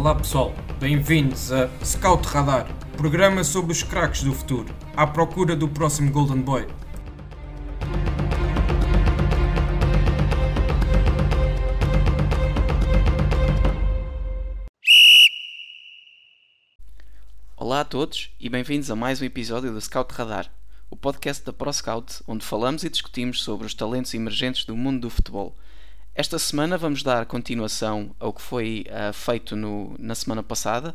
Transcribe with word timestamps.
Olá 0.00 0.14
pessoal, 0.14 0.54
bem-vindos 0.78 1.52
a 1.52 1.68
Scout 1.84 2.26
Radar, 2.26 2.66
programa 2.96 3.44
sobre 3.44 3.72
os 3.72 3.82
craques 3.82 4.22
do 4.22 4.32
futuro, 4.32 4.74
à 4.96 5.06
procura 5.06 5.54
do 5.54 5.68
próximo 5.68 6.10
Golden 6.10 6.40
Boy. 6.40 6.66
Olá 17.54 17.82
a 17.82 17.84
todos 17.84 18.30
e 18.40 18.48
bem-vindos 18.48 18.90
a 18.90 18.96
mais 18.96 19.20
um 19.20 19.26
episódio 19.26 19.70
do 19.70 19.80
Scout 19.82 20.14
Radar, 20.14 20.50
o 20.88 20.96
podcast 20.96 21.44
da 21.44 21.52
ProScout, 21.52 22.22
onde 22.26 22.42
falamos 22.42 22.84
e 22.84 22.88
discutimos 22.88 23.42
sobre 23.42 23.66
os 23.66 23.74
talentos 23.74 24.14
emergentes 24.14 24.64
do 24.64 24.74
mundo 24.74 25.02
do 25.02 25.10
futebol. 25.10 25.54
Esta 26.20 26.38
semana 26.38 26.76
vamos 26.76 27.02
dar 27.02 27.24
continuação 27.24 28.14
ao 28.20 28.30
que 28.30 28.42
foi 28.42 28.84
uh, 28.90 29.10
feito 29.10 29.56
no, 29.56 29.96
na 29.98 30.14
semana 30.14 30.42
passada, 30.42 30.94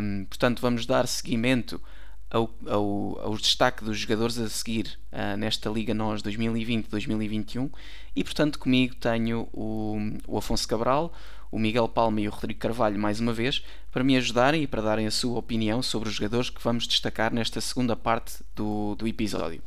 um, 0.00 0.26
portanto, 0.26 0.62
vamos 0.62 0.86
dar 0.86 1.08
seguimento 1.08 1.82
ao, 2.30 2.54
ao, 2.64 3.18
ao 3.20 3.36
destaque 3.36 3.82
dos 3.82 3.98
jogadores 3.98 4.38
a 4.38 4.48
seguir 4.48 4.96
uh, 5.10 5.36
nesta 5.36 5.68
Liga 5.68 5.92
NOS 5.92 6.22
2020-2021 6.22 7.68
e, 8.14 8.22
portanto, 8.22 8.60
comigo 8.60 8.94
tenho 8.94 9.48
o, 9.52 9.98
o 10.28 10.38
Afonso 10.38 10.68
Cabral, 10.68 11.12
o 11.50 11.58
Miguel 11.58 11.88
Palma 11.88 12.20
e 12.20 12.28
o 12.28 12.30
Rodrigo 12.30 12.60
Carvalho 12.60 12.96
mais 12.96 13.18
uma 13.18 13.32
vez 13.32 13.64
para 13.90 14.04
me 14.04 14.16
ajudarem 14.16 14.62
e 14.62 14.68
para 14.68 14.82
darem 14.82 15.08
a 15.08 15.10
sua 15.10 15.36
opinião 15.36 15.82
sobre 15.82 16.08
os 16.08 16.14
jogadores 16.14 16.48
que 16.48 16.62
vamos 16.62 16.86
destacar 16.86 17.34
nesta 17.34 17.60
segunda 17.60 17.96
parte 17.96 18.44
do, 18.54 18.94
do 18.94 19.08
episódio. 19.08 19.60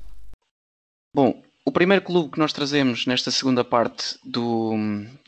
Bom, 1.14 1.44
o 1.68 1.72
primeiro 1.72 2.02
clube 2.02 2.32
que 2.32 2.40
nós 2.40 2.54
trazemos 2.54 3.06
nesta 3.06 3.30
segunda 3.30 3.62
parte 3.62 4.18
do, 4.24 4.74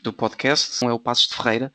do 0.02 0.10
podcast 0.10 0.82
é 0.82 0.90
o 0.90 0.98
Passos 0.98 1.28
de 1.28 1.34
Ferreira, 1.34 1.70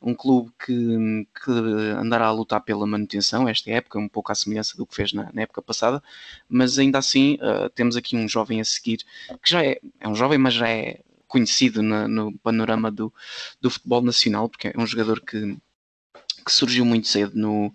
um, 0.00 0.14
clube 0.14 0.52
que, 0.64 1.26
que, 1.44 1.50
andará 1.50 2.26
a 2.26 2.30
lutar 2.30 2.60
pela 2.60 2.86
manutenção 2.86 3.48
esta 3.48 3.68
época, 3.68 3.98
um 3.98 4.08
pouco 4.08 4.30
à 4.30 4.34
semelhança 4.36 4.76
do 4.76 4.86
que 4.86 4.94
fez 4.94 5.12
na, 5.12 5.28
na 5.32 5.42
época 5.42 5.60
passada, 5.60 6.00
mas 6.48 6.78
ainda 6.78 6.98
assim 6.98 7.36
uh, 7.42 7.68
temos 7.70 7.96
aqui 7.96 8.14
um 8.14 8.28
jovem 8.28 8.60
a 8.60 8.64
seguir, 8.64 8.98
que 9.42 9.50
já 9.50 9.64
é, 9.64 9.80
é 9.98 10.08
um 10.08 10.14
jovem, 10.14 10.38
mas 10.38 10.54
já 10.54 10.68
é 10.68 11.00
conhecido 11.26 11.82
no 11.82 12.38
panorama 12.38 12.92
do, 12.92 13.12
do 13.60 13.68
futebol 13.68 14.02
nacional, 14.02 14.48
porque 14.48 14.68
é 14.68 14.74
um 14.78 14.86
jogador 14.86 15.20
que, 15.20 15.56
que 16.46 16.52
surgiu 16.52 16.84
muito 16.84 17.08
cedo 17.08 17.32
no, 17.34 17.74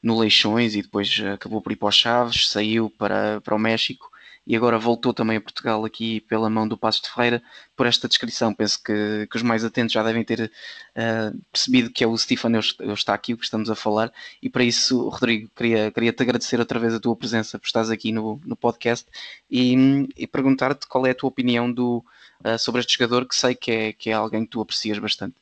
no 0.00 0.16
Leixões 0.16 0.76
e 0.76 0.82
depois 0.82 1.20
acabou 1.34 1.60
por 1.60 1.72
ir 1.72 1.76
para 1.76 1.88
os 1.88 1.96
Chaves, 1.96 2.48
saiu 2.48 2.88
para, 2.88 3.40
para 3.40 3.56
o 3.56 3.58
México 3.58 4.08
e 4.48 4.56
agora 4.56 4.78
voltou 4.78 5.12
também 5.12 5.36
a 5.36 5.40
Portugal 5.42 5.84
aqui 5.84 6.22
pela 6.22 6.48
mão 6.48 6.66
do 6.66 6.78
Passo 6.78 7.02
de 7.02 7.10
Ferreira 7.10 7.42
por 7.76 7.86
esta 7.86 8.08
descrição. 8.08 8.54
Penso 8.54 8.82
que, 8.82 9.28
que 9.30 9.36
os 9.36 9.42
mais 9.42 9.62
atentos 9.62 9.92
já 9.92 10.02
devem 10.02 10.24
ter 10.24 10.50
uh, 10.96 11.38
percebido 11.52 11.90
que 11.90 12.02
é 12.02 12.06
o 12.06 12.16
Stefano 12.16 12.58
o 12.58 13.36
que 13.36 13.44
estamos 13.44 13.68
a 13.68 13.74
falar 13.74 14.10
e 14.42 14.48
para 14.48 14.64
isso, 14.64 15.06
Rodrigo, 15.10 15.50
queria, 15.54 15.90
queria 15.92 16.14
te 16.14 16.22
agradecer 16.22 16.58
outra 16.58 16.78
vez 16.78 16.94
a 16.94 17.00
tua 17.00 17.14
presença 17.14 17.58
por 17.58 17.66
estás 17.66 17.90
aqui 17.90 18.10
no, 18.10 18.40
no 18.46 18.56
podcast 18.56 19.06
e, 19.50 19.76
e 20.16 20.26
perguntar-te 20.26 20.86
qual 20.86 21.06
é 21.06 21.10
a 21.10 21.14
tua 21.14 21.28
opinião 21.28 21.70
do, 21.70 22.02
uh, 22.42 22.58
sobre 22.58 22.80
este 22.80 22.94
jogador 22.94 23.28
que 23.28 23.36
sei 23.36 23.54
que 23.54 23.70
é, 23.70 23.92
que 23.92 24.08
é 24.08 24.14
alguém 24.14 24.44
que 24.44 24.50
tu 24.50 24.62
aprecias 24.62 24.98
bastante. 24.98 25.36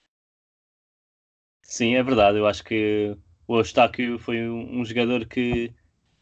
Sim, 1.62 1.94
é 1.94 2.02
verdade. 2.02 2.38
Eu 2.38 2.46
acho 2.48 2.64
que 2.64 3.16
o 3.46 3.58
Eustáquio 3.58 4.18
foi 4.18 4.48
um, 4.48 4.80
um 4.80 4.84
jogador 4.84 5.26
que, 5.26 5.72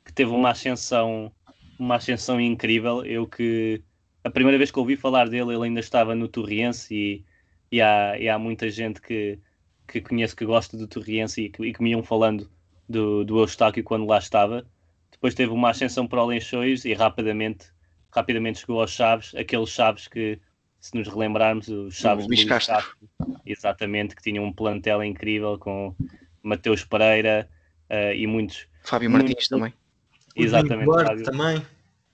que 0.04 0.12
teve 0.12 0.30
uma 0.30 0.50
ascensão, 0.50 1.32
uma 1.78 1.96
ascensão 1.96 2.40
incrível. 2.40 3.04
Eu 3.04 3.26
que 3.26 3.82
a 4.22 4.30
primeira 4.30 4.56
vez 4.58 4.70
que 4.70 4.78
ouvi 4.78 4.96
falar 4.96 5.28
dele, 5.28 5.54
ele 5.54 5.64
ainda 5.64 5.80
estava 5.80 6.14
no 6.14 6.28
Torriense 6.28 6.94
e, 6.94 7.24
e, 7.70 7.80
há, 7.80 8.18
e 8.18 8.28
há 8.28 8.38
muita 8.38 8.70
gente 8.70 9.00
que, 9.00 9.38
que 9.86 10.00
conheço 10.00 10.34
que 10.34 10.46
gosta 10.46 10.76
do 10.76 10.88
Torriense 10.88 11.42
e 11.42 11.50
que, 11.50 11.64
e 11.66 11.72
que 11.72 11.82
me 11.82 11.90
iam 11.90 12.02
falando 12.02 12.50
do, 12.88 13.24
do 13.24 13.38
Eustáquio 13.38 13.84
quando 13.84 14.06
lá 14.06 14.18
estava. 14.18 14.66
Depois 15.10 15.34
teve 15.34 15.52
uma 15.52 15.70
ascensão 15.70 16.06
para 16.06 16.22
o 16.22 16.26
Lençóis 16.26 16.84
e 16.84 16.94
rapidamente, 16.94 17.66
rapidamente 18.10 18.60
chegou 18.60 18.80
aos 18.80 18.90
Chaves, 18.90 19.34
aqueles 19.34 19.70
Chaves 19.70 20.08
que 20.08 20.38
se 20.80 20.94
nos 20.96 21.08
relembrarmos, 21.08 21.68
os 21.68 21.94
Chaves 21.94 22.24
o 22.24 22.28
Luís 22.28 22.44
Castro. 22.44 22.74
Castro, 22.74 22.96
exatamente, 23.46 24.14
que 24.14 24.22
tinham 24.22 24.44
um 24.44 24.52
plantel 24.52 25.02
incrível 25.02 25.58
com 25.58 25.94
Mateus 26.42 26.84
Pereira 26.84 27.48
uh, 27.90 28.12
e 28.14 28.26
muitos. 28.26 28.66
Fábio 28.82 29.10
Martins 29.10 29.30
muitos, 29.30 29.48
também. 29.48 29.72
Exatamente, 30.34 30.90
Fábio. 30.90 31.24
também. 31.24 31.62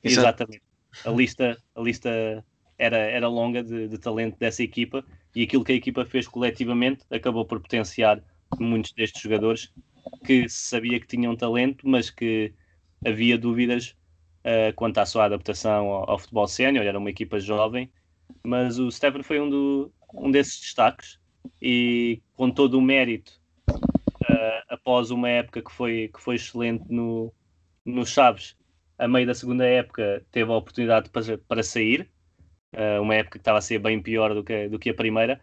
Exatamente. 0.03 0.62
A 1.04 1.10
lista, 1.10 1.56
a 1.75 1.81
lista 1.81 2.44
era, 2.78 2.97
era 2.97 3.28
longa 3.28 3.62
de, 3.62 3.88
de, 3.88 3.98
talento 3.98 4.38
dessa 4.38 4.62
equipa 4.62 5.04
e 5.34 5.42
aquilo 5.42 5.64
que 5.64 5.72
a 5.72 5.76
equipa 5.76 6.04
fez 6.04 6.26
coletivamente 6.26 7.04
acabou 7.10 7.44
por 7.44 7.60
potenciar 7.60 8.22
muitos 8.58 8.92
destes 8.92 9.22
jogadores 9.22 9.72
que 10.25 10.48
sabia 10.48 10.98
que 10.98 11.06
tinham 11.06 11.36
talento, 11.36 11.86
mas 11.86 12.10
que 12.10 12.53
havia 13.04 13.38
dúvidas 13.38 13.94
uh, 14.44 14.75
quanto 14.75 14.98
à 14.98 15.06
sua 15.06 15.26
adaptação 15.26 15.88
ao, 15.88 16.10
ao 16.10 16.19
futebol 16.19 16.48
sénior. 16.48 16.84
Era 16.84 16.98
uma 16.98 17.10
equipa 17.10 17.38
jovem 17.38 17.91
mas 18.42 18.78
o 18.78 18.91
Stefan 18.91 19.22
foi 19.22 19.41
um, 19.41 19.48
do, 19.48 19.92
um 20.14 20.31
desses 20.31 20.60
destaques 20.60 21.19
e 21.60 22.20
com 22.37 22.50
todo 22.50 22.78
o 22.78 22.82
mérito, 22.82 23.41
uh, 23.69 24.62
após 24.69 25.10
uma 25.10 25.28
época 25.28 25.62
que 25.62 25.72
foi, 25.72 26.10
que 26.12 26.20
foi 26.20 26.37
excelente 26.37 26.84
no, 26.88 27.32
no 27.90 28.06
Chaves, 28.06 28.56
a 28.98 29.08
meio 29.08 29.26
da 29.26 29.34
segunda 29.34 29.66
época 29.66 30.24
teve 30.30 30.50
a 30.50 30.56
oportunidade 30.56 31.10
para, 31.10 31.38
para 31.38 31.62
sair, 31.62 32.10
uh, 32.74 33.02
uma 33.02 33.14
época 33.14 33.38
que 33.38 33.42
estava 33.42 33.58
a 33.58 33.62
ser 33.62 33.78
bem 33.78 34.00
pior 34.00 34.34
do 34.34 34.44
que, 34.44 34.68
do 34.68 34.78
que 34.78 34.90
a 34.90 34.94
primeira, 34.94 35.40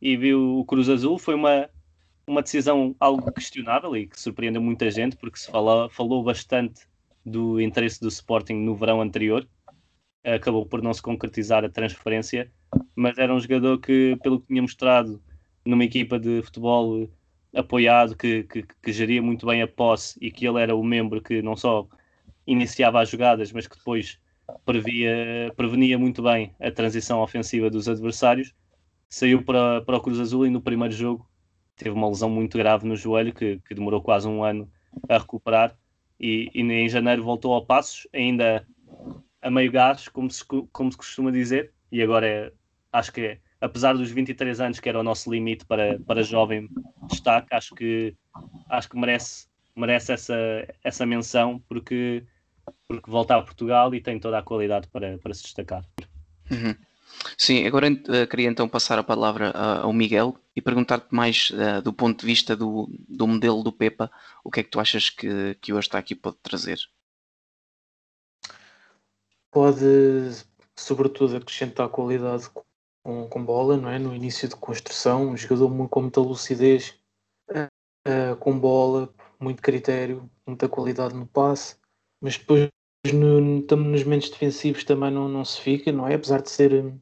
e 0.00 0.16
viu 0.16 0.58
o 0.58 0.64
Cruz 0.64 0.88
Azul, 0.88 1.18
foi 1.18 1.34
uma, 1.34 1.68
uma 2.26 2.42
decisão 2.42 2.94
algo 2.98 3.30
questionável 3.32 3.96
e 3.96 4.06
que 4.06 4.20
surpreendeu 4.20 4.62
muita 4.62 4.90
gente, 4.90 5.16
porque 5.16 5.38
se 5.38 5.50
falou, 5.50 5.88
falou 5.90 6.22
bastante 6.22 6.86
do 7.24 7.60
interesse 7.60 8.00
do 8.00 8.08
Sporting 8.08 8.54
no 8.54 8.74
verão 8.74 9.00
anterior, 9.00 9.46
acabou 10.24 10.66
por 10.66 10.82
não 10.82 10.92
se 10.92 11.02
concretizar 11.02 11.64
a 11.64 11.68
transferência, 11.68 12.50
mas 12.94 13.18
era 13.18 13.34
um 13.34 13.40
jogador 13.40 13.78
que, 13.78 14.16
pelo 14.22 14.40
que 14.40 14.48
tinha 14.48 14.62
mostrado 14.62 15.22
numa 15.64 15.84
equipa 15.84 16.18
de 16.18 16.42
futebol 16.42 17.08
apoiado, 17.54 18.16
que, 18.16 18.44
que, 18.44 18.62
que 18.62 18.92
geria 18.92 19.22
muito 19.22 19.46
bem 19.46 19.62
a 19.62 19.68
posse 19.68 20.18
e 20.20 20.30
que 20.30 20.46
ele 20.46 20.60
era 20.60 20.74
o 20.74 20.82
membro 20.82 21.22
que 21.22 21.42
não 21.42 21.56
só 21.56 21.86
iniciava 22.46 23.00
as 23.00 23.08
jogadas, 23.08 23.52
mas 23.52 23.66
que 23.66 23.76
depois 23.76 24.18
previa, 24.64 25.52
prevenia 25.56 25.98
muito 25.98 26.22
bem 26.22 26.54
a 26.60 26.70
transição 26.70 27.20
ofensiva 27.20 27.70
dos 27.70 27.88
adversários, 27.88 28.54
saiu 29.08 29.42
para, 29.42 29.80
para 29.82 29.96
o 29.96 30.00
Cruz 30.00 30.18
Azul 30.20 30.46
e 30.46 30.50
no 30.50 30.60
primeiro 30.60 30.94
jogo 30.94 31.28
teve 31.76 31.90
uma 31.90 32.08
lesão 32.08 32.28
muito 32.28 32.56
grave 32.58 32.86
no 32.86 32.96
joelho 32.96 33.32
que, 33.32 33.60
que 33.66 33.74
demorou 33.74 34.02
quase 34.02 34.28
um 34.28 34.42
ano 34.44 34.70
a 35.08 35.18
recuperar 35.18 35.76
e, 36.18 36.50
e 36.54 36.62
em 36.62 36.88
janeiro 36.88 37.24
voltou 37.24 37.52
ao 37.52 37.64
Passos, 37.64 38.06
ainda 38.12 38.66
a 39.42 39.50
meio 39.50 39.70
gás, 39.70 40.08
como 40.08 40.30
se, 40.30 40.44
como 40.44 40.90
se 40.90 40.96
costuma 40.96 41.30
dizer, 41.30 41.72
e 41.90 42.02
agora 42.02 42.26
é, 42.26 42.52
acho 42.92 43.12
que 43.12 43.20
é, 43.20 43.40
apesar 43.64 43.94
dos 43.94 44.10
23 44.10 44.60
anos 44.60 44.80
que 44.80 44.88
era 44.88 45.00
o 45.00 45.02
nosso 45.02 45.30
limite 45.30 45.64
para, 45.64 45.98
para 46.00 46.22
jovem 46.22 46.68
destaque, 47.08 47.54
acho 47.54 47.74
que, 47.74 48.14
acho 48.68 48.88
que 48.88 48.96
merece, 48.96 49.46
merece 49.74 50.12
essa, 50.12 50.36
essa 50.82 51.06
menção 51.06 51.62
porque, 51.68 52.24
porque 52.86 53.10
volta 53.10 53.36
a 53.36 53.42
Portugal 53.42 53.94
e 53.94 54.00
tem 54.00 54.18
toda 54.18 54.38
a 54.38 54.42
qualidade 54.42 54.88
para, 54.88 55.18
para 55.18 55.34
se 55.34 55.42
destacar. 55.42 55.84
Uhum. 56.50 56.74
Sim, 57.38 57.64
agora 57.66 57.90
uh, 57.90 58.26
queria 58.28 58.48
então 58.48 58.68
passar 58.68 58.98
a 58.98 59.04
palavra 59.04 59.50
uh, 59.50 59.84
ao 59.84 59.92
Miguel 59.92 60.36
e 60.54 60.60
perguntar-te 60.60 61.14
mais 61.14 61.50
uh, 61.50 61.80
do 61.80 61.92
ponto 61.92 62.20
de 62.20 62.26
vista 62.26 62.56
do, 62.56 62.88
do 63.08 63.26
modelo 63.26 63.62
do 63.62 63.72
Pepa, 63.72 64.10
o 64.42 64.50
que 64.50 64.60
é 64.60 64.62
que 64.62 64.70
tu 64.70 64.80
achas 64.80 65.10
que, 65.10 65.56
que 65.60 65.72
hoje 65.72 65.86
está 65.86 65.98
aqui 65.98 66.14
pode 66.14 66.36
trazer? 66.42 66.78
pode, 69.54 69.84
sobretudo, 70.74 71.36
acrescentar 71.36 71.88
qualidade 71.88 72.50
com, 73.04 73.28
com 73.28 73.44
bola, 73.44 73.76
não 73.76 73.88
é? 73.88 73.98
No 73.98 74.14
início 74.14 74.48
de 74.48 74.56
construção, 74.56 75.28
um 75.30 75.36
jogador 75.36 75.88
com 75.88 76.00
muita 76.00 76.20
lucidez, 76.20 76.98
uh, 77.50 78.36
com 78.40 78.58
bola, 78.58 79.12
muito 79.38 79.62
critério, 79.62 80.28
muita 80.46 80.68
qualidade 80.68 81.14
no 81.14 81.26
passe, 81.26 81.76
mas 82.20 82.38
depois 82.38 82.68
no, 83.12 83.40
nos 83.40 84.04
momentos 84.04 84.30
defensivos 84.30 84.82
também 84.82 85.10
não, 85.10 85.28
não 85.28 85.44
se 85.44 85.60
fica, 85.60 85.92
não 85.92 86.08
é? 86.08 86.14
Apesar 86.14 86.40
de 86.40 86.50
ser 86.50 86.72
hum, 86.72 86.98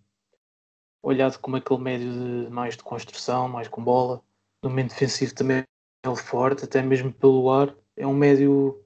olhado 1.02 1.38
como 1.38 1.56
aquele 1.56 1.80
médio 1.80 2.12
de, 2.12 2.50
mais 2.50 2.76
de 2.76 2.82
construção, 2.82 3.48
mais 3.48 3.68
com 3.68 3.82
bola, 3.82 4.20
no 4.62 4.68
momento 4.70 4.90
defensivo 4.90 5.34
também 5.34 5.58
é 5.58 5.64
ele 6.04 6.16
forte, 6.16 6.64
até 6.64 6.82
mesmo 6.82 7.12
pelo 7.12 7.48
ar, 7.48 7.74
é 7.96 8.06
um 8.06 8.14
médio 8.14 8.84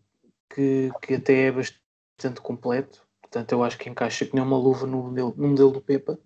que, 0.54 0.90
que 1.02 1.14
até 1.14 1.46
é 1.46 1.52
bastante 1.52 2.40
completo, 2.42 3.06
Portanto, 3.36 3.52
eu 3.52 3.62
acho 3.64 3.76
que 3.76 3.90
encaixa 3.90 4.24
que 4.24 4.34
nem 4.34 4.42
uma 4.42 4.56
luva 4.56 4.86
no 4.86 5.02
modelo, 5.02 5.34
no 5.36 5.48
modelo 5.48 5.70
do 5.72 5.80
Pepa 5.80 6.18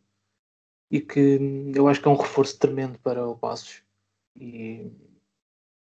e 0.91 1.01
que 1.01 1.39
eu 1.75 1.87
acho 1.89 2.01
que 2.01 2.09
é 2.09 2.11
um 2.11 2.17
reforço 2.17 2.59
tremendo 2.59 2.99
para 2.99 3.27
o 3.27 3.37
Passos 3.37 3.83
e 4.37 4.91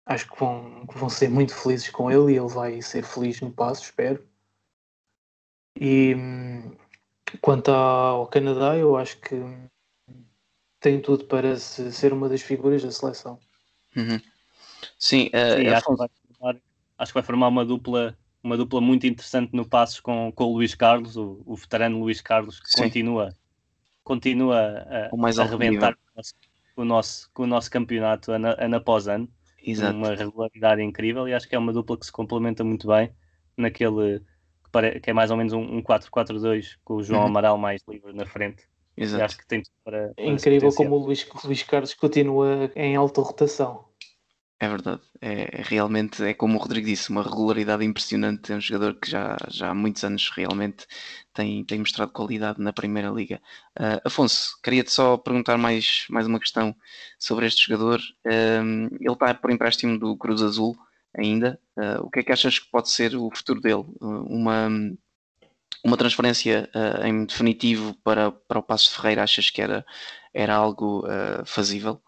acho 0.06 0.30
que 0.32 0.40
vão, 0.40 0.88
que 0.88 0.98
vão 0.98 1.10
ser 1.10 1.30
muito 1.30 1.54
felizes 1.54 1.90
com 1.90 2.10
ele 2.10 2.34
e 2.34 2.38
ele 2.38 2.48
vai 2.48 2.82
ser 2.82 3.04
feliz 3.04 3.40
no 3.42 3.52
Passos, 3.52 3.86
espero. 3.86 4.26
E 5.80 6.16
quanto 7.42 7.70
ao 7.70 8.28
Canadá, 8.28 8.78
eu 8.78 8.96
acho 8.96 9.20
que 9.20 9.36
tem 10.80 11.02
tudo 11.02 11.26
para 11.26 11.58
ser 11.58 12.14
uma 12.14 12.30
das 12.30 12.42
figuras 12.42 12.82
da 12.84 12.92
seleção. 12.92 13.40
Uhum. 13.96 14.20
Sim, 14.98 15.28
uh, 15.28 15.58
Sim 15.58 15.68
acho, 15.68 15.86
que 15.86 15.96
vai 15.96 16.10
formar, 16.10 16.62
acho 16.98 17.12
que 17.12 17.20
vai 17.20 17.24
formar 17.24 17.48
uma 17.48 17.66
dupla 17.66 18.18
uma 18.44 18.56
dupla 18.56 18.80
muito 18.80 19.08
interessante 19.08 19.56
no 19.56 19.68
passos 19.68 20.00
com, 20.00 20.32
com 20.32 20.44
o 20.44 20.54
Luís 20.54 20.76
Carlos, 20.76 21.18
o, 21.18 21.42
o 21.48 21.56
veterano 21.56 22.00
Luís 22.00 22.22
Carlos, 22.22 22.60
que 22.60 22.70
Sim. 22.70 22.84
continua, 22.84 23.36
continua 24.06 24.86
a, 24.88 25.08
a 25.08 25.44
arrebentar 25.44 25.98
com 26.76 26.84
o, 26.84 26.86
nosso, 26.86 27.30
com 27.34 27.44
o 27.44 27.48
nosso 27.48 27.70
campeonato 27.70 28.32
ano, 28.32 28.56
ano 28.58 28.76
após 28.78 29.08
ano. 29.10 29.28
Exato. 29.62 29.98
Uma 29.98 30.14
regularidade 30.14 30.82
incrível 30.84 31.28
e 31.28 31.34
acho 31.34 31.50
que 31.50 31.56
é 31.56 31.60
uma 31.60 31.74
dupla 31.74 31.98
que 31.98 32.06
se 32.06 32.12
complementa 32.12 32.64
muito 32.64 32.88
bem 32.88 33.12
naquele 33.58 34.20
que, 34.64 34.72
pare, 34.72 35.00
que 35.00 35.10
é 35.10 35.14
mais 35.14 35.32
ou 35.32 35.38
menos 35.38 35.54
um, 35.54 35.62
um 35.62 35.82
4-4-2 35.82 36.78
com 36.84 36.96
o 36.96 37.04
João 37.04 37.22
uhum. 37.22 37.28
Amaral 37.28 37.58
mais 37.58 37.82
livre 37.90 38.14
na 38.14 38.28
frente. 38.28 38.64
Exato. 38.96 39.22
E 39.22 39.26
acho 39.26 39.38
que 39.38 39.48
tem 39.48 39.64
para, 39.84 40.14
para 40.14 40.24
é 40.24 40.28
incrível 40.30 40.72
como 40.74 40.96
o 40.96 41.00
Luís, 41.00 41.28
Luís 41.44 41.64
Carlos 41.64 41.96
continua 41.96 42.72
em 42.76 42.96
alta 42.96 43.22
rotação. 43.22 43.86
É 44.58 44.70
verdade, 44.70 45.02
é, 45.20 45.62
realmente, 45.64 46.24
é 46.24 46.34
como 46.34 46.58
o 46.58 46.62
Rodrigo 46.62 46.88
disse, 46.88 47.10
uma 47.10 47.22
regularidade 47.22 47.84
impressionante. 47.84 48.54
É 48.54 48.56
um 48.56 48.62
jogador 48.62 48.96
que 48.96 49.12
já, 49.12 49.36
já 49.50 49.70
há 49.72 49.74
muitos 49.76 50.02
anos 50.06 50.30
realmente 50.30 50.88
tem, 51.34 51.64
tem 51.66 51.80
mostrado 51.80 52.14
qualidade 52.14 52.62
na 52.62 52.72
Primeira 52.72 53.10
Liga. 53.10 53.42
Uh, 53.78 54.00
Afonso, 54.06 54.58
queria-te 54.64 54.92
só 54.92 55.18
perguntar 55.18 55.58
mais, 55.58 56.06
mais 56.10 56.26
uma 56.26 56.40
questão 56.40 56.74
sobre 57.20 57.46
este 57.48 57.68
jogador. 57.68 58.00
Uh, 58.26 58.96
ele 58.98 59.12
está 59.12 59.34
por 59.34 59.52
empréstimo 59.52 60.00
do 60.00 60.16
Cruz 60.16 60.42
Azul 60.42 60.78
ainda. 61.18 61.60
Uh, 61.76 62.06
o 62.06 62.10
que 62.10 62.20
é 62.20 62.24
que 62.24 62.32
achas 62.32 62.58
que 62.58 62.72
pode 62.72 62.90
ser 62.90 63.14
o 63.16 63.30
futuro 63.36 63.60
dele? 63.60 63.84
uma, 64.00 64.70
uma 65.84 65.98
transferência 65.98 66.70
em 67.04 67.26
definitivo 67.26 67.94
para, 68.04 68.32
para 68.32 68.60
o 68.60 68.64
Passo 68.64 68.96
Ferreira, 68.96 69.24
achas 69.24 69.50
que 69.50 69.62
era, 69.62 69.86
era 70.34 70.56
algo 70.56 71.06
fazível? 71.46 72.02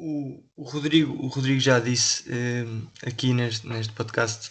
O, 0.00 0.42
o, 0.56 0.62
Rodrigo, 0.64 1.12
o 1.22 1.28
Rodrigo 1.28 1.60
já 1.60 1.78
disse 1.78 2.24
uh, 2.30 2.90
aqui 3.06 3.34
neste, 3.34 3.66
neste 3.66 3.92
podcast 3.92 4.50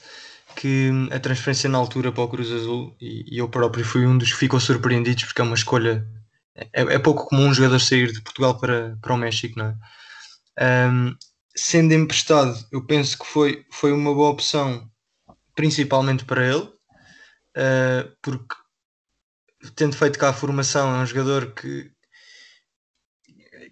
que 0.55 0.91
a 1.11 1.19
transferência 1.19 1.69
na 1.69 1.77
altura 1.77 2.11
para 2.11 2.23
o 2.23 2.27
Cruz 2.27 2.51
Azul, 2.51 2.95
e, 3.01 3.35
e, 3.35 3.37
eu 3.39 3.49
próprio 3.49 3.83
fui 3.83 4.05
um 4.05 4.17
dos 4.17 4.31
que 4.31 4.37
ficou 4.37 4.59
surpreendidos 4.59 5.23
porque 5.23 5.41
é 5.41 5.43
uma 5.43 5.55
escolha. 5.55 6.05
É, 6.55 6.69
é 6.73 6.99
pouco 6.99 7.25
comum 7.25 7.47
um 7.47 7.53
jogador 7.53 7.79
sair 7.79 8.11
de 8.11 8.21
Portugal 8.21 8.59
para, 8.59 8.97
para 9.01 9.13
o 9.13 9.17
México, 9.17 9.57
não 9.57 9.65
é? 10.57 10.89
Um, 10.89 11.15
sendo 11.55 11.93
emprestado, 11.93 12.57
eu 12.71 12.85
penso 12.85 13.17
que 13.17 13.25
foi, 13.25 13.65
foi 13.71 13.91
uma 13.91 14.13
boa 14.13 14.29
opção, 14.29 14.89
principalmente 15.55 16.25
para 16.25 16.45
ele, 16.45 16.63
uh, 16.63 18.11
porque 18.21 18.55
tendo 19.75 19.95
feito 19.95 20.19
cá 20.19 20.29
a 20.29 20.33
formação, 20.33 20.95
é 20.95 21.01
um 21.01 21.05
jogador 21.05 21.53
que, 21.53 21.91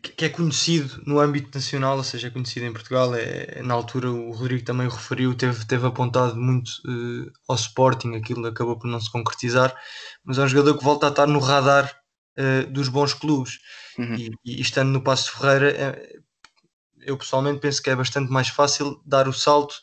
que 0.02 0.26
é 0.26 0.30
conhecido 0.30 1.02
no 1.06 1.20
âmbito 1.20 1.50
nacional, 1.54 1.98
ou 1.98 2.04
seja, 2.04 2.28
é 2.28 2.32
conhecido 2.32 2.66
em 2.66 2.74
Portugal. 2.74 3.14
É, 3.16 3.62
na 3.62 3.74
altura 3.74 4.12
o 4.12 4.32
Rodrigo 4.32 4.64
também 4.64 4.88
o 4.88 4.90
referiu, 4.90 5.36
teve, 5.36 5.66
teve 5.66 5.86
apontado 5.86 6.36
muito 6.36 6.70
uh, 6.86 7.32
ao 7.48 7.56
Sporting, 7.56 8.16
aquilo 8.16 8.46
acabou 8.48 8.78
por 8.78 8.88
não 8.88 9.00
se 9.00 9.12
concretizar, 9.12 9.76
mas 10.24 10.38
é 10.38 10.44
um 10.44 10.48
jogador 10.48 10.78
que 10.78 10.84
volta 10.84 11.08
a 11.08 11.10
estar 11.10 11.28
no 11.28 11.40
radar 11.40 11.94
uh, 12.38 12.72
dos 12.72 12.88
bons 12.88 13.14
clubes. 13.14 13.60
Uhum. 13.98 14.16
E, 14.16 14.32
e, 14.46 14.62
estando 14.62 14.90
no 14.90 15.02
Passo 15.02 15.32
Ferreira, 15.32 15.72
é, 15.72 16.16
eu 17.02 17.18
pessoalmente 17.18 17.60
penso 17.60 17.82
que 17.82 17.90
é 17.90 17.96
bastante 17.96 18.32
mais 18.32 18.50
fácil 18.50 19.02
dar 19.06 19.28
o 19.28 19.34
salto, 19.34 19.76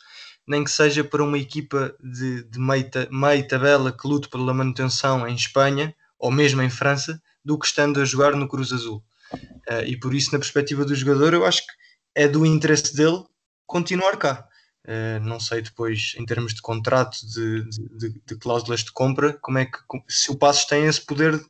nem 0.47 0.63
que 0.63 0.71
seja 0.71 1.03
para 1.03 1.23
uma 1.23 1.39
equipa 1.39 1.95
de, 2.03 2.45
de 2.45 2.59
meio, 2.59 2.91
meio 3.11 3.49
tabela 3.49 3.91
que 3.91 4.07
lute 4.07 4.29
pela 4.29 4.53
manutenção 4.53 5.27
em 5.27 5.35
Espanha 5.35 5.95
ou 6.19 6.31
mesmo 6.31 6.63
em 6.63 6.71
França, 6.71 7.21
do 7.45 7.59
que 7.59 7.67
estando 7.67 8.01
a 8.01 8.05
jogar 8.05 8.35
no 8.35 8.49
Cruz 8.49 8.73
Azul. 8.73 9.03
Uh, 9.35 9.85
e 9.87 9.99
por 9.99 10.15
isso, 10.15 10.33
na 10.33 10.39
perspectiva 10.39 10.85
do 10.85 10.95
jogador, 10.95 11.35
eu 11.35 11.45
acho 11.45 11.63
que 11.63 11.73
é 12.15 12.29
do 12.29 12.45
interesse 12.45 12.97
dele 12.97 13.25
continuar 13.67 14.17
cá. 14.17 14.47
Uh, 14.87 15.19
não 15.21 15.41
sei 15.41 15.63
depois, 15.63 16.15
em 16.19 16.27
termos 16.27 16.55
de 16.55 16.61
contrato, 16.61 17.17
de, 17.27 17.65
de, 17.71 18.21
de, 18.27 18.37
cláusulas 18.37 18.85
de 18.85 18.93
compra, 18.93 19.33
como 19.41 19.59
é 19.59 19.65
que 19.65 19.79
se 20.09 20.31
o 20.31 20.37
Passos 20.37 20.67
tem 20.67 20.85
esse 20.85 21.01
poder 21.01 21.41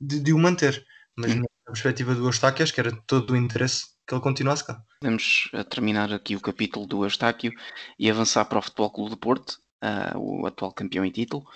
de, 0.00 0.18
de 0.18 0.32
o 0.32 0.38
manter. 0.38 0.84
Mas 1.16 1.34
na 1.34 1.46
perspectiva 1.66 2.14
do 2.14 2.26
Eustáquio, 2.26 2.62
acho 2.62 2.72
que 2.72 2.80
era 2.80 2.96
todo 3.06 3.32
o 3.32 3.36
interesse 3.36 3.86
que 4.06 4.14
ele 4.14 4.22
continuasse 4.22 4.64
cá. 4.64 4.82
Podemos 5.00 5.48
eh, 5.52 5.62
terminar 5.64 6.12
aqui 6.12 6.34
o 6.34 6.40
capítulo 6.40 6.86
do 6.86 7.04
Eustáquio 7.04 7.52
e 7.98 8.10
avançar 8.10 8.44
para 8.46 8.58
o 8.58 8.62
Futebol 8.62 8.90
Clube 8.90 9.10
de 9.10 9.16
Porto, 9.16 9.60
uh, 9.82 10.18
o 10.18 10.46
atual 10.46 10.72
campeão 10.72 11.04
em 11.04 11.10
título. 11.10 11.46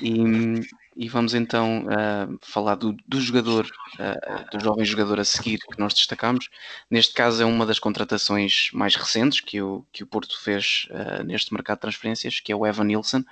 E, 0.00 0.12
e 0.96 1.08
vamos 1.10 1.34
então 1.34 1.84
uh, 1.84 2.38
falar 2.40 2.74
do, 2.74 2.96
do 3.06 3.20
jogador, 3.20 3.66
uh, 3.66 4.56
do 4.56 4.64
jovem 4.64 4.84
jogador 4.84 5.20
a 5.20 5.24
seguir 5.24 5.58
que 5.58 5.78
nós 5.78 5.92
destacamos. 5.92 6.48
Neste 6.90 7.12
caso 7.12 7.42
é 7.42 7.44
uma 7.44 7.66
das 7.66 7.78
contratações 7.78 8.70
mais 8.72 8.96
recentes 8.96 9.40
que 9.40 9.60
o, 9.60 9.84
que 9.92 10.02
o 10.02 10.06
Porto 10.06 10.40
fez 10.40 10.88
uh, 10.90 11.22
neste 11.22 11.52
mercado 11.52 11.76
de 11.76 11.82
transferências, 11.82 12.40
que 12.40 12.50
é 12.50 12.56
o 12.56 12.66
Evan 12.66 12.84
Nilsson, 12.84 13.22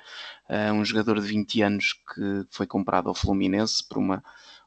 um 0.75 0.85
jogador 0.85 1.19
de 1.19 1.27
20 1.27 1.63
anos 1.63 1.95
que 1.95 2.47
foi 2.51 2.67
comprado 2.67 3.09
ao 3.09 3.15
Fluminense 3.15 3.83
por 3.83 3.97
uma, 3.97 4.23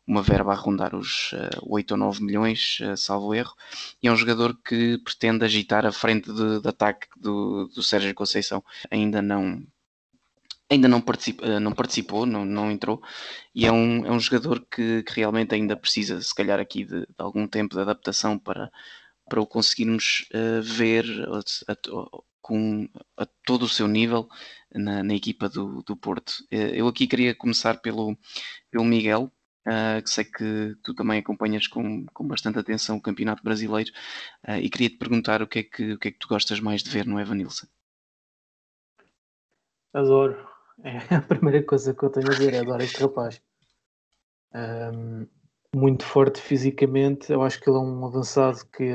uma 0.08 0.24
verba 0.24 0.52
a 0.52 0.56
rondar 0.56 0.96
os 0.96 1.34
uh, 1.34 1.62
8 1.62 1.92
ou 1.92 1.98
9 1.98 2.24
milhões, 2.24 2.80
salvo 2.96 3.36
erro, 3.36 3.54
e 4.02 4.08
é 4.08 4.12
um 4.12 4.16
jogador 4.16 4.58
que 4.66 4.98
pretende 4.98 5.46
agitar 5.46 5.86
a 5.86 5.92
frente 5.92 6.34
de, 6.34 6.62
de 6.62 6.68
ataque 6.68 7.08
do, 7.16 7.68
do 7.68 7.84
Sérgio 7.84 8.16
Conceição. 8.16 8.64
Ainda 8.90 9.22
não 9.22 9.64
ainda 10.70 10.88
não, 10.88 11.04
eh, 11.42 11.60
não 11.60 11.74
participou, 11.74 12.26
não, 12.26 12.46
não 12.46 12.72
entrou, 12.72 13.02
e 13.56 13.66
é 13.66 13.72
um, 13.72 14.06
é 14.06 14.12
um 14.12 14.20
jogador 14.20 14.66
que, 14.70 15.04
que 15.04 15.14
realmente 15.14 15.56
ainda 15.56 15.78
precisa, 15.78 16.22
se 16.22 16.34
calhar, 16.36 16.60
aqui 16.60 16.84
de, 16.86 17.02
de, 17.02 17.08
algum 17.18 17.48
tempo 17.48 17.76
de 17.76 17.82
adaptação 17.82 18.38
para, 18.38 18.72
para 19.30 19.42
o 19.42 19.48
conseguirmos 19.48 20.28
uh, 20.34 20.62
ver 20.62 21.06
a, 21.68 21.72
a, 21.74 21.76
com 22.42 22.88
a 23.18 23.26
todo 23.46 23.64
o 23.64 23.70
seu 23.70 23.88
nível 23.88 24.28
na, 24.74 25.04
na 25.04 25.16
equipa 25.16 25.50
do, 25.50 25.84
do 25.84 25.96
Porto. 25.98 26.32
Uh, 26.52 26.74
eu 26.76 26.88
aqui 26.88 27.08
queria 27.08 27.36
começar 27.36 27.82
pelo, 27.82 28.18
pelo 28.72 28.86
Miguel. 28.86 29.32
Uh, 29.68 30.02
que 30.02 30.10
sei 30.10 30.24
que 30.24 30.78
tu 30.82 30.94
também 30.96 31.20
acompanhas 31.20 31.68
com, 31.68 32.06
com 32.14 32.26
bastante 32.26 32.58
atenção 32.58 32.96
o 32.96 33.02
Campeonato 33.02 33.44
Brasileiro 33.44 33.92
e 34.62 34.70
queria 34.70 34.90
te 34.90 34.96
perguntar 34.98 35.42
o 35.42 35.48
que, 35.48 35.60
é 35.60 35.64
que, 35.64 35.92
o 35.92 36.00
que 36.00 36.08
é 36.08 36.12
que 36.12 36.20
tu 36.20 36.30
gostas 36.30 36.62
mais 36.62 36.82
de 36.82 36.90
ver 36.90 37.06
no 37.06 37.20
Evan 37.20 37.36
Nilsson. 37.36 37.68
Adoro, 39.94 40.48
é 40.84 40.98
a 41.16 41.22
primeira 41.22 41.64
coisa 41.64 41.94
que 41.94 42.04
eu 42.04 42.10
tenho 42.10 42.28
a 42.28 42.32
dizer, 42.32 42.54
é 42.54 42.60
adoro 42.60 42.84
este 42.84 43.02
rapaz. 43.02 43.42
Um, 44.54 45.28
muito 45.76 46.06
forte 46.06 46.42
fisicamente, 46.42 47.32
eu 47.32 47.42
acho 47.44 47.60
que 47.60 47.70
ele 47.70 47.78
é 47.78 47.82
um 47.82 48.06
avançado 48.06 48.66
que, 48.72 48.94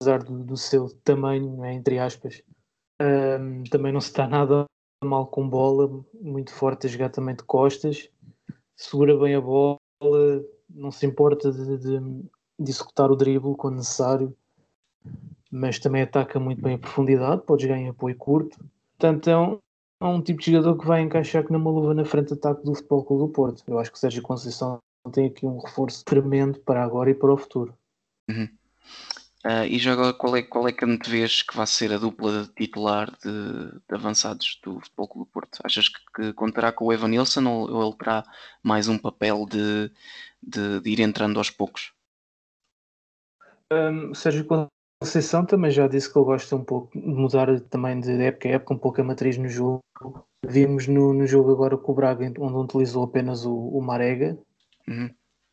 apesar 0.00 0.22
do, 0.22 0.44
do 0.44 0.56
seu 0.56 0.88
tamanho, 1.04 1.64
é, 1.64 1.72
entre 1.72 1.98
aspas, 1.98 2.42
um, 3.00 3.62
também 3.64 3.92
não 3.92 4.00
se 4.00 4.08
está 4.08 4.26
nada 4.26 4.64
mal 5.04 5.26
com 5.26 5.48
bola, 5.48 6.04
muito 6.20 6.52
forte 6.52 6.86
a 6.86 6.90
jogar 6.90 7.10
também 7.10 7.36
de 7.36 7.44
costas, 7.44 8.08
segura 8.74 9.16
bem 9.18 9.34
a 9.34 9.40
bola, 9.40 9.78
não 10.70 10.90
se 10.90 11.06
importa 11.06 11.52
de, 11.52 11.78
de, 11.78 12.00
de 12.58 12.70
executar 12.70 13.10
o 13.10 13.16
drible 13.16 13.54
quando 13.56 13.76
necessário, 13.76 14.36
mas 15.50 15.78
também 15.78 16.02
ataca 16.02 16.40
muito 16.40 16.60
bem 16.62 16.74
a 16.74 16.78
profundidade, 16.78 17.42
pode 17.42 17.62
jogar 17.62 17.78
em 17.78 17.88
apoio 17.88 18.16
curto. 18.16 18.58
Portanto, 18.98 19.28
é 19.28 19.36
um, 19.36 19.58
é 20.00 20.04
um 20.04 20.22
tipo 20.22 20.40
de 20.40 20.52
jogador 20.52 20.78
que 20.78 20.86
vai 20.86 21.00
encaixar 21.00 21.44
que 21.44 21.52
numa 21.52 21.70
luva 21.70 21.94
na 21.94 22.04
frente 22.04 22.28
de 22.28 22.34
ataque 22.34 22.64
do 22.64 22.74
Futebol 22.74 23.04
Clube 23.04 23.22
do 23.24 23.32
Porto. 23.32 23.62
Eu 23.66 23.78
acho 23.78 23.90
que 23.90 23.96
o 23.96 24.00
Sérgio 24.00 24.22
Conceição 24.22 24.78
tem 25.12 25.26
aqui 25.26 25.46
um 25.46 25.58
reforço 25.58 26.04
tremendo 26.04 26.58
para 26.60 26.82
agora 26.82 27.10
e 27.10 27.14
para 27.14 27.32
o 27.32 27.36
futuro. 27.36 27.76
Uhum. 28.28 28.48
Uh, 29.44 29.64
e 29.68 29.78
já 29.78 29.92
agora, 29.92 30.12
qual 30.12 30.36
é, 30.36 30.42
qual 30.42 30.66
é 30.66 30.72
que 30.72 30.84
vês 31.08 31.42
que 31.42 31.56
vai 31.56 31.68
ser 31.68 31.92
a 31.92 31.98
dupla 31.98 32.48
titular 32.56 33.08
de, 33.22 33.70
de, 33.70 33.94
avançados 33.94 34.58
do 34.64 34.80
Futebol 34.80 35.06
Clube 35.06 35.28
do 35.28 35.32
Porto? 35.32 35.58
Achas 35.62 35.88
que, 35.88 36.00
que, 36.16 36.32
contará 36.32 36.72
com 36.72 36.86
o 36.86 36.92
Evan 36.92 37.08
Nilsson 37.08 37.46
ou, 37.46 37.70
ou 37.70 37.86
ele 37.86 37.96
terá 37.96 38.24
mais 38.60 38.88
um 38.88 38.98
papel 38.98 39.46
de, 39.46 39.88
de, 40.42 40.80
de 40.80 40.90
ir 40.90 40.98
entrando 40.98 41.38
aos 41.38 41.48
poucos? 41.48 41.92
Um, 43.72 44.12
Sérgio 44.14 44.44
Conceição 44.98 45.44
também 45.44 45.70
já 45.70 45.86
disse 45.86 46.10
que 46.10 46.18
ele 46.18 46.24
gosta 46.24 46.56
um 46.56 46.64
pouco 46.64 46.98
de 46.98 47.06
mudar 47.06 47.60
também 47.62 48.00
de 48.00 48.12
época 48.22 48.48
a 48.48 48.52
época, 48.52 48.74
um 48.74 48.78
pouco 48.78 49.00
a 49.00 49.04
matriz 49.04 49.36
no 49.36 49.48
jogo. 49.48 49.82
Vimos 50.46 50.86
no, 50.86 51.12
no 51.12 51.26
jogo 51.26 51.52
agora 51.52 51.76
com 51.76 51.92
o 51.92 51.94
Braga, 51.94 52.32
onde 52.38 52.56
utilizou 52.56 53.04
apenas 53.04 53.44
o, 53.44 53.54
o 53.54 53.82
Marega, 53.82 54.38
uhum. 54.88 55.10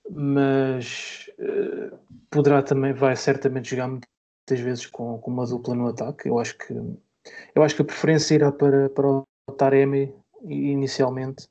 mas 0.10 1.30
uh, 1.40 1.98
poderá 2.30 2.62
também, 2.62 2.94
vai 2.94 3.16
certamente 3.16 3.70
jogar 3.70 3.90
muitas 3.90 4.60
vezes 4.60 4.86
com, 4.86 5.18
com 5.18 5.32
uma 5.32 5.46
dupla 5.46 5.76
no 5.76 5.90
ataque. 5.90 6.30
Eu 6.30 6.40
acho 6.40 6.58
que, 6.58 6.74
eu 6.74 7.64
acho 7.64 7.76
que 7.76 7.82
a 7.82 7.86
preferência 7.86 8.36
irá 8.36 8.52
para, 8.52 8.90
para 8.90 9.08
o 9.08 9.26
Taremi 9.58 10.14
inicialmente. 10.46 11.50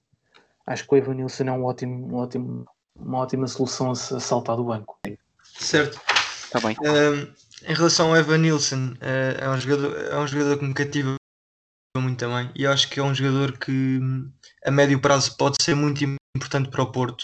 Acho 0.66 0.86
que 0.86 0.94
o 0.94 0.96
Evan 0.96 1.14
Nilsson 1.14 1.44
é 1.44 1.52
um 1.52 1.64
ótimo, 1.64 2.06
um 2.06 2.16
ótimo, 2.16 2.66
uma 2.96 3.18
ótima 3.18 3.46
solução 3.48 3.90
a 3.90 3.94
saltar 3.94 4.56
do 4.56 4.64
banco. 4.64 4.98
Certo. 5.42 6.00
Está 6.44 6.60
bem. 6.60 6.76
Um, 6.80 7.32
em 7.64 7.74
relação 7.74 8.10
ao 8.10 8.16
Evan 8.16 8.38
Nilsson, 8.38 8.94
é, 9.00 9.38
é, 9.40 9.48
um 9.48 9.60
jogador, 9.60 9.96
é 9.96 10.18
um 10.18 10.26
jogador 10.26 10.58
que 10.58 10.64
me 10.64 10.74
cativa 10.74 11.14
muito 11.96 12.18
também 12.18 12.50
e 12.54 12.66
acho 12.66 12.88
que 12.88 13.00
é 13.00 13.02
um 13.02 13.14
jogador 13.14 13.58
que 13.58 14.00
a 14.64 14.70
médio 14.70 15.00
prazo 15.00 15.36
pode 15.36 15.56
ser 15.62 15.74
muito 15.74 16.02
importante 16.36 16.70
para 16.70 16.82
o 16.82 16.90
Porto 16.90 17.22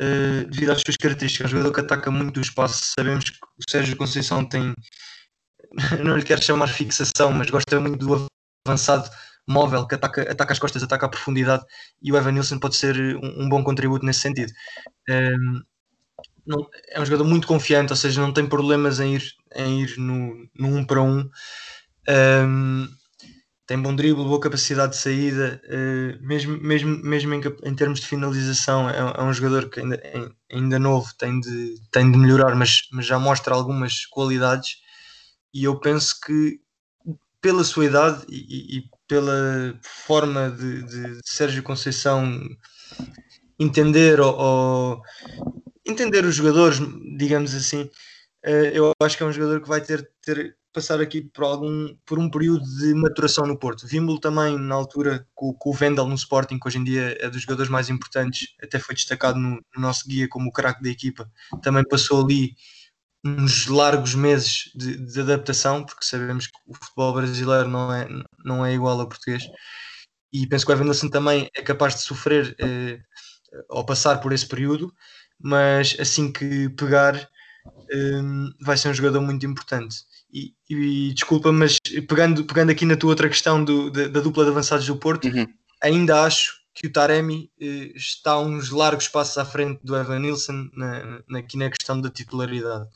uh, 0.00 0.48
devido 0.48 0.70
às 0.70 0.80
suas 0.80 0.96
características. 0.96 1.46
É 1.46 1.48
um 1.48 1.50
jogador 1.50 1.74
que 1.74 1.80
ataca 1.80 2.10
muito 2.10 2.38
o 2.38 2.40
espaço. 2.40 2.92
Sabemos 2.98 3.30
que 3.30 3.36
o 3.36 3.70
Sérgio 3.70 3.96
Conceição 3.96 4.44
tem 4.44 4.74
não 6.04 6.16
lhe 6.16 6.24
quero 6.24 6.42
chamar 6.42 6.68
fixação, 6.68 7.32
mas 7.32 7.50
gosta 7.50 7.80
muito 7.80 8.06
do 8.06 8.26
avançado 8.66 9.10
móvel 9.48 9.86
que 9.86 9.94
ataca, 9.94 10.22
ataca 10.22 10.52
as 10.52 10.58
costas, 10.58 10.82
ataca 10.82 11.06
a 11.06 11.08
profundidade 11.08 11.64
e 12.02 12.12
o 12.12 12.16
Evan 12.16 12.32
Nilsson 12.32 12.58
pode 12.58 12.76
ser 12.76 12.96
um, 13.16 13.44
um 13.44 13.48
bom 13.48 13.62
contributo 13.62 14.04
nesse 14.04 14.20
sentido. 14.20 14.52
Não, 16.46 16.66
é 16.90 17.00
um 17.00 17.04
jogador 17.04 17.24
muito 17.24 17.46
confiante, 17.46 17.92
ou 17.92 17.96
seja, 17.96 18.20
não 18.20 18.32
tem 18.32 18.46
problemas 18.46 19.00
em 19.00 19.16
ir, 19.16 19.32
em 19.54 19.82
ir 19.82 19.98
no, 19.98 20.48
no 20.54 20.68
um 20.68 20.84
para 20.84 21.02
um. 21.02 21.28
um 22.08 22.88
tem 23.66 23.82
bom 23.82 23.94
drible, 23.94 24.22
boa 24.22 24.40
capacidade 24.40 24.92
de 24.92 24.98
saída, 24.98 25.60
uh, 25.64 26.24
mesmo, 26.24 26.56
mesmo, 26.58 27.02
mesmo 27.02 27.34
em, 27.34 27.40
em, 27.64 27.74
termos 27.74 27.98
de 27.98 28.06
finalização, 28.06 28.88
é, 28.88 28.96
é 28.98 29.22
um 29.22 29.32
jogador 29.32 29.68
que 29.68 29.80
ainda, 29.80 30.00
ainda 30.52 30.78
novo, 30.78 31.12
tem 31.18 31.40
de, 31.40 31.74
tem 31.90 32.10
de 32.10 32.16
melhorar, 32.16 32.54
mas, 32.54 32.86
mas 32.92 33.04
já 33.04 33.18
mostra 33.18 33.54
algumas 33.54 34.06
qualidades. 34.06 34.76
E 35.52 35.64
eu 35.64 35.80
penso 35.80 36.14
que, 36.20 36.60
pela 37.40 37.64
sua 37.64 37.86
idade 37.86 38.24
e, 38.28 38.78
e 38.78 38.84
pela 39.08 39.78
forma 39.82 40.50
de, 40.50 40.82
de, 40.82 41.20
Sérgio 41.24 41.62
Conceição 41.62 42.40
entender 43.58 44.20
ou, 44.20 44.36
ou, 44.36 45.02
entender 45.86 46.24
os 46.24 46.34
jogadores, 46.34 46.78
digamos 47.16 47.54
assim, 47.54 47.82
uh, 48.44 48.70
eu 48.72 48.92
acho 49.02 49.16
que 49.16 49.22
é 49.22 49.26
um 49.26 49.32
jogador 49.32 49.60
que 49.60 49.68
vai 49.68 49.80
ter, 49.80 50.08
ter 50.22 50.56
passar 50.76 51.00
aqui 51.00 51.22
por 51.22 51.44
algum 51.44 51.96
por 52.04 52.18
um 52.18 52.28
período 52.28 52.62
de 52.62 52.92
maturação 52.92 53.46
no 53.46 53.58
Porto. 53.58 53.86
Vimos-lo 53.86 54.20
também 54.20 54.58
na 54.58 54.74
altura 54.74 55.26
com, 55.34 55.54
com, 55.54 55.70
o 55.70 55.72
Vendel 55.72 56.06
no 56.06 56.14
Sporting, 56.14 56.58
que 56.58 56.68
hoje 56.68 56.76
em 56.76 56.84
dia 56.84 57.16
é 57.18 57.30
dos 57.30 57.40
jogadores 57.40 57.70
mais 57.70 57.88
importantes, 57.88 58.54
até 58.62 58.78
foi 58.78 58.94
destacado 58.94 59.38
no, 59.38 59.56
no 59.74 59.80
nosso 59.80 60.06
guia 60.06 60.28
como 60.28 60.50
o 60.50 60.52
craque 60.52 60.82
da 60.82 60.90
equipa. 60.90 61.30
Também 61.62 61.82
passou 61.88 62.22
ali 62.22 62.54
uns 63.24 63.66
largos 63.66 64.14
meses 64.14 64.70
de, 64.74 64.98
de, 64.98 65.20
adaptação, 65.20 65.82
porque 65.82 66.04
sabemos 66.04 66.46
que 66.46 66.58
o 66.66 66.74
futebol 66.74 67.14
brasileiro 67.14 67.68
não 67.68 67.92
é, 67.92 68.08
não 68.44 68.64
é 68.64 68.74
igual 68.74 69.00
ao 69.00 69.08
português. 69.08 69.44
E 70.30 70.46
penso 70.46 70.66
que 70.66 70.72
o 70.72 70.74
Evanilson 70.74 71.08
também 71.08 71.48
é 71.54 71.62
capaz 71.62 71.94
de 71.94 72.02
sofrer 72.02 72.54
eh, 72.60 73.00
ao 73.70 73.86
passar 73.86 74.20
por 74.20 74.32
esse 74.32 74.46
período, 74.46 74.92
mas 75.40 75.96
assim 75.98 76.32
que 76.32 76.68
pegar, 76.70 77.16
eh, 77.90 78.22
vai 78.60 78.76
ser 78.76 78.88
um 78.88 78.94
jogador 78.94 79.20
muito 79.20 79.44
importante. 79.46 79.96
E, 80.32 80.54
e, 80.68 81.14
desculpa, 81.14 81.52
mas 81.52 81.78
pegando, 82.08 82.44
pegando 82.44 82.70
aqui 82.70 82.84
na 82.84 82.96
tua 82.96 83.10
outra 83.10 83.28
questão 83.28 83.64
do, 83.64 83.90
da, 83.90 84.08
da, 84.08 84.20
dupla 84.20 84.44
de 84.44 84.50
avançados 84.50 84.86
do 84.86 84.96
Porto, 84.96 85.28
uhum. 85.28 85.46
ainda 85.82 86.24
acho 86.24 86.54
que 86.74 86.86
o 86.88 86.92
Taremi 86.92 87.50
eh, 87.58 87.92
está 87.94 88.38
uns 88.38 88.70
largos 88.70 89.08
passos 89.08 89.38
à 89.38 89.44
frente 89.44 89.80
do 89.82 89.96
Evan 89.96 90.18
Nilsson 90.18 90.68
na, 90.74 91.22
na, 91.26 91.38
aqui 91.38 91.56
na 91.56 91.70
questão 91.70 92.00
da 92.00 92.10
titularidade. 92.10 92.86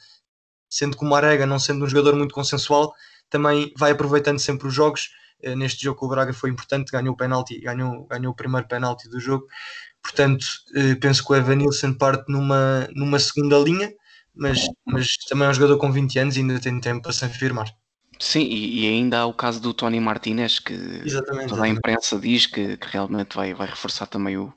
Sendo 0.68 0.96
que 0.96 1.04
o 1.04 1.08
Marega, 1.08 1.46
não 1.46 1.58
sendo 1.58 1.84
um 1.84 1.88
jogador 1.88 2.14
muito 2.14 2.34
consensual, 2.34 2.92
também 3.30 3.72
vai 3.78 3.92
aproveitando 3.92 4.38
sempre 4.38 4.68
os 4.68 4.74
jogos. 4.74 5.10
Eh, 5.42 5.56
neste 5.56 5.82
jogo 5.82 6.06
o 6.06 6.08
Braga 6.08 6.32
foi 6.32 6.50
importante, 6.50 6.92
ganhou 6.92 7.14
o 7.14 7.16
penalti, 7.16 7.60
ganhou, 7.60 8.06
ganhou 8.06 8.32
o 8.32 8.36
primeiro 8.36 8.66
penalti 8.68 9.08
do 9.08 9.20
jogo. 9.20 9.46
Portanto, 10.02 10.46
eh, 10.74 10.94
penso 10.96 11.24
que 11.24 11.32
o 11.32 11.36
Evan 11.36 11.56
Nilsson 11.56 11.94
parte 11.94 12.30
numa, 12.30 12.88
numa 12.94 13.18
segunda 13.18 13.58
linha 13.58 13.92
mas, 14.34 14.66
mas 14.86 15.16
também 15.28 15.46
é 15.46 15.50
um 15.50 15.54
jogador 15.54 15.78
com 15.78 15.90
20 15.92 16.18
anos 16.18 16.36
e 16.36 16.40
ainda 16.40 16.58
tem 16.60 16.80
tempo 16.80 17.02
para 17.02 17.12
se 17.12 17.24
afirmar. 17.24 17.70
Sim, 18.18 18.42
e, 18.42 18.80
e 18.80 18.88
ainda 18.88 19.20
há 19.20 19.26
o 19.26 19.34
caso 19.34 19.60
do 19.60 19.72
Tony 19.72 19.98
Martinez, 19.98 20.58
que 20.58 20.74
exatamente, 21.04 21.48
toda 21.48 21.64
a 21.64 21.68
imprensa 21.68 22.18
diz 22.18 22.46
que, 22.46 22.76
que, 22.76 22.86
realmente 22.88 23.34
vai, 23.34 23.54
vai 23.54 23.66
reforçar 23.66 24.06
também 24.06 24.36
o, 24.36 24.52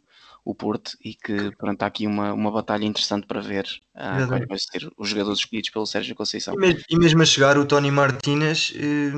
o 0.45 0.53
Porto 0.53 0.91
e 1.03 1.13
que 1.13 1.51
pronto, 1.57 1.81
há 1.81 1.85
aqui 1.85 2.05
uma, 2.05 2.33
uma 2.33 2.51
batalha 2.51 2.85
interessante 2.85 3.25
para 3.25 3.39
ver 3.39 3.65
uh, 3.95 4.27
quais 4.27 4.45
vão 4.47 4.57
ser 4.57 4.91
os 4.97 5.09
jogadores 5.09 5.39
escolhidos 5.39 5.69
pelo 5.69 5.85
Sérgio 5.85 6.15
Conceição. 6.15 6.53
E 6.53 6.57
mesmo, 6.57 6.81
e 6.89 6.97
mesmo 6.97 7.21
a 7.21 7.25
chegar 7.25 7.57
o 7.57 7.65
Tony 7.65 7.89
Martinez, 7.89 8.73
eh, 8.75 9.11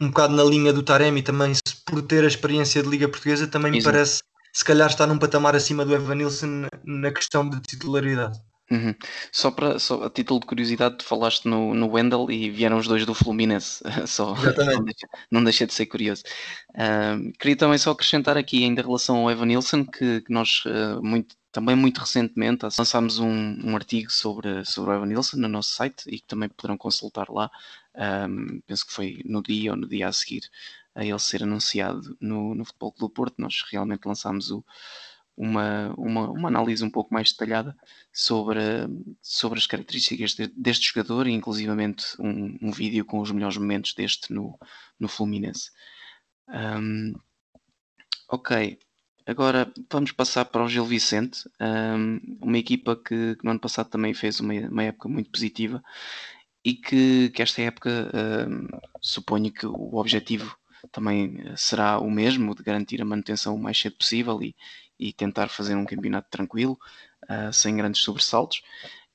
um 0.00 0.08
bocado 0.08 0.34
na 0.34 0.44
linha 0.44 0.72
do 0.72 0.82
Taremi 0.82 1.22
também, 1.22 1.52
por 1.86 2.02
ter 2.02 2.24
a 2.24 2.28
experiência 2.28 2.82
de 2.82 2.88
Liga 2.88 3.08
Portuguesa, 3.08 3.46
também 3.46 3.76
Exato. 3.76 3.88
me 3.88 3.92
parece 3.92 4.22
se 4.52 4.64
calhar 4.64 4.88
está 4.88 5.06
num 5.06 5.18
patamar 5.18 5.54
acima 5.54 5.84
do 5.84 5.94
Evan 5.94 6.16
Nilsson 6.16 6.66
na 6.84 7.12
questão 7.12 7.48
de 7.48 7.60
titularidade. 7.60 8.38
Uhum. 8.70 8.94
Só, 9.32 9.50
para, 9.50 9.78
só 9.78 10.04
a 10.04 10.10
título 10.10 10.40
de 10.40 10.46
curiosidade, 10.46 10.98
tu 10.98 11.04
falaste 11.04 11.46
no, 11.46 11.74
no 11.74 11.90
Wendell 11.90 12.30
e 12.30 12.50
vieram 12.50 12.76
os 12.76 12.86
dois 12.86 13.06
do 13.06 13.14
Fluminense. 13.14 13.82
só, 14.06 14.34
não, 14.34 14.84
deixa, 14.84 15.08
não 15.30 15.44
deixa 15.44 15.66
de 15.66 15.72
ser 15.72 15.86
curioso. 15.86 16.22
Uh, 16.70 17.32
queria 17.38 17.56
também 17.56 17.78
só 17.78 17.92
acrescentar 17.92 18.36
aqui, 18.36 18.62
ainda 18.64 18.82
em 18.82 18.84
relação 18.84 19.16
ao 19.16 19.30
Evan 19.30 19.46
Nilsson, 19.46 19.86
que, 19.86 20.20
que 20.20 20.32
nós 20.32 20.64
uh, 20.66 21.02
muito, 21.02 21.34
também 21.50 21.74
muito 21.74 21.98
recentemente 21.98 22.66
lançámos 22.78 23.18
um, 23.18 23.58
um, 23.64 23.74
artigo 23.74 24.10
sobre, 24.10 24.64
sobre 24.66 24.90
o 24.90 24.94
Evan 24.94 25.06
Nilsson 25.06 25.38
no 25.38 25.48
nosso 25.48 25.70
site 25.70 26.04
e 26.06 26.18
que 26.20 26.26
também 26.26 26.48
poderão 26.50 26.76
consultar 26.76 27.30
lá. 27.30 27.50
Um, 27.94 28.60
penso 28.66 28.86
que 28.86 28.92
foi 28.92 29.22
no 29.24 29.42
dia 29.42 29.70
ou 29.70 29.76
no 29.76 29.88
dia 29.88 30.08
a 30.08 30.12
seguir 30.12 30.42
a 30.94 31.04
ele 31.04 31.18
ser 31.18 31.44
anunciado 31.44 32.16
no, 32.20 32.54
no 32.54 32.64
Futebol 32.64 32.92
Clube 32.92 33.12
do 33.12 33.14
Porto. 33.14 33.34
Nós 33.38 33.64
realmente 33.70 34.04
lançámos 34.04 34.50
o 34.50 34.64
uma, 35.38 35.94
uma, 35.96 36.30
uma 36.30 36.48
análise 36.48 36.84
um 36.84 36.90
pouco 36.90 37.14
mais 37.14 37.30
detalhada 37.30 37.76
sobre, 38.12 38.60
sobre 39.22 39.58
as 39.60 39.66
características 39.66 40.34
de, 40.34 40.48
deste 40.48 40.88
jogador 40.88 41.28
e 41.28 41.32
inclusivamente 41.32 42.04
um, 42.18 42.58
um, 42.60 42.72
vídeo 42.72 43.04
com 43.04 43.20
os 43.20 43.30
melhores 43.30 43.56
momentos 43.56 43.94
deste 43.94 44.32
no, 44.32 44.58
no 44.98 45.06
Fluminense. 45.06 45.70
Um, 46.48 47.14
ok, 48.28 48.80
agora 49.24 49.72
vamos 49.88 50.10
passar 50.10 50.44
para 50.46 50.64
o 50.64 50.68
Gil 50.68 50.84
Vicente, 50.84 51.48
um, 51.60 52.18
uma 52.42 52.58
equipa 52.58 52.96
que, 52.96 53.36
que, 53.36 53.44
no 53.44 53.52
ano 53.52 53.60
passado 53.60 53.88
também 53.88 54.12
fez 54.12 54.40
uma, 54.40 54.54
uma 54.54 54.82
época 54.82 55.08
muito 55.08 55.30
positiva 55.30 55.80
e 56.64 56.74
que, 56.74 57.30
que 57.30 57.42
esta 57.42 57.62
época 57.62 58.10
suponho 59.00 59.52
que 59.52 59.64
o 59.64 59.94
objetivo 59.94 60.57
também 60.92 61.42
será 61.56 61.98
o 61.98 62.10
mesmo, 62.10 62.54
de 62.54 62.62
garantir 62.62 63.00
a 63.02 63.04
manutenção 63.04 63.54
o 63.54 63.58
mais 63.58 63.78
cedo 63.78 63.96
possível 63.96 64.42
e, 64.42 64.54
e 64.98 65.12
tentar 65.12 65.48
fazer 65.48 65.74
um 65.74 65.84
campeonato 65.84 66.28
tranquilo, 66.30 66.78
uh, 67.24 67.52
sem 67.52 67.76
grandes 67.76 68.02
sobressaltos. 68.02 68.62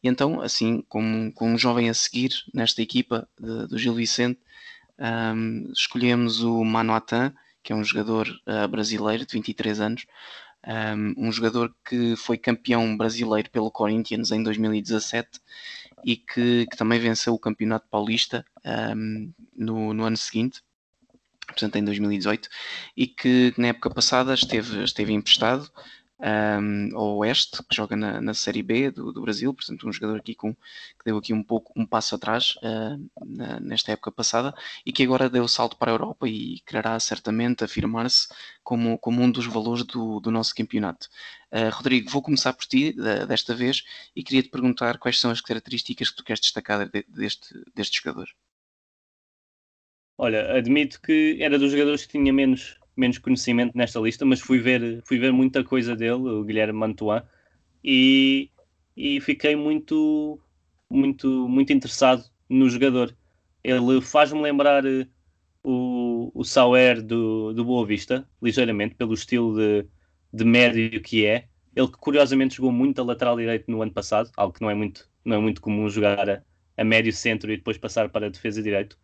E 0.02 0.08
então, 0.08 0.42
assim, 0.42 0.84
como, 0.90 1.32
como 1.34 1.54
um 1.54 1.58
jovem 1.58 1.90
a 1.90 1.94
seguir 1.94 2.32
nesta 2.54 2.82
equipa 2.82 3.28
de, 3.40 3.68
do 3.68 3.78
Gil 3.78 3.94
Vicente, 3.94 4.40
um, 5.00 5.72
escolhemos 5.72 6.42
o 6.42 6.64
Mano 6.64 6.94
Atan, 6.94 7.34
que 7.64 7.72
é 7.72 7.76
um 7.76 7.84
jogador 7.84 8.28
uh, 8.28 8.68
brasileiro 8.68 9.26
de 9.26 9.34
23 9.34 9.80
anos, 9.80 10.06
um, 10.66 11.28
um, 11.28 11.32
jogador 11.32 11.74
que 11.88 12.16
foi 12.16 12.38
campeão 12.38 12.96
brasileiro 12.96 13.50
pelo 13.50 13.72
Corinthians 13.72 14.32
em 14.32 14.42
2017 14.44 15.40
e 16.06 16.16
que, 16.18 16.68
que 16.68 16.78
também 16.78 17.00
venceu 17.00 17.34
o 17.34 17.40
Campeonato 17.40 17.88
Paulista 17.90 18.46
um, 18.96 19.32
no, 19.56 19.94
no 19.94 20.04
ano 20.04 20.18
seguinte, 20.18 20.62
portanto 21.46 21.76
em 21.76 21.84
2018, 21.84 22.50
e 22.96 23.08
que 23.08 23.54
na 23.58 23.68
época 23.68 23.90
passada 23.90 24.34
esteve, 24.34 24.84
esteve 24.84 25.14
emprestado 25.14 25.70
um, 26.24 26.98
ao 26.98 27.18
Oeste, 27.18 27.62
que 27.64 27.76
joga 27.76 27.96
na, 27.96 28.22
na 28.22 28.34
Série 28.34 28.64
B 28.64 28.90
do, 28.92 29.12
do, 29.12 29.22
Brasil, 29.22 29.54
portanto 29.54 29.88
um 29.88 29.92
jogador 29.92 30.20
aqui 30.20 30.34
com, 30.34 30.54
que 30.54 31.06
deu 31.06 31.18
aqui 31.18 31.34
um 31.34 31.44
pouco 31.44 31.74
um 31.76 31.86
passo 31.86 32.16
atrás 32.16 32.56
uh, 32.58 33.10
na, 33.26 33.60
nesta 33.60 33.92
época 33.92 34.12
passada 34.12 34.54
e 34.86 34.94
que 34.94 35.04
agora 35.04 35.30
deu 35.30 35.48
salto 35.48 35.76
para 35.78 35.92
a 35.92 35.94
Europa 35.96 36.28
e 36.28 36.62
quererá 36.66 36.98
certamente 37.00 37.64
afirmar-se 37.64 38.28
como, 38.64 38.98
como 38.98 39.22
um 39.22 39.30
dos 39.30 39.46
valores 39.46 39.84
do, 39.84 40.20
do 40.22 40.32
nosso 40.32 40.56
campeonato. 40.56 41.10
Uh, 41.52 41.70
Rodrigo, 41.74 42.10
vou 42.10 42.22
começar 42.22 42.54
por 42.54 42.66
ti 42.66 42.96
desta 43.28 43.54
vez 43.54 43.84
e 44.16 44.24
queria 44.24 44.44
te 44.44 44.50
perguntar 44.50 44.98
quais 44.98 45.20
são 45.20 45.30
as 45.32 45.42
características 45.42 46.10
que 46.10 46.16
tu 46.16 46.24
queres 46.24 46.40
destacar 46.40 46.88
de, 46.90 47.06
deste, 47.10 47.54
deste 47.76 48.02
jogador. 48.02 48.30
Olha, 50.18 50.54
admito 50.58 51.02
que 51.02 51.38
era 51.42 51.58
dos 51.60 51.72
jogadores 51.72 52.06
que 52.06 52.12
tinha 52.14 52.32
menos, 52.32 52.80
menos 52.96 53.18
conhecimento 53.18 53.78
nesta 53.78 54.00
lista, 54.00 54.26
mas 54.26 54.40
fui 54.40 54.60
ver, 54.60 55.02
fui 55.06 55.18
ver 55.20 55.32
muita 55.34 55.64
coisa 55.64 55.96
dele, 55.96 56.14
o 56.14 56.44
Guilherme 56.44 56.80
Mantuan, 56.80 57.24
e, 57.84 58.52
e 58.96 59.20
fiquei 59.22 59.56
muito, 59.56 60.40
muito, 60.90 61.48
muito 61.50 61.74
interessado 61.74 62.24
no 62.50 62.70
jogador. 62.70 63.16
Ele 63.64 64.02
faz-me 64.02 64.42
lembrar 64.42 64.86
eh, 64.86 65.08
o, 65.64 66.32
o 66.36 66.44
Sauer 66.46 67.02
do, 67.02 67.54
do 67.54 67.66
Boa 67.66 67.86
Vista, 67.88 68.28
ligeiramente, 68.42 68.96
pelo 68.96 69.14
estilo 69.14 69.56
de, 69.58 69.88
de 70.34 70.46
médio 70.46 71.02
que 71.02 71.26
é. 71.26 71.50
Ele 71.76 71.88
que 71.88 71.98
curiosamente 71.98 72.56
jogou 72.58 72.72
muito 72.72 73.02
a 73.02 73.06
lateral 73.06 73.38
direito 73.38 73.72
no 73.72 73.82
ano 73.82 73.94
passado, 73.94 74.32
algo 74.38 74.54
que 74.54 74.62
não 74.62 74.70
é 74.70 74.76
muito, 74.76 75.10
não 75.26 75.38
é 75.38 75.40
muito 75.40 75.62
comum 75.62 75.90
jogar 75.90 76.30
a, 76.30 76.44
a 76.78 76.84
médio 76.84 77.14
centro 77.14 77.52
e 77.52 77.58
depois 77.58 77.78
passar 77.78 78.10
para 78.10 78.28
a 78.28 78.30
defesa 78.30 78.62
direito 78.64 78.98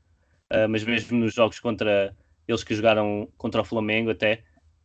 uh, 0.52 0.68
mas 0.70 0.84
mesmo 0.84 1.18
nos 1.18 1.34
jogos 1.34 1.60
contra 1.60 2.16
eles 2.48 2.64
que 2.64 2.74
jogaram 2.74 3.28
contra 3.38 3.62
o 3.62 3.66
Flamengo 3.66 4.10
até, 4.10 4.44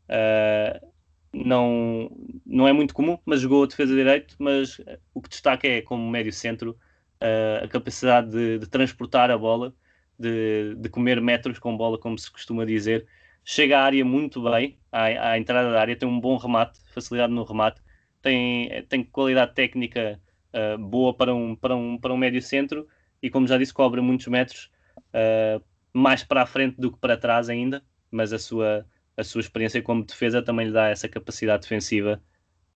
uh, 0.09 0.87
não, 1.33 2.11
não 2.47 2.69
é 2.69 2.73
muito 2.73 2.95
comum, 2.95 3.19
mas 3.25 3.41
jogou 3.41 3.65
a 3.65 3.67
defesa 3.67 3.95
direito, 3.95 4.37
mas 4.39 4.81
o 5.13 5.21
que 5.21 5.29
destaca 5.29 5.67
é 5.67 5.83
como 5.83 6.09
médio 6.09 6.33
centro 6.33 6.79
uh, 7.23 7.65
a 7.65 7.69
capacidade 7.69 8.31
de, 8.31 8.59
de, 8.59 8.67
transportar 8.69 9.31
a 9.31 9.39
bola, 9.39 9.75
de, 10.19 10.75
de 10.77 10.89
comer 10.89 11.21
metros 11.21 11.59
com 11.59 11.77
bola, 11.77 11.99
como 11.99 12.19
se 12.19 12.31
costuma 12.31 12.65
dizer, 12.65 13.07
chega 13.45 13.79
à 13.79 13.83
área 13.85 14.05
muito 14.05 14.43
bem, 14.43 14.79
à, 14.93 15.31
à, 15.31 15.39
entrada 15.39 15.71
da 15.71 15.81
área, 15.81 15.97
tem 15.97 16.09
um 16.09 16.21
bom 16.21 16.37
remate, 16.37 16.79
facilidade 16.93 17.33
no 17.33 17.45
remate, 17.45 17.81
tem, 18.23 18.69
tem 18.89 19.05
qualidade 19.05 19.55
técnica 19.55 20.21
uh, 20.53 20.79
boa 20.79 21.13
para 21.13 21.35
um, 21.35 21.57
para, 21.57 21.75
um, 21.75 21.99
para 21.99 22.13
um 22.13 22.17
médio 22.17 22.41
centro 22.41 22.87
e, 23.23 23.29
como 23.29 23.47
já 23.47 23.59
disse, 23.59 23.75
cobra 23.75 24.01
muitos 24.01 24.27
metros 24.29 24.71
uh, 24.99 25.63
mais 25.93 26.25
para 26.25 26.43
a 26.43 26.47
frente 26.47 26.81
do 26.81 26.93
que 26.93 26.99
para 26.99 27.17
trás 27.17 27.49
ainda, 27.49 27.83
mas 28.11 28.33
a 28.33 28.39
sua, 28.39 28.87
a 29.17 29.25
sua 29.25 29.41
experiência 29.41 29.83
como 29.83 30.05
defesa 30.05 30.43
também 30.43 30.67
lhe 30.67 30.73
dá 30.73 30.89
essa 30.89 31.09
capacidade 31.09 31.63
defensiva. 31.63 32.21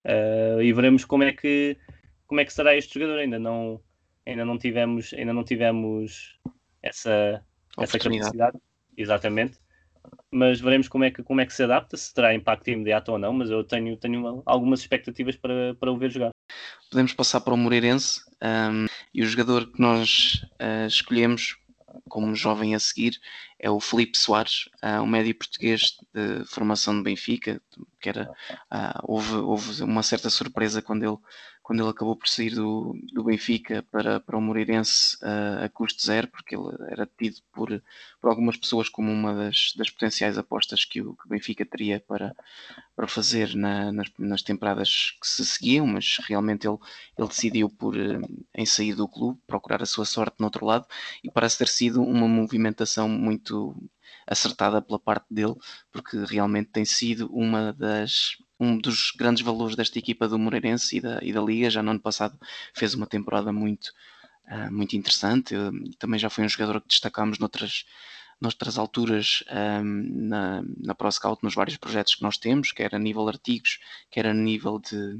Uh, 0.05 0.61
e 0.61 0.71
veremos 0.71 1.03
como 1.03 1.23
é 1.23 1.33
que 1.33 1.77
como 2.25 2.39
é 2.39 2.45
que 2.45 2.53
será 2.53 2.75
este 2.75 2.97
jogador. 2.97 3.19
Ainda 3.19 3.37
não 3.37 3.81
ainda 4.25 4.45
não 4.45 4.57
tivemos 4.57 5.13
ainda 5.13 5.33
não 5.33 5.43
tivemos 5.43 6.39
essa 6.81 7.43
essa 7.77 7.99
capacidade. 7.99 8.57
Exatamente. 8.95 9.57
Mas 10.31 10.61
veremos 10.61 10.87
como 10.87 11.03
é 11.03 11.11
que 11.11 11.21
como 11.21 11.41
é 11.41 11.45
que 11.45 11.53
se 11.53 11.63
adapta 11.63 11.97
se 11.97 12.13
terá 12.13 12.33
impacto 12.33 12.69
imediato 12.69 13.11
ou 13.11 13.17
não 13.17 13.33
mas 13.33 13.49
eu 13.49 13.63
tenho 13.63 13.97
tenho 13.97 14.41
algumas 14.45 14.79
expectativas 14.79 15.35
para, 15.35 15.75
para 15.75 15.91
o 15.91 15.97
ver 15.97 16.11
jogar. 16.11 16.31
Podemos 16.89 17.13
passar 17.13 17.41
para 17.41 17.53
o 17.53 17.57
Moreirense. 17.57 18.21
Um, 18.41 18.85
e 19.13 19.21
o 19.21 19.25
jogador 19.25 19.71
que 19.71 19.81
nós 19.81 20.41
uh, 20.61 20.87
escolhemos 20.87 21.57
como 22.07 22.35
jovem 22.35 22.75
a 22.75 22.79
seguir 22.79 23.19
é 23.57 23.69
o 23.69 23.79
Felipe 23.79 24.17
Soares, 24.17 24.69
uh, 24.83 25.01
um 25.01 25.07
médio 25.07 25.35
português 25.35 25.97
de 26.13 26.45
formação 26.45 26.95
de 26.95 27.03
Benfica, 27.03 27.61
que 27.99 28.09
era, 28.09 28.31
uh, 28.71 28.99
houve, 29.03 29.35
houve 29.35 29.83
uma 29.83 30.03
certa 30.03 30.29
surpresa 30.29 30.81
quando 30.81 31.03
ele 31.03 31.17
quando 31.69 31.81
ele 31.83 31.91
acabou 31.91 32.15
por 32.15 32.27
sair 32.27 32.55
do, 32.55 32.97
do 33.13 33.23
Benfica 33.23 33.85
para, 33.91 34.19
para 34.19 34.35
o 34.35 34.41
Moreirense 34.41 35.15
uh, 35.17 35.65
a 35.65 35.69
custo 35.69 36.03
zero, 36.03 36.27
porque 36.27 36.55
ele 36.55 36.65
era 36.89 37.05
tido 37.05 37.43
por, 37.53 37.69
por 38.19 38.27
algumas 38.27 38.57
pessoas 38.57 38.89
como 38.89 39.11
uma 39.11 39.35
das, 39.35 39.73
das 39.77 39.91
potenciais 39.91 40.35
apostas 40.35 40.83
que 40.83 40.99
o, 40.99 41.13
que 41.13 41.27
o 41.27 41.29
Benfica 41.29 41.63
teria 41.63 41.99
para, 41.99 42.35
para 42.95 43.07
fazer 43.07 43.53
na, 43.53 43.91
nas, 43.91 44.11
nas 44.17 44.41
temporadas 44.41 45.11
que 45.21 45.27
se 45.27 45.45
seguiam, 45.45 45.85
mas 45.85 46.17
realmente 46.27 46.67
ele, 46.67 46.79
ele 47.15 47.27
decidiu 47.27 47.69
por, 47.69 47.95
uh, 47.95 48.45
em 48.55 48.65
sair 48.65 48.95
do 48.95 49.07
clube, 49.07 49.39
procurar 49.45 49.83
a 49.83 49.85
sua 49.85 50.05
sorte 50.05 50.37
no 50.39 50.45
outro 50.47 50.65
lado, 50.65 50.87
e 51.23 51.29
parece 51.29 51.59
ter 51.59 51.67
sido 51.67 52.01
uma 52.01 52.27
movimentação 52.27 53.07
muito 53.07 53.75
acertada 54.25 54.81
pela 54.81 54.97
parte 54.97 55.27
dele, 55.29 55.53
porque 55.91 56.17
realmente 56.25 56.71
tem 56.71 56.83
sido 56.83 57.31
uma 57.31 57.71
das 57.71 58.37
um 58.59 58.77
dos 58.77 59.11
grandes 59.15 59.43
valores 59.43 59.75
desta 59.75 59.97
equipa 59.97 60.27
do 60.27 60.37
Moreirense 60.37 60.97
e 60.97 61.01
da, 61.01 61.19
e 61.21 61.31
da 61.31 61.41
Liga. 61.41 61.69
Já 61.69 61.81
no 61.81 61.91
ano 61.91 61.99
passado 61.99 62.37
fez 62.73 62.93
uma 62.93 63.07
temporada 63.07 63.53
muito, 63.53 63.91
uh, 64.51 64.71
muito 64.71 64.95
interessante. 64.95 65.53
Eu, 65.53 65.71
também 65.97 66.19
já 66.19 66.29
foi 66.29 66.43
um 66.43 66.49
jogador 66.49 66.81
que 66.81 66.87
destacámos 66.87 67.39
noutras, 67.39 67.85
noutras 68.41 68.77
alturas 68.77 69.43
um, 69.49 69.53
ah, 69.55 69.81
na, 69.83 70.63
na 70.77 70.95
ProScout, 70.95 71.43
nos 71.43 71.55
vários 71.55 71.77
projetos 71.77 72.15
que 72.15 72.23
nós 72.23 72.37
temos, 72.37 72.71
quer 72.71 72.93
a 72.93 72.99
nível 72.99 73.23
de 73.23 73.29
artigos, 73.31 73.79
quer 74.11 74.27
a 74.27 74.33
nível 74.33 74.79
de, 74.79 75.19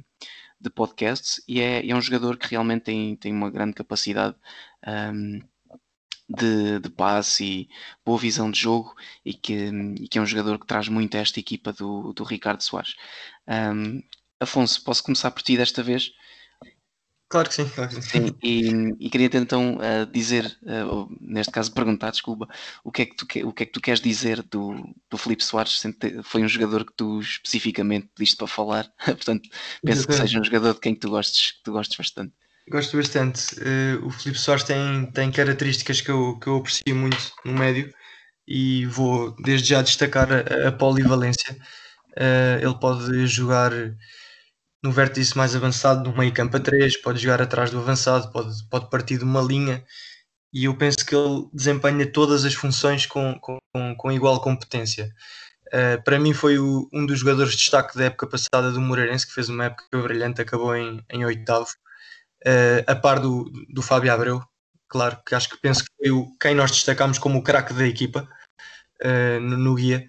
de 0.60 0.70
podcasts, 0.70 1.42
e 1.48 1.62
é, 1.62 1.88
é 1.88 1.96
um 1.96 2.02
jogador 2.02 2.38
que 2.38 2.48
realmente 2.50 2.84
tem, 2.84 3.16
tem 3.16 3.34
uma 3.34 3.50
grande 3.50 3.74
capacidade. 3.74 4.36
Um, 4.86 5.42
de, 6.30 6.80
de 6.80 6.90
passe 6.90 7.44
e 7.44 7.70
boa 8.06 8.18
visão 8.18 8.52
de 8.52 8.60
jogo 8.60 8.96
e 9.26 9.34
que, 9.34 9.70
e 10.00 10.08
que 10.08 10.20
é 10.20 10.22
um 10.22 10.26
jogador 10.26 10.60
que 10.60 10.68
traz 10.68 10.88
muito 10.88 11.18
a 11.18 11.20
esta 11.20 11.40
equipa 11.40 11.74
do, 11.74 12.14
do 12.14 12.24
Ricardo 12.24 12.62
Soares. 12.62 12.96
Um, 13.48 14.02
Afonso, 14.40 14.84
posso 14.84 15.04
começar 15.04 15.32
por 15.32 15.42
ti 15.42 15.58
desta 15.58 15.84
vez? 15.84 16.12
Claro 17.28 17.48
que 17.48 17.54
sim, 17.54 17.70
claro 17.70 17.90
que 17.90 18.02
sim. 18.02 18.36
e, 18.42 18.96
e, 19.00 19.10
queria 19.10 19.30
então 19.34 19.78
uh, 19.78 20.12
dizer, 20.12 20.58
uh, 20.64 21.08
neste 21.22 21.52
caso 21.52 21.72
perguntar, 21.72 22.10
desculpa, 22.10 22.48
o 22.84 22.92
que 22.92 23.04
é 23.04 23.06
que 23.06 23.16
tu, 23.16 23.26
o 23.48 23.54
que 23.54 23.64
é 23.64 23.66
que 23.68 23.72
tu 23.72 23.80
queres 23.80 24.02
dizer 24.02 24.42
do, 24.42 24.74
do 25.12 25.18
Felipe 25.18 25.44
Soares? 25.44 25.80
Foi 26.24 26.42
um 26.42 26.48
jogador 26.48 26.84
que 26.86 26.94
tu 26.94 27.20
especificamente 27.20 28.10
pediste 28.16 28.36
para 28.36 28.48
falar, 28.48 28.92
portanto 29.06 29.48
penso 29.84 30.08
que 30.08 30.14
seja 30.14 30.40
um 30.40 30.44
jogador 30.44 30.74
de 30.74 30.80
quem 30.80 30.96
tu 30.96 31.12
gostes, 31.12 31.52
que 31.52 31.64
tu 31.64 31.72
gostes 31.72 31.96
bastante. 31.96 32.34
Gosto 32.70 32.98
bastante. 32.98 33.56
Uh, 33.56 34.06
o 34.06 34.12
Filipe 34.12 34.40
Soares 34.40 34.64
tem, 34.64 35.08
tem 35.12 35.32
características 35.32 36.02
que 36.02 36.12
eu, 36.12 36.38
que 36.40 36.48
eu 36.48 36.58
aprecio 36.58 36.96
muito 36.96 37.32
no 37.44 37.54
médio 37.54 37.92
e 38.48 38.86
vou 38.86 39.36
desde 39.42 39.70
já 39.70 39.82
destacar 39.82 40.30
a, 40.32 40.68
a 40.68 40.72
polivalência. 40.72 41.58
Uh, 42.12 42.62
ele 42.62 42.76
pode 42.80 43.26
jogar 43.26 43.72
no 44.84 44.92
vértice 44.92 45.36
mais 45.36 45.56
avançado 45.56 46.04
do 46.04 46.18
meio 46.18 46.32
campo 46.32 46.58
a 46.58 46.60
3, 46.60 47.02
pode 47.02 47.20
jogar 47.20 47.42
atrás 47.42 47.72
do 47.72 47.80
avançado, 47.80 48.32
pode, 48.32 48.64
pode 48.70 48.90
partir 48.90 49.18
de 49.18 49.24
uma 49.24 49.42
linha 49.42 49.84
e 50.54 50.66
eu 50.66 50.76
penso 50.76 51.04
que 51.06 51.16
ele 51.16 51.48
desempenha 51.52 52.12
todas 52.12 52.46
as 52.46 52.54
funções 52.54 53.06
com, 53.08 53.40
com, 53.40 53.58
com 53.98 54.12
igual 54.12 54.42
competência. 54.42 55.12
Uh, 55.68 56.04
para 56.04 56.20
mim 56.20 56.34
foi 56.34 56.60
o, 56.60 56.88
um 56.94 57.04
dos 57.06 57.20
jogadores 57.20 57.54
de 57.54 57.58
destaque 57.58 57.98
da 57.98 58.06
época 58.06 58.28
passada 58.28 58.72
do 58.72 58.80
Moreirense, 58.80 59.26
que 59.26 59.34
fez 59.34 59.50
uma 59.50 59.66
época 59.66 59.86
brilhante, 60.04 60.42
acabou 60.42 60.76
em, 60.76 61.04
em 61.10 61.26
oitavo 61.26 61.70
uh, 62.46 62.84
a 62.88 62.96
par 62.96 63.20
do, 63.20 63.52
do 63.70 63.82
Fábio 63.82 64.14
Abreu, 64.14 64.42
claro, 64.88 65.18
que 65.26 65.36
acho 65.36 65.50
que 65.50 65.60
penso 65.62 65.84
que 65.84 65.92
foi 65.98 66.12
o, 66.12 66.28
quem 66.40 66.56
nós 66.56 66.72
destacámos 66.72 67.18
como 67.18 67.40
o 67.40 67.44
craque 67.44 67.74
da 67.74 67.88
equipa 67.88 68.28
uh, 69.04 69.40
no, 69.40 69.58
no, 69.58 69.76
guia. 69.76 70.06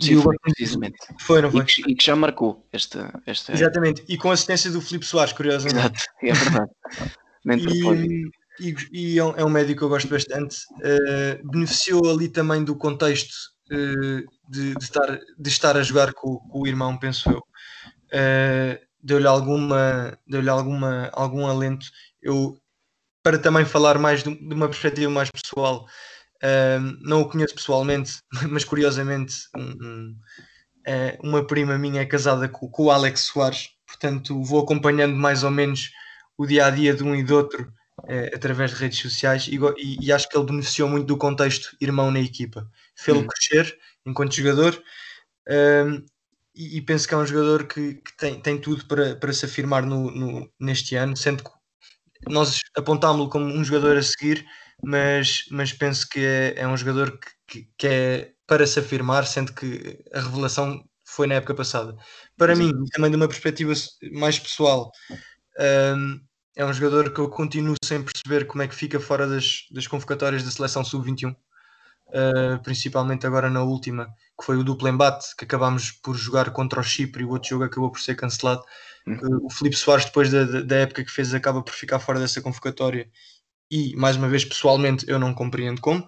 Sim, 0.00 0.20
foi, 0.20 0.36
precisamente. 0.42 0.96
Foi, 1.20 1.42
não 1.42 1.50
foi? 1.50 1.60
E 1.60 1.64
que, 1.64 1.90
e 1.90 1.94
que, 1.94 2.04
já 2.04 2.16
marcou 2.16 2.66
esta, 2.72 3.20
esta. 3.26 3.52
Exatamente, 3.52 4.04
e 4.08 4.16
com 4.16 4.30
a 4.30 4.34
assistência 4.34 4.70
do 4.70 4.80
Filipe 4.80 5.06
Soares, 5.06 5.32
curiosamente. 5.32 6.06
Exato, 6.20 6.20
é 6.22 6.32
verdade. 6.32 6.70
e, 8.60 8.68
e, 8.68 8.76
e, 8.92 9.18
é, 9.18 9.24
um, 9.24 9.36
é 9.36 9.44
um 9.44 9.50
médico 9.50 9.78
que 9.78 9.84
eu 9.84 9.88
gosto 9.88 10.08
bastante. 10.08 10.56
Uh, 10.76 11.50
beneficiou 11.50 12.10
ali 12.10 12.28
também 12.28 12.64
do 12.64 12.74
contexto 12.74 13.32
uh, 13.70 14.50
de, 14.50 14.74
de, 14.74 14.84
estar, 14.84 15.20
de 15.38 15.48
estar 15.48 15.76
a 15.76 15.82
jogar 15.82 16.12
com, 16.12 16.36
com 16.36 16.62
o 16.62 16.66
irmão, 16.66 16.98
penso 16.98 17.30
eu. 17.30 17.38
Uh, 18.12 18.91
deu-lhe 19.02 19.26
alguma, 19.26 20.18
deu-lhe 20.26 20.48
alguma, 20.48 21.10
algum 21.12 21.46
alento. 21.46 21.86
Eu, 22.20 22.56
para 23.22 23.38
também 23.38 23.64
falar 23.64 23.98
mais 23.98 24.22
de, 24.22 24.34
de 24.34 24.54
uma 24.54 24.68
perspectiva 24.68 25.10
mais 25.10 25.30
pessoal, 25.30 25.86
uh, 26.42 26.98
não 27.00 27.22
o 27.22 27.28
conheço 27.28 27.54
pessoalmente, 27.54 28.20
mas 28.48 28.64
curiosamente 28.64 29.34
um, 29.56 29.62
um, 29.62 30.16
uh, 30.86 31.28
uma 31.28 31.46
prima 31.46 31.76
minha 31.78 32.02
é 32.02 32.06
casada 32.06 32.48
com, 32.48 32.68
com, 32.68 32.84
o 32.84 32.90
Alex 32.90 33.22
Soares, 33.22 33.70
portanto 33.86 34.42
vou 34.42 34.62
acompanhando 34.62 35.16
mais 35.16 35.42
ou 35.42 35.50
menos 35.50 35.90
o 36.38 36.46
dia 36.46 36.66
a 36.66 36.70
dia 36.70 36.94
de 36.94 37.02
um 37.02 37.14
e 37.14 37.22
do 37.22 37.36
outro 37.36 37.72
uh, 38.00 38.34
através 38.34 38.70
de 38.72 38.76
redes 38.76 38.98
sociais 38.98 39.48
e, 39.48 39.56
e, 39.78 40.06
e, 40.06 40.12
acho 40.12 40.28
que 40.28 40.36
ele 40.36 40.46
beneficiou 40.46 40.88
muito 40.88 41.06
do 41.06 41.16
contexto 41.16 41.76
irmão 41.80 42.10
na 42.10 42.20
equipa. 42.20 42.68
Fê-lo 42.94 43.20
hum. 43.20 43.26
crescer 43.26 43.76
enquanto 44.06 44.34
jogador 44.34 44.80
e, 46.54 46.78
e, 46.78 46.82
penso 46.82 47.08
que 47.08 47.14
é 47.14 47.16
um 47.16 47.26
jogador 47.26 47.66
que, 47.66 47.94
que, 47.94 48.16
tem, 48.16 48.40
tem 48.40 48.60
tudo 48.60 48.84
para, 48.86 49.16
para 49.16 49.32
se 49.32 49.44
afirmar 49.44 49.84
no, 49.84 50.10
no 50.10 50.50
neste 50.60 50.94
ano, 50.96 51.16
sendo 51.16 51.42
que 51.42 51.50
nós 52.28 52.60
apontámos-lo 52.76 53.28
como 53.28 53.46
um 53.46 53.64
jogador 53.64 53.96
a 53.96 54.02
seguir, 54.02 54.46
mas, 54.82 55.44
mas 55.50 55.72
penso 55.72 56.08
que 56.08 56.20
é, 56.20 56.54
é 56.56 56.68
um 56.68 56.76
jogador 56.76 57.18
que, 57.46 57.68
que, 57.78 57.86
é 57.86 58.32
para 58.46 58.66
se 58.66 58.78
afirmar, 58.80 59.26
sendo 59.26 59.52
que 59.54 59.98
a 60.12 60.20
revelação 60.20 60.84
foi 61.04 61.26
na 61.26 61.36
época 61.36 61.54
passada. 61.54 61.96
Para 62.36 62.54
Sim. 62.54 62.64
mim, 62.64 62.84
também 62.92 63.10
de 63.10 63.16
uma 63.16 63.28
perspectiva 63.28 63.72
mais 64.12 64.38
pessoal, 64.38 64.90
um, 65.96 66.20
é 66.56 66.64
um 66.64 66.72
jogador 66.72 67.12
que 67.12 67.20
eu 67.20 67.30
continuo 67.30 67.74
sem 67.82 68.02
perceber 68.02 68.46
como 68.46 68.62
é 68.62 68.68
que 68.68 68.74
fica 68.74 69.00
fora 69.00 69.26
das, 69.26 69.66
das 69.70 69.86
convocatórias 69.86 70.42
da 70.44 70.50
seleção 70.50 70.84
sub-21 70.84 71.34
uh, 72.12 72.62
principalmente 72.62 73.26
agora 73.26 73.50
na 73.50 73.62
última, 73.62 74.06
que 74.38 74.44
foi 74.44 74.56
o 74.56 74.64
duplo 74.64 74.88
embate, 74.88 75.34
que 75.36 75.44
acabámos 75.44 75.90
por 75.90 76.14
jogar 76.14 76.50
contra 76.50 76.80
o 76.80 76.84
Chipre 76.84 77.22
e 77.22 77.24
o 77.26 77.30
outro 77.30 77.48
jogo 77.50 77.64
acabou 77.64 77.90
por 77.90 78.00
ser 78.00 78.14
cancelado. 78.14 78.62
Uhum. 79.04 79.46
o 79.46 79.50
Felipe 79.50 79.74
Soares, 79.76 80.04
depois 80.04 80.30
da, 80.30 80.44
da 80.62 80.76
época 80.76 81.04
que 81.04 81.10
fez, 81.10 81.34
acaba 81.34 81.60
por 81.60 81.74
ficar 81.74 81.98
fora 81.98 82.20
dessa 82.20 82.40
convocatória 82.40 83.10
e, 83.68 83.96
mais 83.96 84.16
uma 84.16 84.28
vez, 84.28 84.44
pessoalmente, 84.44 85.04
eu 85.08 85.18
não 85.18 85.34
compreendo 85.34 85.80
como. 85.80 86.06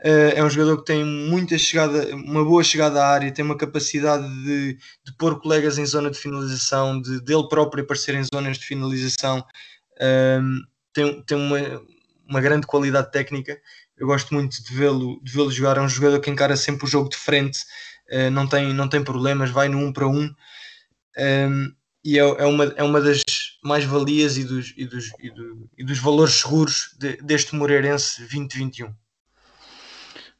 Uh, 0.00 0.34
é 0.34 0.42
um 0.42 0.50
jogador 0.50 0.78
que 0.78 0.86
tem 0.86 1.04
muita 1.04 1.56
chegada, 1.56 2.14
uma 2.16 2.44
boa 2.44 2.64
chegada 2.64 3.02
à 3.02 3.08
área, 3.08 3.32
tem 3.32 3.44
uma 3.44 3.56
capacidade 3.56 4.26
de, 4.42 4.74
de 5.04 5.16
pôr 5.16 5.40
colegas 5.40 5.78
em 5.78 5.86
zona 5.86 6.10
de 6.10 6.18
finalização, 6.18 7.00
de 7.00 7.20
dele 7.20 7.48
próprio 7.48 7.84
aparecer 7.84 8.14
em 8.14 8.24
zonas 8.24 8.58
de 8.58 8.66
finalização, 8.66 9.38
uh, 9.38 10.66
tem, 10.92 11.22
tem 11.22 11.38
uma, 11.38 11.58
uma 12.28 12.40
grande 12.40 12.66
qualidade 12.66 13.12
técnica 13.12 13.58
eu 13.96 14.06
gosto 14.06 14.34
muito 14.34 14.62
de 14.62 14.74
vê-lo 14.74 15.20
de 15.22 15.32
vê 15.32 15.50
jogar. 15.50 15.76
É 15.76 15.80
um 15.80 15.88
jogador 15.88 16.20
que 16.20 16.30
encara 16.30 16.56
sempre 16.56 16.84
o 16.84 16.88
jogo 16.88 17.08
de 17.08 17.16
frente, 17.16 17.60
uh, 18.10 18.30
não, 18.30 18.46
tem, 18.46 18.72
não 18.72 18.88
tem 18.88 19.02
problemas, 19.02 19.50
vai 19.50 19.68
no 19.68 19.78
um 19.78 19.92
para 19.92 20.06
um. 20.06 20.24
Um, 20.24 20.34
ehm, 21.16 21.72
e 22.04 22.18
é, 22.18 22.22
é, 22.22 22.44
uma, 22.44 22.64
é 22.64 22.82
uma 22.82 23.00
das 23.00 23.22
mais-valias 23.62 24.36
e 24.36 24.44
dos, 24.44 24.74
e, 24.76 24.84
dos, 24.84 25.10
e, 25.18 25.30
do, 25.30 25.70
e 25.78 25.84
dos 25.84 25.98
valores 25.98 26.34
seguros 26.34 26.94
de, 26.98 27.16
deste 27.16 27.54
Moreirense 27.54 28.18
2021. 28.18 28.94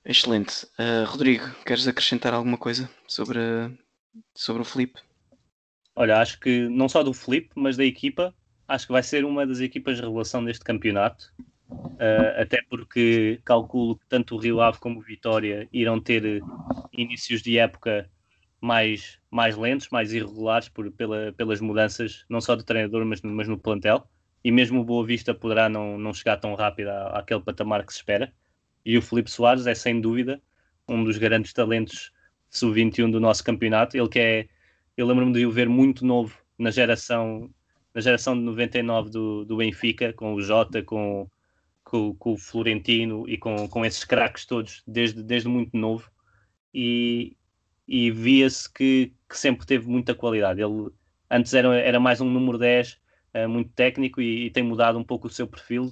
Excelente. 0.04 0.66
Uh, 0.78 1.06
Rodrigo, 1.06 1.48
queres 1.64 1.88
acrescentar 1.88 2.34
alguma 2.34 2.58
coisa 2.58 2.90
sobre, 3.08 3.40
sobre 4.34 4.60
o 4.60 4.64
Felipe? 4.64 5.00
Olha, 5.96 6.20
acho 6.20 6.38
que 6.38 6.68
não 6.68 6.88
só 6.88 7.02
do 7.02 7.14
Felipe, 7.14 7.50
mas 7.54 7.76
da 7.78 7.84
equipa, 7.84 8.34
acho 8.68 8.86
que 8.86 8.92
vai 8.92 9.02
ser 9.02 9.24
uma 9.24 9.46
das 9.46 9.60
equipas 9.60 9.96
de 9.96 10.02
revelação 10.02 10.44
deste 10.44 10.64
campeonato. 10.64 11.32
Uh, 11.70 12.40
até 12.40 12.62
porque 12.68 13.40
calculo 13.44 13.96
que 13.96 14.06
tanto 14.06 14.34
o 14.34 14.38
Rio 14.38 14.60
Ave 14.60 14.78
como 14.78 15.00
o 15.00 15.02
Vitória 15.02 15.68
irão 15.72 15.98
ter 15.98 16.42
inícios 16.92 17.42
de 17.42 17.58
época 17.58 18.08
mais, 18.60 19.18
mais 19.30 19.56
lentos, 19.56 19.88
mais 19.90 20.12
irregulares 20.12 20.68
por, 20.68 20.90
pela, 20.92 21.32
pelas 21.32 21.60
mudanças, 21.60 22.24
não 22.28 22.40
só 22.40 22.56
do 22.56 22.64
treinador, 22.64 23.04
mas, 23.04 23.20
mas 23.22 23.46
no 23.46 23.58
plantel. 23.58 24.08
E 24.42 24.50
mesmo 24.50 24.80
o 24.80 24.84
Boa 24.84 25.06
Vista 25.06 25.34
poderá 25.34 25.68
não, 25.68 25.98
não 25.98 26.12
chegar 26.12 26.38
tão 26.38 26.54
rápido 26.54 26.88
à, 26.88 27.18
àquele 27.18 27.40
patamar 27.40 27.84
que 27.84 27.92
se 27.92 27.98
espera. 27.98 28.32
E 28.84 28.96
o 28.96 29.02
Felipe 29.02 29.30
Soares 29.30 29.66
é 29.66 29.74
sem 29.74 30.00
dúvida 30.00 30.40
um 30.88 31.04
dos 31.04 31.18
grandes 31.18 31.52
talentos 31.52 32.12
sub-21 32.50 33.10
do 33.10 33.20
nosso 33.20 33.42
campeonato. 33.44 33.96
Ele 33.96 34.08
que 34.08 34.18
é, 34.18 34.48
eu 34.96 35.06
lembro-me 35.06 35.32
de 35.32 35.46
o 35.46 35.50
ver 35.50 35.68
muito 35.68 36.04
novo 36.04 36.38
na 36.58 36.70
geração, 36.70 37.50
na 37.94 38.00
geração 38.00 38.34
de 38.34 38.42
99 38.42 39.10
do, 39.10 39.44
do 39.44 39.56
Benfica, 39.56 40.12
com 40.12 40.34
o 40.34 40.40
Jota, 40.42 40.82
com, 40.82 41.28
com, 41.94 42.12
com 42.14 42.32
o 42.32 42.36
Florentino 42.36 43.28
e 43.28 43.38
com, 43.38 43.68
com 43.68 43.84
esses 43.84 44.04
craques 44.04 44.44
todos, 44.44 44.82
desde, 44.84 45.22
desde 45.22 45.48
muito 45.48 45.76
novo. 45.76 46.10
E, 46.74 47.36
e 47.86 48.10
via-se 48.10 48.72
que, 48.72 49.12
que, 49.28 49.38
sempre 49.38 49.64
teve 49.64 49.86
muita 49.86 50.12
qualidade. 50.12 50.60
Ele 50.60 50.90
antes 51.30 51.54
era, 51.54 51.72
era 51.76 52.00
mais 52.00 52.20
um 52.20 52.28
número 52.28 52.58
10, 52.58 52.92
uh, 52.92 52.98
eh, 53.34 53.46
muito 53.46 53.70
técnico, 53.74 54.20
e, 54.20 54.46
e, 54.46 54.50
tem 54.50 54.64
mudado 54.64 54.98
um 54.98 55.04
pouco 55.04 55.28
o 55.28 55.30
seu 55.30 55.46
perfil. 55.46 55.84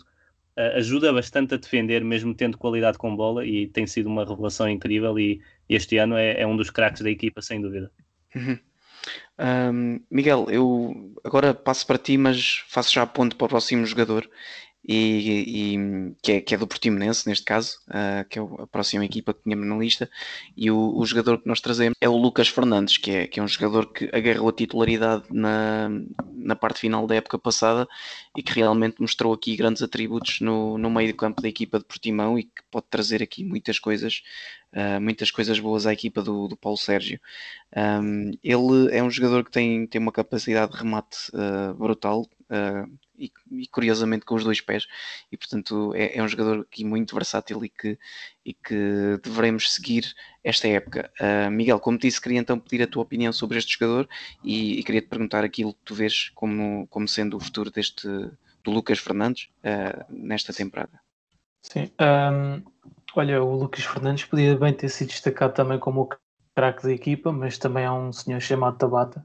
Uh, 0.56 0.76
ajuda 0.76 1.12
bastante 1.12 1.54
a 1.54 1.56
defender, 1.56 2.04
mesmo 2.04 2.34
tendo 2.34 2.58
qualidade 2.58 2.98
com 2.98 3.14
bola, 3.14 3.46
e 3.46 3.68
tem 3.68 3.86
sido 3.86 4.08
uma 4.08 4.24
revelação 4.24 4.68
incrível. 4.68 5.16
E 5.20 5.40
este 5.68 5.98
ano 5.98 6.16
é, 6.16 6.40
é 6.40 6.46
um 6.46 6.56
dos 6.56 6.68
craques 6.68 7.02
da 7.02 7.10
equipa, 7.10 7.40
sem 7.40 7.60
dúvida. 7.60 7.92
Uhum. 8.34 8.58
Um, 9.38 10.00
Miguel, 10.10 10.46
eu 10.50 11.14
agora 11.22 11.54
passo 11.54 11.86
para 11.86 11.98
ti, 11.98 12.16
mas 12.18 12.64
faço 12.66 12.92
já 12.92 13.06
ponto 13.06 13.36
para 13.36 13.44
o 13.44 13.48
próximo 13.48 13.86
jogador 13.86 14.28
e, 14.84 15.74
e 15.74 16.14
que, 16.20 16.32
é, 16.32 16.40
que, 16.40 16.54
é, 16.54 16.58
do 16.58 16.66
Portimonense, 16.66 17.28
neste 17.28 17.44
caso, 17.44 17.78
uh, 17.88 18.28
que 18.28 18.38
é 18.38 18.42
a 18.42 18.66
próxima 18.66 19.04
equipa 19.04 19.32
que 19.32 19.42
tínhamos 19.42 19.66
na 19.66 19.76
lista, 19.76 20.10
e 20.56 20.70
o, 20.70 20.98
o, 20.98 21.06
jogador 21.06 21.38
que 21.38 21.46
nós 21.46 21.60
trazemos 21.60 21.96
é 22.00 22.08
o 22.08 22.16
Lucas 22.16 22.48
Fernandes, 22.48 22.96
que 22.96 23.10
é, 23.10 23.26
que 23.28 23.38
é 23.38 23.42
um 23.42 23.48
jogador 23.48 23.92
que 23.92 24.10
agarrou 24.12 24.48
a 24.48 24.52
titularidade 24.52 25.24
na, 25.30 25.88
na 26.34 26.56
parte 26.56 26.80
final 26.80 27.06
da 27.06 27.14
época 27.14 27.38
passada 27.38 27.86
e 28.36 28.42
que 28.42 28.52
realmente 28.52 29.00
mostrou 29.00 29.32
aqui 29.32 29.56
grandes 29.56 29.82
atributos 29.82 30.40
no, 30.40 30.76
no 30.76 30.90
meio 30.90 31.12
do 31.12 31.16
campo 31.16 31.40
da 31.40 31.48
equipa 31.48 31.78
de 31.78 31.84
Portimão 31.84 32.36
e 32.38 32.44
que 32.44 32.62
pode 32.70 32.86
trazer 32.90 33.22
aqui 33.22 33.44
muitas 33.44 33.78
coisas, 33.78 34.22
uh, 34.72 35.00
muitas 35.00 35.30
coisas 35.30 35.60
boas 35.60 35.86
à 35.86 35.92
equipa 35.92 36.22
do, 36.22 36.48
do 36.48 36.56
Paulo 36.56 36.78
Sérgio. 36.78 37.20
Um, 37.76 38.32
ele 38.42 38.90
é 38.90 39.02
um 39.02 39.10
jogador 39.10 39.44
que 39.44 39.50
tem, 39.52 39.86
tem 39.86 40.00
uma 40.00 40.12
capacidade 40.12 40.72
de 40.72 40.78
remate 40.78 41.30
uh, 41.32 41.72
brutal, 41.74 42.22
uh, 42.50 43.01
e, 43.18 43.30
e, 43.50 43.66
curiosamente 43.66 44.24
com 44.24 44.34
os 44.34 44.44
dois 44.44 44.60
pés, 44.60 44.86
e 45.30 45.36
portanto 45.36 45.92
é, 45.94 46.18
é, 46.18 46.22
um 46.22 46.28
jogador 46.28 46.60
aqui 46.60 46.84
muito 46.84 47.14
versátil 47.14 47.64
e 47.64 47.68
que, 47.68 47.98
e 48.44 48.54
que 48.54 49.20
devemos 49.22 49.72
seguir 49.72 50.12
esta 50.42 50.68
época. 50.68 51.10
Uh, 51.20 51.50
Miguel, 51.50 51.78
como 51.78 51.98
disse, 51.98 52.20
queria 52.20 52.38
então 52.38 52.58
pedir 52.58 52.82
a 52.82 52.86
tua 52.86 53.02
opinião 53.02 53.32
sobre 53.32 53.58
este 53.58 53.74
jogador 53.78 54.08
e, 54.42 54.80
e 54.80 54.84
queria 54.84 55.02
te 55.02 55.08
perguntar 55.08 55.44
aquilo 55.44 55.74
que 55.74 55.80
tu 55.84 55.94
vês 55.94 56.30
como, 56.34 56.86
como 56.88 57.06
sendo 57.06 57.36
o 57.36 57.40
futuro 57.40 57.70
deste 57.70 58.08
do 58.64 58.70
Lucas 58.70 58.98
Fernandes 58.98 59.48
uh, 59.64 60.04
nesta 60.08 60.52
temporada. 60.52 61.00
Sim, 61.62 61.90
um, 62.00 62.62
olha, 63.14 63.42
o 63.42 63.56
Lucas 63.56 63.84
Fernandes 63.84 64.24
podia 64.24 64.56
bem 64.56 64.72
ter 64.72 64.88
sido 64.88 65.08
destacado 65.08 65.54
também 65.54 65.78
como 65.78 66.02
o 66.02 66.08
craque 66.54 66.82
da 66.84 66.92
equipa, 66.92 67.32
mas 67.32 67.58
também 67.58 67.84
há 67.84 67.92
um 67.92 68.12
senhor 68.12 68.40
chamado 68.40 68.78
Tabata 68.78 69.24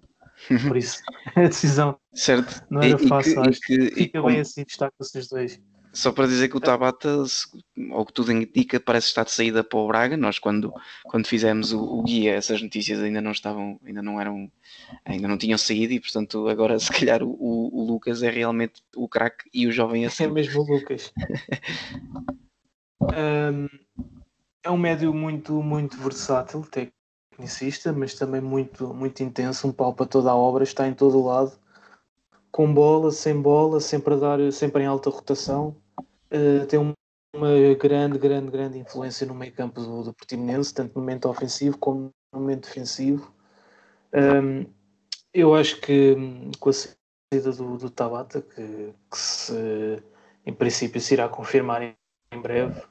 por 0.67 0.77
isso 0.77 1.01
a 1.35 1.41
decisão 1.41 1.99
certo. 2.13 2.63
não 2.69 2.81
era 2.81 3.01
e, 3.01 3.07
fácil. 3.07 3.43
E 3.43 3.51
que, 3.51 3.73
e 3.73 3.89
que, 3.89 3.95
fica 3.95 4.21
bem 4.21 4.39
assim, 4.39 4.63
destaca-se 4.63 5.19
os 5.19 5.27
dois. 5.27 5.59
Só 5.97 6.11
para 6.11 6.27
dizer 6.27 6.47
que 6.47 6.55
o 6.55 6.59
Tabata, 6.59 7.23
ao 7.91 8.05
que 8.05 8.13
tudo 8.13 8.31
indica, 8.31 8.79
parece 8.79 9.07
estar 9.07 9.23
de 9.23 9.31
saída 9.31 9.63
para 9.63 9.79
o 9.79 9.87
Braga. 9.87 10.15
Nós, 10.15 10.37
quando, 10.37 10.71
quando 11.05 11.25
fizemos 11.25 11.73
o, 11.73 11.81
o, 11.81 12.03
guia, 12.03 12.35
essas 12.35 12.61
notícias 12.61 12.99
ainda 13.01 13.19
não 13.19 13.31
estavam, 13.31 13.79
ainda 13.83 14.03
não 14.03 14.21
eram, 14.21 14.51
ainda 15.03 15.27
não 15.27 15.39
tinham 15.39 15.57
saído 15.57 15.93
e, 15.93 15.99
portanto, 15.99 16.47
agora 16.49 16.77
se 16.77 16.91
calhar 16.91 17.23
o, 17.23 17.35
o 17.73 17.83
Lucas 17.83 18.21
é 18.21 18.29
realmente 18.29 18.83
o 18.95 19.09
craque 19.09 19.49
e 19.51 19.65
o 19.65 19.71
jovem 19.71 20.05
assim. 20.05 20.25
É 20.25 20.27
mesmo 20.27 20.61
o 20.61 20.71
Lucas. 20.71 21.11
um, 23.01 23.67
é 24.63 24.69
um 24.69 24.77
médio 24.77 25.11
muito, 25.11 25.63
muito 25.63 25.97
versátil, 25.97 26.61
tem 26.61 26.91
tecnicista, 27.37 27.93
mas 27.93 28.15
também 28.15 28.41
muito, 28.41 28.93
muito 28.93 29.21
intenso, 29.21 29.67
um 29.67 29.71
pau 29.71 29.93
para 29.93 30.07
toda 30.07 30.31
a 30.31 30.35
obra, 30.35 30.63
está 30.63 30.87
em 30.87 30.93
todo 30.93 31.19
o 31.19 31.25
lado, 31.25 31.53
com 32.51 32.73
bola, 32.73 33.11
sem 33.11 33.39
bola, 33.39 33.79
sempre 33.79 34.15
a 34.15 34.17
dar, 34.17 34.51
sempre 34.51 34.83
em 34.83 34.87
alta 34.87 35.09
rotação. 35.09 35.75
Uh, 36.31 36.65
tem 36.67 36.79
um, 36.79 36.93
uma 37.35 37.51
grande, 37.79 38.17
grande, 38.17 38.51
grande 38.51 38.79
influência 38.79 39.27
no 39.27 39.35
meio 39.35 39.53
campo 39.53 39.79
do, 39.79 40.03
do 40.03 40.13
Portimonense, 40.13 40.73
tanto 40.73 40.95
no 40.95 41.01
momento 41.01 41.29
ofensivo 41.29 41.77
como 41.77 42.11
no 42.33 42.39
momento 42.39 42.67
defensivo. 42.67 43.31
Um, 44.13 44.65
eu 45.33 45.53
acho 45.53 45.79
que 45.79 46.15
com 46.59 46.69
a 46.69 46.73
saída 46.73 47.51
do, 47.51 47.77
do 47.77 47.89
Tabata, 47.89 48.41
que, 48.41 48.93
que 49.11 49.17
se, 49.17 50.03
em 50.45 50.53
princípio 50.53 50.99
se 50.99 51.13
irá 51.13 51.29
confirmar 51.29 51.83
em, 51.83 51.95
em 52.31 52.41
breve, 52.41 52.81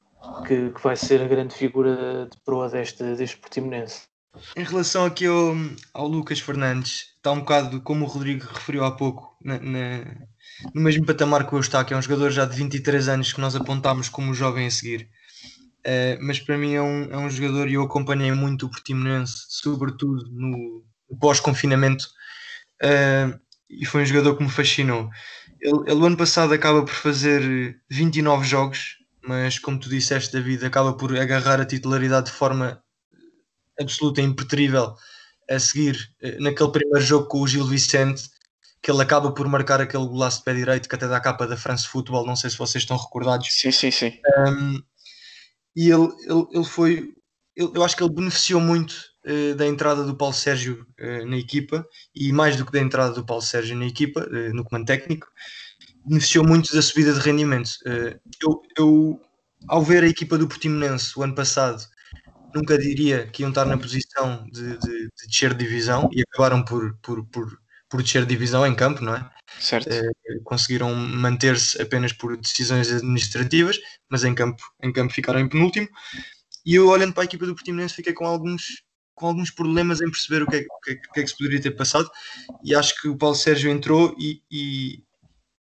que, 0.47 0.71
que, 0.71 0.83
vai 0.83 0.95
ser 0.95 1.21
a 1.23 1.29
grande 1.29 1.55
figura 1.55 2.27
de 2.27 2.39
proa 2.45 2.69
deste, 2.69 3.03
deste 3.17 3.39
Portimonense. 3.39 4.09
Em 4.57 4.64
relação 4.64 5.05
aqui 5.05 5.27
ao, 5.27 5.55
ao 5.92 6.07
Lucas 6.07 6.40
Fernandes, 6.40 7.12
está 7.16 7.33
um 7.33 7.40
bocado 7.40 7.81
como 7.81 8.05
o 8.05 8.09
Rodrigo 8.09 8.46
referiu 8.53 8.85
há 8.85 8.90
pouco, 8.90 9.37
na, 9.42 9.59
na, 9.59 10.05
no 10.75 10.81
mesmo 10.81 11.05
patamar 11.05 11.46
que 11.46 11.55
o 11.55 11.61
está, 11.61 11.85
que 11.85 11.94
é 11.94 11.96
um 11.96 12.03
jogador 12.03 12.31
já 12.31 12.44
de 12.44 12.57
23 12.57 13.09
anos 13.09 13.33
que 13.33 13.40
nós 13.40 13.57
apontámos 13.57 14.09
como 14.09 14.35
jovem 14.35 14.66
a 14.66 14.70
seguir. 14.70 15.09
Uh, 15.87 16.18
mas 16.20 16.40
para 16.40 16.59
mim 16.59 16.75
é 16.75 16.83
um, 16.83 17.05
é 17.05 17.16
um 17.16 17.31
jogador 17.31 17.68
e 17.68 17.75
eu 17.75 17.83
acompanhei 17.83 18.33
muito 18.33 18.66
o 18.66 18.70
Portimonense, 18.70 19.44
sobretudo 19.49 20.25
no, 20.31 20.85
no 21.09 21.18
pós-confinamento, 21.18 22.09
uh, 22.83 23.38
e 23.70 23.87
foi 23.87 24.03
um 24.03 24.07
jogador 24.07 24.37
que 24.37 24.42
me 24.42 24.51
fascinou. 24.51 25.09
Ele, 25.61 25.79
ele, 25.87 26.07
ano 26.07 26.16
passado 26.16 26.53
acaba 26.53 26.85
por 26.85 26.94
fazer 26.94 27.81
29 27.88 28.46
jogos, 28.46 28.96
mas 29.27 29.59
como 29.59 29.79
tu 29.79 29.88
disseste, 29.88 30.33
David, 30.33 30.64
acaba 30.64 30.92
por 30.92 31.16
agarrar 31.16 31.61
a 31.61 31.64
titularidade 31.64 32.27
de 32.27 32.33
forma 32.33 32.83
absoluta, 33.81 34.21
impertrível 34.21 34.95
a 35.49 35.59
seguir 35.59 36.11
eh, 36.21 36.39
naquele 36.41 36.71
primeiro 36.71 37.05
jogo 37.05 37.29
com 37.29 37.41
o 37.41 37.47
Gil 37.47 37.65
Vicente, 37.65 38.29
que 38.83 38.91
ele 38.91 39.03
acaba 39.03 39.33
por 39.33 39.49
marcar 39.49 39.81
aquele 39.81 40.07
golaço 40.07 40.39
de 40.39 40.45
pé 40.45 40.55
direito 40.55 40.89
que 40.89 40.95
até 40.95 41.09
dá 41.09 41.17
a 41.17 41.21
capa 41.21 41.47
da 41.47 41.57
France 41.57 41.87
Football, 41.89 42.27
não 42.27 42.37
sei 42.37 42.51
se 42.51 42.59
vocês 42.59 42.83
estão 42.83 42.97
recordados. 42.97 43.49
Sim, 43.51 43.73
sim, 43.73 43.91
sim. 43.91 44.12
Um, 44.39 44.83
e 45.75 45.91
ele, 45.91 46.09
ele, 46.29 46.47
ele 46.53 46.65
foi, 46.65 47.15
ele, 47.57 47.71
eu 47.75 47.85
acho 47.85 47.97
que 47.97 48.03
ele 48.03 48.15
beneficiou 48.15 48.61
muito 48.61 48.95
uh, 49.27 49.55
da 49.55 49.67
entrada 49.67 50.05
do 50.05 50.17
Paulo 50.17 50.35
Sérgio 50.35 50.87
uh, 51.01 51.27
na 51.27 51.37
equipa, 51.37 51.87
e 52.15 52.33
mais 52.33 52.57
do 52.57 52.65
que 52.65 52.73
da 52.73 52.81
entrada 52.81 53.15
do 53.15 53.25
Paulo 53.25 53.43
Sérgio 53.43 53.77
na 53.77 53.87
equipa, 53.87 54.21
uh, 54.21 54.55
no 54.55 54.65
comando 54.65 54.87
técnico, 54.87 55.27
beneficiou 56.05 56.47
muito 56.47 56.73
da 56.73 56.81
subida 56.81 57.12
de 57.12 57.21
rendimento. 57.21 57.71
eu, 58.41 58.62
eu, 58.79 59.21
ao 59.67 59.83
ver 59.83 60.05
a 60.05 60.09
equipa 60.09 60.39
do 60.39 60.47
Portimonense 60.47 61.19
o 61.19 61.23
ano 61.25 61.35
passado 61.35 61.83
nunca 62.57 62.79
diria 62.79 63.27
que 63.27 63.42
iam 63.42 63.51
estar 63.51 63.64
na 63.64 63.79
posição 63.79 64.47
de, 64.51 64.79
de, 64.79 65.09
de 65.09 65.27
descer 65.29 65.55
de 65.55 65.64
divisão 65.64 66.09
e 66.12 66.23
acabaram 66.23 66.64
por, 66.64 66.97
por, 67.03 67.25
por, 67.27 67.59
por 67.88 68.03
descer 68.03 68.23
de 68.23 68.29
divisão 68.29 68.66
em 68.66 68.75
campo, 68.75 69.03
não 69.03 69.14
é? 69.14 69.31
Certo. 69.61 69.88
Eh, 69.88 70.11
conseguiram 70.45 70.95
manter-se 70.95 71.81
apenas 71.81 72.12
por 72.12 72.37
decisões 72.37 72.90
administrativas, 72.90 73.79
mas 74.11 74.25
em 74.25 74.35
campo, 74.35 74.62
em 74.83 74.92
campo 74.92 75.12
ficaram 75.12 75.40
em 75.40 75.49
penúltimo. 75.49 75.88
E 76.64 76.75
eu, 76.75 76.88
olhando 76.88 77.12
para 77.12 77.23
a 77.23 77.27
equipa 77.27 77.47
do 77.47 77.55
Portimonense, 77.55 77.95
fiquei 77.95 78.12
com 78.12 78.27
alguns, 78.27 78.83
com 79.14 79.27
alguns 79.27 79.51
problemas 79.51 80.01
em 80.01 80.11
perceber 80.11 80.42
o 80.42 80.47
que, 80.47 80.57
é, 80.57 80.61
o 80.61 80.81
que, 80.81 80.90
é, 80.90 80.95
o 80.95 81.12
que, 81.12 81.21
é 81.21 81.23
que 81.23 81.29
se 81.29 81.37
poderia 81.37 81.61
ter 81.61 81.71
passado. 81.73 82.11
E 82.64 82.75
acho 82.75 83.01
que 83.01 83.09
o 83.09 83.16
Paulo 83.16 83.37
Sérgio 83.37 83.71
entrou 83.71 84.14
e, 84.19 84.42
e 84.51 85.05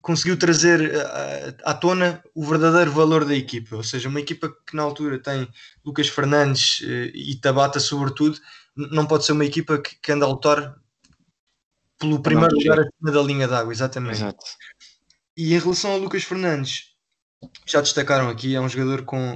conseguiu 0.08 0.40
trazer 0.40 0.96
eh, 0.96 1.56
à, 1.66 1.74
tona 1.74 2.24
o 2.34 2.46
verdadeiro 2.46 2.90
valor 2.94 3.26
da 3.26 3.36
equipa, 3.36 3.76
ou 3.76 3.84
seja, 3.84 4.08
uma 4.08 4.22
equipa 4.22 4.48
que 4.66 4.74
na 4.74 4.82
altura 4.82 5.20
tem 5.20 5.46
Lucas 5.86 6.08
Fernandes 6.08 6.82
eh, 6.82 7.12
e 7.14 7.36
Tabata 7.36 7.78
sobretudo, 7.78 8.40
não 8.74 9.06
pode 9.06 9.26
ser 9.26 9.34
uma 9.34 9.44
equipa 9.44 9.78
que, 9.78 10.00
que 10.00 10.12
anda 10.14 10.26
a 10.26 10.30
lutar 10.30 10.78
pelo 12.00 12.22
primeiro 12.22 12.56
lugar 12.56 12.80
acima 12.80 13.12
da 13.12 13.22
linha 13.22 13.50
d'água, 13.50 13.74
exatamente. 13.74 14.16
Exato. 14.16 14.46
E 15.36 15.54
em 15.54 15.60
relação 15.60 15.92
ao 15.92 16.00
Lucas 16.00 16.24
Fernandes, 16.24 16.96
já 17.66 17.82
destacaram 17.82 18.30
aqui, 18.30 18.56
é 18.56 18.62
um 18.62 18.70
jogador 18.70 19.04
com 19.04 19.36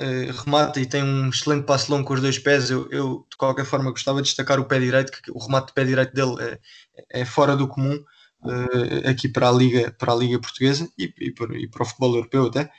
eh, 0.00 0.32
remata 0.44 0.80
e 0.80 0.86
tem 0.86 1.04
um 1.04 1.28
excelente 1.28 1.64
passo 1.64 1.92
longo 1.92 2.04
com 2.04 2.14
os 2.14 2.20
dois 2.20 2.40
pés. 2.40 2.70
Eu, 2.70 2.90
eu, 2.90 3.24
de 3.30 3.36
qualquer 3.36 3.64
forma 3.64 3.92
gostava 3.92 4.20
de 4.20 4.26
destacar 4.26 4.58
o 4.58 4.64
pé 4.64 4.80
direito, 4.80 5.12
que 5.12 5.30
o 5.30 5.38
remate 5.38 5.68
de 5.68 5.74
pé 5.74 5.84
direito 5.84 6.12
dele 6.12 6.34
é, 6.42 7.20
é 7.20 7.24
fora 7.24 7.56
do 7.56 7.68
comum 7.68 8.02
uh, 8.44 9.08
aqui 9.08 9.28
para 9.28 9.48
a 9.48 9.52
Liga, 9.52 9.94
para 9.98 10.12
a 10.12 10.16
Liga 10.16 10.40
Portuguesa 10.40 10.88
e, 10.98 11.12
e, 11.18 11.32
para, 11.32 11.56
e 11.56 11.68
para 11.68 11.82
o 11.82 11.86
futebol 11.86 12.14
europeu 12.16 12.46
até. 12.46 12.70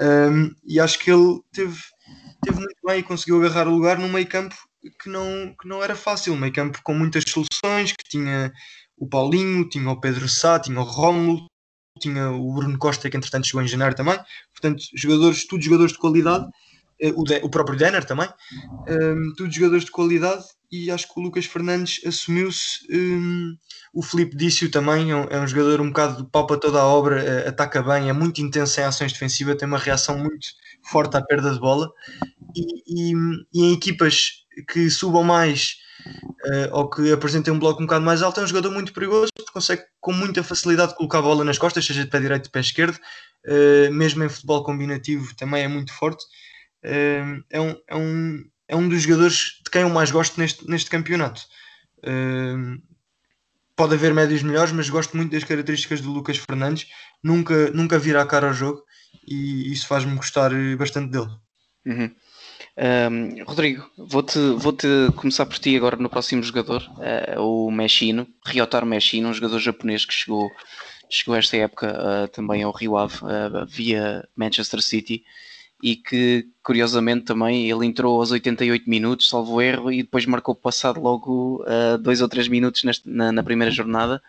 Um, 0.00 0.54
e 0.64 0.78
acho 0.78 0.98
que 0.98 1.10
ele 1.10 1.40
teve, 1.52 1.80
teve 2.42 2.58
muito 2.58 2.76
bem 2.84 3.00
e 3.00 3.02
conseguiu 3.02 3.38
agarrar 3.38 3.66
o 3.66 3.74
lugar 3.74 3.98
num 3.98 4.08
meio 4.08 4.26
campo 4.28 4.54
que 5.00 5.08
não, 5.08 5.54
que 5.60 5.66
não 5.66 5.82
era 5.82 5.96
fácil, 5.96 6.34
um 6.34 6.38
meio 6.38 6.52
campo 6.52 6.80
com 6.84 6.94
muitas 6.94 7.24
soluções, 7.26 7.92
que 7.92 8.08
tinha 8.08 8.52
o 8.96 9.08
Paulinho, 9.08 9.68
tinha 9.68 9.90
o 9.90 10.00
Pedro 10.00 10.28
Sá, 10.28 10.58
tinha 10.58 10.80
o 10.80 10.84
Rómulo, 10.84 11.46
tinha 12.00 12.30
o 12.30 12.52
Bruno 12.54 12.78
Costa, 12.78 13.10
que 13.10 13.16
entretanto 13.16 13.46
chegou 13.46 13.62
em 13.62 13.68
janeiro 13.68 13.94
também. 13.94 14.18
Portanto, 14.52 14.82
jogadores, 14.94 15.46
tudo 15.46 15.62
jogadores 15.62 15.92
de 15.92 15.98
qualidade, 15.98 16.46
eh, 17.00 17.12
o, 17.14 17.24
de, 17.24 17.36
o 17.38 17.50
próprio 17.50 17.78
Denner 17.78 18.04
também, 18.04 18.28
um, 18.88 19.34
tudo 19.36 19.52
jogadores 19.52 19.84
de 19.84 19.90
qualidade 19.90 20.44
e 20.70 20.90
acho 20.90 21.12
que 21.12 21.18
o 21.18 21.22
Lucas 21.22 21.46
Fernandes 21.46 22.00
assumiu-se. 22.06 22.86
Um, 22.90 23.56
o 23.92 24.02
Felipe 24.02 24.36
disse-o 24.36 24.70
também, 24.70 25.10
é 25.10 25.16
um, 25.16 25.24
é 25.30 25.40
um, 25.40 25.46
jogador 25.46 25.80
um 25.80 25.88
bocado 25.88 26.22
de 26.22 26.30
pau 26.30 26.46
para 26.46 26.58
toda 26.58 26.80
a 26.80 26.86
obra, 26.86 27.22
uh, 27.22 27.48
ataca 27.48 27.82
bem, 27.82 28.08
é 28.08 28.12
muito 28.12 28.40
intenso 28.40 28.80
em 28.80 28.84
ações 28.84 29.12
defensivas, 29.12 29.56
tem 29.56 29.66
uma 29.66 29.78
reação 29.78 30.18
muito 30.18 30.48
forte 30.90 31.16
à 31.16 31.22
perda 31.22 31.52
de 31.52 31.58
bola 31.58 31.90
e, 32.54 33.12
e, 33.12 33.14
e 33.52 33.62
em 33.64 33.72
equipas 33.72 34.44
que 34.68 34.90
subam 34.90 35.22
mais 35.22 35.76
uh, 36.44 36.76
ou 36.76 36.90
que 36.90 37.12
apresentem 37.12 37.52
um 37.52 37.58
bloco 37.58 37.82
um 37.82 37.86
bocado 37.86 38.04
mais 38.04 38.22
alto, 38.22 38.40
é 38.40 38.44
um 38.44 38.46
jogador 38.46 38.70
muito 38.70 38.92
perigoso 38.92 39.30
porque 39.34 39.52
consegue 39.52 39.82
com 40.00 40.12
muita 40.12 40.42
facilidade 40.42 40.94
colocar 40.94 41.18
a 41.18 41.22
bola 41.22 41.44
nas 41.44 41.58
costas, 41.58 41.84
seja 41.84 42.04
de 42.04 42.10
pé 42.10 42.20
direito 42.20 42.42
ou 42.42 42.44
de 42.44 42.50
pé 42.50 42.60
esquerdo, 42.60 42.98
uh, 43.46 43.92
mesmo 43.92 44.22
em 44.24 44.28
futebol 44.28 44.62
combinativo 44.62 45.34
também 45.36 45.64
é 45.64 45.68
muito 45.68 45.92
forte. 45.92 46.24
Uh, 46.84 47.42
é, 47.50 47.60
um, 47.60 47.76
é, 47.88 47.96
um, 47.96 48.44
é 48.68 48.76
um 48.76 48.88
dos 48.88 49.02
jogadores 49.02 49.60
de 49.64 49.70
quem 49.70 49.82
eu 49.82 49.90
mais 49.90 50.10
gosto 50.10 50.38
neste, 50.38 50.68
neste 50.68 50.90
campeonato. 50.90 51.42
pode 53.74 53.94
haver 53.94 54.14
médios 54.14 54.42
melhores, 54.42 54.72
mas 54.72 54.90
gosto 54.90 55.16
muito 55.16 55.32
das 55.32 55.44
características 55.44 56.00
do 56.00 56.12
Lucas 56.12 56.36
Fernandes. 56.36 56.86
Nunca, 57.22 57.70
nunca 57.70 57.98
vira 57.98 58.22
a 58.22 58.26
cara 58.26 58.48
ao 58.48 58.54
jogo 58.54 58.82
e 59.26 59.72
isso 59.72 59.86
faz-me 59.86 60.14
gostar 60.14 60.50
bastante 60.76 61.10
dele. 61.10 61.30
Uhum. 61.86 62.14
Um, 62.78 63.42
Rodrigo, 63.44 63.90
vou-te 63.96 64.38
vou 64.56 64.72
-te 64.72 64.86
começar 65.16 65.46
por 65.46 65.58
ti 65.58 65.76
agora 65.76 65.96
no 65.96 66.08
próximo 66.08 66.44
jogador, 66.44 66.80
uh, 67.36 67.40
o 67.40 67.72
Meshino, 67.72 68.26
Ryotaro 68.46 68.86
Meshino, 68.86 69.28
um 69.28 69.34
jogador 69.34 69.58
japonês 69.58 70.04
que 70.04 70.14
chegou, 70.14 70.48
chegou 71.10 71.34
esta 71.34 71.56
época 71.56 71.92
uh, 71.92 72.28
também 72.28 72.62
ao 72.62 72.70
Rio 72.70 72.96
Ave 72.96 73.16
uh, 73.24 73.66
via 73.66 74.26
Manchester 74.36 74.80
City 74.80 75.24
e 75.82 75.96
que 75.96 76.48
curiosamente 76.62 77.24
também 77.24 77.70
ele 77.70 77.86
entrou 77.86 78.20
aos 78.20 78.30
88 78.30 78.88
minutos, 78.88 79.28
salvo 79.28 79.60
erro, 79.60 79.92
e 79.92 80.02
depois 80.02 80.26
marcou 80.26 80.54
passado 80.54 81.00
logo 81.00 81.64
dois 82.00 82.20
ou 82.20 82.28
três 82.28 82.48
minutos 82.48 82.84
neste, 82.84 83.08
na, 83.08 83.30
na 83.32 83.42
primeira 83.42 83.70
jornada. 83.70 84.22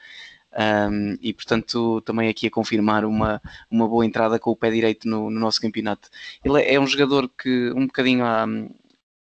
Um, 0.51 1.15
e 1.21 1.31
portanto 1.31 2.01
também 2.01 2.27
aqui 2.27 2.47
a 2.47 2.51
confirmar 2.51 3.05
uma, 3.05 3.39
uma 3.69 3.87
boa 3.87 4.03
entrada 4.03 4.39
com 4.39 4.49
o 4.49 4.55
pé 4.55 4.71
direito 4.71 5.07
no, 5.07 5.29
no 5.29 5.39
nosso 5.39 5.61
campeonato. 5.61 6.09
Ele 6.43 6.61
é, 6.61 6.73
é 6.73 6.79
um 6.79 6.87
jogador 6.87 7.29
que 7.29 7.71
um 7.75 7.85
bocadinho 7.85 8.25
à, 8.25 8.47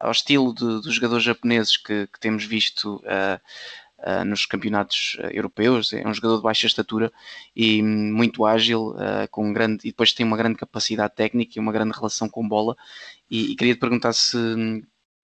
ao 0.01 0.13
estilo 0.13 0.53
dos 0.53 0.95
jogadores 0.95 1.25
japoneses 1.25 1.77
que, 1.77 2.07
que 2.07 2.21
temos 2.21 2.45
visto 2.45 2.97
uh, 2.97 3.41
uh, 3.99 4.25
nos 4.25 4.47
campeonatos 4.47 5.17
europeus, 5.33 5.93
é 5.93 6.07
um 6.07 6.15
jogador 6.15 6.37
de 6.37 6.43
baixa 6.43 6.67
estatura 6.67 7.13
e 7.55 7.83
muito 7.83 8.45
ágil, 8.47 8.91
uh, 8.91 9.29
com 9.31 9.53
grande, 9.53 9.87
e 9.87 9.91
depois 9.91 10.13
tem 10.13 10.25
uma 10.25 10.37
grande 10.37 10.57
capacidade 10.57 11.15
técnica 11.15 11.53
e 11.57 11.61
uma 11.61 11.73
grande 11.73 11.95
relação 11.95 12.29
com 12.29 12.47
bola. 12.47 12.77
E, 13.31 13.53
e 13.53 13.57
queria 13.57 13.75
te 13.75 13.81
perguntar 13.81 14.13
se 14.13 14.37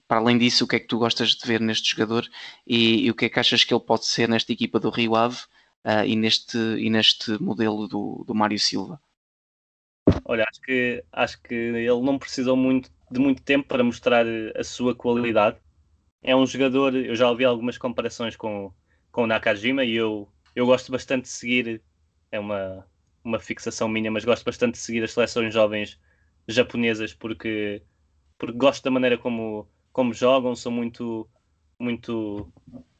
para 0.06 0.18
além 0.18 0.38
disso, 0.38 0.64
o 0.64 0.68
que 0.68 0.76
é 0.76 0.80
que 0.80 0.86
tu 0.86 0.98
gostas 0.98 1.30
de 1.30 1.46
ver 1.46 1.60
neste 1.60 1.90
jogador 1.90 2.26
e, 2.66 3.06
e, 3.06 3.10
o 3.10 3.14
que 3.14 3.24
é 3.24 3.28
que 3.28 3.40
achas 3.40 3.64
que 3.64 3.72
ele 3.72 3.82
pode 3.82 4.06
ser 4.06 4.28
nesta 4.28 4.52
equipa 4.52 4.78
do 4.78 4.90
Rio 4.90 5.16
Ave 5.16 5.38
uh, 5.84 6.04
e, 6.06 6.14
neste, 6.14 6.58
e 6.58 6.90
neste 6.90 7.42
modelo 7.42 7.88
do, 7.88 8.22
do 8.26 8.34
Mário 8.34 8.58
Silva? 8.58 9.00
Olha, 10.24 10.44
acho 10.48 10.60
que, 10.60 11.04
acho 11.12 11.42
que 11.42 11.54
ele 11.54 12.00
não 12.02 12.18
precisou 12.18 12.56
muito, 12.56 12.90
de 13.10 13.18
muito 13.18 13.42
tempo 13.42 13.66
para 13.66 13.82
mostrar 13.82 14.26
a 14.54 14.62
sua 14.62 14.94
qualidade. 14.94 15.56
É 16.24 16.34
um 16.34 16.46
jogador, 16.46 16.96
eu 16.96 17.14
já 17.14 17.30
ouvi 17.30 17.44
algumas 17.44 17.78
comparações 17.78 18.34
com, 18.34 18.72
com 19.12 19.24
o 19.24 19.26
Nakajima 19.26 19.84
e 19.84 19.94
eu, 19.94 20.28
eu 20.56 20.66
gosto 20.66 20.90
bastante 20.90 21.24
de 21.24 21.28
seguir, 21.28 21.82
é 22.32 22.40
uma, 22.40 22.84
uma 23.22 23.38
fixação 23.38 23.88
minha, 23.88 24.10
mas 24.10 24.24
gosto 24.24 24.44
bastante 24.44 24.72
de 24.72 24.78
seguir 24.78 25.04
as 25.04 25.12
seleções 25.12 25.54
jovens 25.54 26.00
japonesas 26.48 27.14
porque, 27.14 27.82
porque 28.38 28.56
gosto 28.56 28.82
da 28.82 28.90
maneira 28.90 29.18
como, 29.18 29.68
como 29.92 30.12
jogam, 30.12 30.56
são 30.56 30.72
muito, 30.72 31.28
muito 31.78 32.50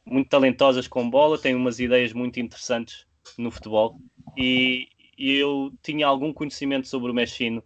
muito 0.05 0.29
talentosas 0.29 0.87
com 0.87 1.09
bola, 1.09 1.39
têm 1.39 1.55
umas 1.55 1.79
ideias 1.81 2.13
muito 2.13 2.39
interessantes 2.39 3.07
no 3.39 3.51
futebol 3.51 3.99
e, 4.37 4.89
e 5.17 5.33
eu 5.33 5.73
tinha 5.83 6.07
algum 6.07 6.33
conhecimento 6.33 6.87
sobre 6.89 7.11
o 7.11 7.15
Mexino 7.15 7.63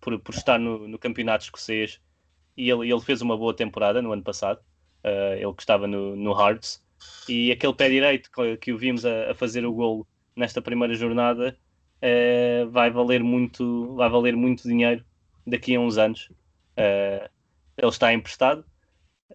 por, 0.00 0.18
por 0.18 0.34
estar 0.34 0.58
no, 0.58 0.88
no, 0.88 0.98
campeonato 0.98 1.44
escocês 1.44 2.00
e 2.56 2.70
ele, 2.70 2.90
ele 2.90 3.00
fez 3.00 3.20
uma 3.20 3.36
boa 3.36 3.54
temporada 3.54 4.00
no 4.00 4.12
ano 4.12 4.22
passado, 4.22 4.60
uh, 5.04 5.34
ele 5.36 5.54
que 5.54 5.62
estava 5.62 5.86
no, 5.86 6.16
no 6.16 6.32
Hearts 6.32 6.82
e 7.28 7.50
aquele 7.50 7.74
pé 7.74 7.88
direito 7.88 8.30
que, 8.30 8.56
que 8.56 8.72
o 8.72 8.78
vimos 8.78 9.04
a, 9.04 9.30
a, 9.30 9.34
fazer 9.34 9.64
o 9.66 9.72
golo 9.72 10.06
nesta 10.36 10.62
primeira 10.62 10.94
jornada 10.94 11.56
uh, 12.02 12.70
vai 12.70 12.90
valer 12.90 13.22
muito 13.22 13.94
vai 13.96 14.08
valer 14.08 14.36
muito 14.36 14.68
dinheiro 14.68 15.04
daqui 15.46 15.74
a 15.74 15.80
uns 15.80 15.98
anos 15.98 16.28
uh, 16.78 17.28
ele 17.76 17.88
está 17.88 18.12
emprestado 18.12 18.64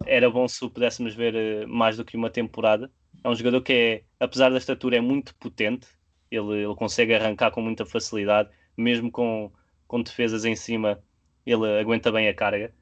era 0.05 0.29
bom 0.29 0.47
se 0.47 0.63
o 0.63 0.69
pudéssemos 0.69 1.15
ver 1.15 1.67
mais 1.67 1.97
do 1.97 2.05
que 2.05 2.17
uma 2.17 2.29
temporada. 2.29 2.91
É 3.23 3.29
um 3.29 3.35
jogador 3.35 3.61
que, 3.61 3.73
é, 3.73 4.03
apesar 4.19 4.49
da 4.49 4.57
estatura, 4.57 4.97
é 4.97 5.01
muito 5.01 5.35
potente. 5.35 5.87
Ele, 6.29 6.63
ele 6.63 6.75
consegue 6.75 7.13
arrancar 7.13 7.51
com 7.51 7.61
muita 7.61 7.85
facilidade, 7.85 8.49
mesmo 8.75 9.09
com, 9.09 9.51
com 9.87 10.01
defesas 10.01 10.45
em 10.45 10.55
cima, 10.55 11.01
ele 11.45 11.79
aguenta 11.79 12.11
bem 12.11 12.27
a 12.27 12.33
carga. 12.33 12.73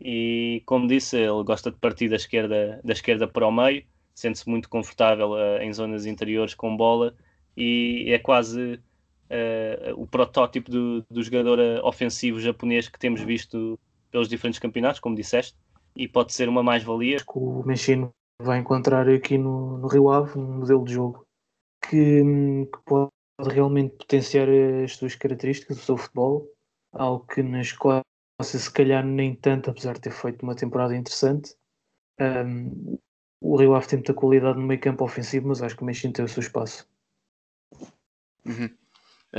E 0.00 0.62
como 0.66 0.86
disse, 0.86 1.16
ele 1.16 1.44
gosta 1.44 1.70
de 1.70 1.78
partir 1.78 2.08
da 2.08 2.16
esquerda, 2.16 2.80
da 2.84 2.92
esquerda 2.92 3.28
para 3.28 3.46
o 3.46 3.52
meio, 3.52 3.84
sente-se 4.14 4.48
muito 4.48 4.68
confortável 4.68 5.32
uh, 5.32 5.60
em 5.60 5.72
zonas 5.72 6.06
interiores 6.06 6.54
com 6.54 6.76
bola 6.76 7.14
e 7.56 8.06
é 8.08 8.18
quase 8.18 8.74
uh, 8.74 9.94
o 9.96 10.06
protótipo 10.06 10.70
do, 10.70 11.04
do 11.10 11.22
jogador 11.22 11.58
ofensivo 11.84 12.40
japonês 12.40 12.88
que 12.88 12.98
temos 12.98 13.20
visto 13.20 13.78
pelos 14.10 14.28
diferentes 14.28 14.60
campeonatos, 14.60 15.00
como 15.00 15.16
disseste 15.16 15.56
e 15.96 16.08
pode 16.08 16.32
ser 16.32 16.48
uma 16.48 16.62
mais-valia. 16.62 17.18
Que 17.18 17.38
o 17.38 17.62
Mexino 17.64 18.10
vai 18.40 18.58
encontrar 18.58 19.08
aqui 19.08 19.38
no, 19.38 19.78
no 19.78 19.88
Rio 19.88 20.10
Ave 20.10 20.38
um 20.38 20.58
modelo 20.58 20.84
de 20.84 20.94
jogo 20.94 21.24
que, 21.88 22.22
que, 22.22 22.78
pode 22.84 23.10
realmente 23.38 23.96
potenciar 23.96 24.48
as 24.84 24.96
suas 24.96 25.14
características, 25.14 25.78
o 25.78 25.80
seu 25.80 25.96
futebol, 25.96 26.48
algo 26.92 27.26
que 27.26 27.42
na 27.42 27.60
Escócia 27.60 28.02
se 28.42 28.70
calhar 28.70 29.04
nem 29.04 29.34
tanto, 29.34 29.70
apesar 29.70 29.94
de 29.94 30.00
ter 30.00 30.10
feito 30.10 30.42
uma 30.42 30.54
temporada 30.54 30.96
interessante. 30.96 31.54
Um, 32.20 32.98
o 33.40 33.56
Rio 33.56 33.74
Ave 33.74 33.86
tem 33.86 33.98
muita 33.98 34.14
qualidade 34.14 34.58
no 34.58 34.66
meio 34.66 34.80
campo 34.80 35.04
ofensivo, 35.04 35.48
mas 35.48 35.62
acho 35.62 35.76
que 35.76 35.82
o 35.82 35.86
Mexino 35.86 36.12
tem 36.12 36.24
o 36.24 36.28
seu 36.28 36.40
espaço. 36.40 36.86
Uhum. 38.44 38.70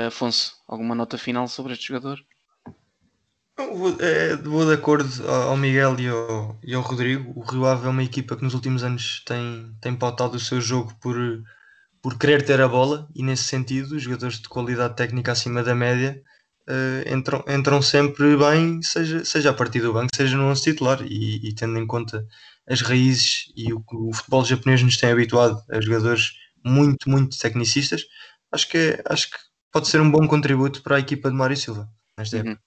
Afonso, 0.07 0.61
alguma 0.67 0.95
nota 0.95 1.17
final 1.17 1.47
sobre 1.47 1.73
este 1.73 1.87
jogador? 1.87 2.19
Vou, 3.57 3.95
é, 4.01 4.35
vou 4.35 4.65
de 4.65 4.73
acordo 4.73 5.07
ao 5.29 5.55
Miguel 5.55 5.97
e 5.99 6.09
ao, 6.09 6.59
e 6.61 6.73
ao 6.73 6.81
Rodrigo. 6.81 7.31
O 7.35 7.43
Rio 7.43 7.65
Ave 7.65 7.87
é 7.87 7.89
uma 7.89 8.03
equipa 8.03 8.35
que 8.35 8.43
nos 8.43 8.53
últimos 8.53 8.83
anos 8.83 9.23
tem, 9.25 9.73
tem 9.81 9.95
pautado 9.95 10.35
o 10.35 10.39
seu 10.39 10.59
jogo 10.59 10.93
por, 10.99 11.15
por 12.01 12.17
querer 12.17 12.45
ter 12.45 12.59
a 12.61 12.67
bola 12.67 13.07
e 13.15 13.23
nesse 13.23 13.43
sentido 13.43 13.95
os 13.95 14.03
jogadores 14.03 14.39
de 14.39 14.49
qualidade 14.49 14.95
técnica 14.95 15.31
acima 15.31 15.63
da 15.63 15.73
média 15.73 16.21
uh, 16.67 17.13
entram, 17.13 17.43
entram 17.47 17.81
sempre 17.81 18.35
bem, 18.37 18.81
seja, 18.81 19.23
seja 19.23 19.49
a 19.49 19.53
partir 19.53 19.81
do 19.81 19.93
banco, 19.93 20.15
seja 20.15 20.37
no 20.37 20.45
11 20.45 20.61
titular 20.61 21.01
e, 21.01 21.47
e, 21.47 21.53
tendo 21.53 21.77
em 21.77 21.87
conta 21.87 22.25
as 22.67 22.81
raízes 22.81 23.51
e 23.55 23.73
o 23.73 23.81
que 23.81 23.95
o 23.95 24.13
futebol 24.13 24.43
japonês 24.43 24.81
nos 24.81 24.97
tem 24.97 25.11
habituado 25.11 25.61
a 25.69 25.79
jogadores 25.79 26.33
muito, 26.63 27.09
muito 27.09 27.37
tecnicistas, 27.37 28.05
acho 28.51 28.67
que, 28.69 28.77
é, 28.77 29.03
acho 29.07 29.29
que 29.29 29.37
pode 29.71 29.87
ser 29.87 30.01
um 30.01 30.09
bom 30.09 30.27
contributo 30.27 30.81
para 30.81 30.95
a 30.95 30.99
equipa 30.99 31.29
de 31.29 31.35
Mário 31.35 31.55
Silva 31.55 31.89
nesta 32.17 32.37
uhum. 32.37 32.41
época. 32.43 32.61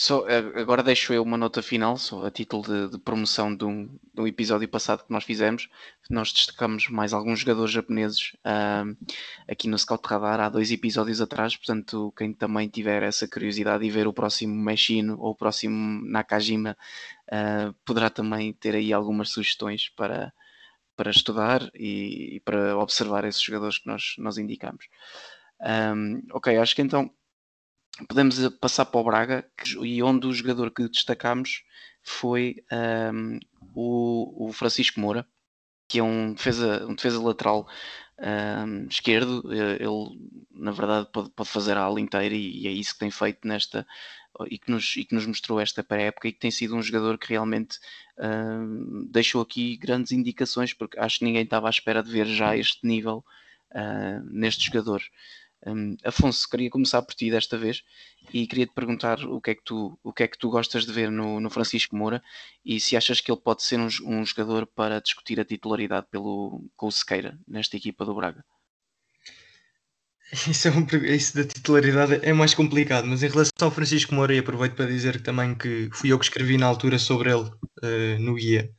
Só, 0.00 0.24
agora 0.54 0.80
deixo 0.80 1.12
eu 1.12 1.24
uma 1.24 1.36
nota 1.36 1.60
final, 1.60 1.96
só 1.96 2.24
a 2.24 2.30
título 2.30 2.62
de, 2.62 2.92
de 2.92 2.98
promoção 3.00 3.52
de 3.52 3.64
um, 3.64 3.86
de 4.14 4.20
um, 4.20 4.28
episódio 4.28 4.68
passado 4.68 5.04
que 5.04 5.10
nós 5.10 5.24
fizemos. 5.24 5.68
Nós 6.08 6.32
destacamos 6.32 6.88
mais 6.88 7.12
alguns 7.12 7.40
jogadores 7.40 7.72
japoneses 7.72 8.36
aqui 9.48 9.66
no 9.66 9.76
Scout 9.76 10.06
Radar 10.06 10.38
há 10.38 10.48
dois 10.48 10.70
episódios 10.70 11.20
atrás. 11.20 11.56
Portanto, 11.56 12.14
quem 12.16 12.32
também 12.32 12.68
tiver 12.68 13.02
essa 13.02 13.26
curiosidade 13.26 13.84
e 13.84 13.90
ver 13.90 14.06
o 14.06 14.12
próximo 14.12 14.54
Meshino 14.54 15.18
ou 15.18 15.32
o 15.32 15.34
próximo 15.34 16.00
Nakajima 16.08 16.76
uh, 17.32 17.74
poderá 17.84 18.08
também 18.08 18.52
ter 18.52 18.76
aí 18.76 18.92
algumas 18.92 19.30
sugestões 19.30 19.88
para, 19.96 20.32
para 20.96 21.10
estudar 21.10 21.68
e, 21.74 22.36
e 22.36 22.40
para 22.44 22.78
observar 22.78 23.24
esses 23.24 23.42
jogadores 23.42 23.78
que 23.78 23.88
nós, 23.88 24.14
nós 24.18 24.38
indicamos. 24.38 24.86
Um, 25.60 26.22
ok, 26.30 26.56
acho 26.56 26.76
que 26.76 26.82
então 26.82 27.10
podemos 28.06 28.42
eh, 28.42 28.50
passar 28.50 28.86
para 28.86 29.00
o 29.00 29.04
Braga 29.04 29.44
e 29.82 30.02
onde 30.02 30.26
o 30.26 30.32
jogador 30.32 30.70
que 30.70 30.88
destacámos 30.88 31.64
foi 32.02 32.64
um, 33.12 33.38
o, 33.74 34.48
o, 34.48 34.52
Francisco 34.52 35.00
Moura, 35.00 35.26
que 35.88 35.98
é 35.98 36.02
um 36.02 36.32
defesa, 36.34 36.86
um 36.86 36.94
defesa 36.94 37.20
lateral 37.20 37.68
um, 38.18 38.86
esquerdo. 38.88 39.42
Eh, 39.52 39.76
ele, 39.82 40.38
na 40.52 40.70
verdade, 40.70 41.08
pode, 41.12 41.30
pode 41.30 41.48
fazer 41.48 41.76
a 41.76 41.82
ala 41.82 42.00
inteira 42.00 42.34
e, 42.34 42.62
e, 42.62 42.68
é 42.68 42.70
isso 42.70 42.92
que 42.94 43.00
tem 43.00 43.10
feito 43.10 43.46
nesta 43.46 43.86
e 44.46 44.58
que 44.58 44.70
nos, 44.70 44.96
e 44.96 45.04
que 45.04 45.14
nos 45.14 45.26
mostrou 45.26 45.60
esta 45.60 45.82
pré-época 45.82 46.28
e 46.28 46.32
que 46.32 46.38
tem 46.38 46.50
sido 46.50 46.76
um 46.76 46.82
jogador 46.82 47.18
que 47.18 47.28
realmente 47.28 47.78
um, 48.18 49.06
deixou 49.10 49.42
aqui 49.42 49.76
grandes 49.76 50.12
indicações, 50.12 50.72
porque 50.72 50.98
acho 50.98 51.18
que 51.18 51.24
ninguém 51.24 51.42
estava 51.42 51.66
à 51.66 51.70
espera 51.70 52.02
de 52.02 52.10
ver 52.10 52.26
já 52.26 52.56
este 52.56 52.86
nível 52.86 53.24
uh, 53.72 54.24
neste 54.30 54.66
jogador. 54.66 55.02
Um, 55.66 55.96
Afonso, 56.04 56.48
queria 56.48 56.70
começar 56.70 57.02
por 57.02 57.14
ti 57.14 57.30
desta 57.30 57.58
vez 57.58 57.82
e 58.32 58.46
queria 58.46 58.66
te 58.66 58.72
perguntar 58.72 59.24
o 59.24 59.40
que 59.40 59.50
é 59.50 59.54
que 59.54 59.64
tu, 59.64 59.98
o 60.02 60.12
que 60.12 60.22
é 60.22 60.28
que 60.28 60.38
tu 60.38 60.50
gostas 60.50 60.86
de 60.86 60.92
ver 60.92 61.10
no, 61.10 61.40
no 61.40 61.50
Francisco 61.50 61.96
Moura 61.96 62.22
e 62.64 62.78
se 62.78 62.96
achas 62.96 63.20
que 63.20 63.30
ele 63.30 63.40
pode 63.40 63.62
ser 63.62 63.78
um, 63.78 63.88
um 64.04 64.24
jogador 64.24 64.66
para 64.66 65.00
discutir 65.00 65.40
a 65.40 65.44
titularidade 65.44 66.06
pelo, 66.10 66.64
com 66.76 66.86
o 66.86 66.92
Sequeira 66.92 67.38
nesta 67.46 67.76
equipa 67.76 68.04
do 68.04 68.14
Braga. 68.14 68.44
isso, 70.32 70.68
é 70.68 70.70
um, 70.70 70.86
isso 71.04 71.36
da 71.36 71.44
titularidade 71.44 72.20
é 72.22 72.32
mais 72.32 72.54
complicado, 72.54 73.06
mas 73.06 73.22
em 73.22 73.28
relação 73.28 73.52
ao 73.60 73.70
Francisco 73.70 74.14
Moura, 74.14 74.38
aproveito 74.38 74.74
para 74.74 74.86
dizer 74.86 75.20
também 75.22 75.56
que 75.56 75.90
fui 75.92 76.12
eu 76.12 76.18
que 76.18 76.24
escrevi 76.24 76.56
na 76.56 76.66
altura 76.66 76.98
sobre 76.98 77.30
ele 77.30 77.50
uh, 77.82 78.18
no 78.20 78.34
guia. 78.34 78.70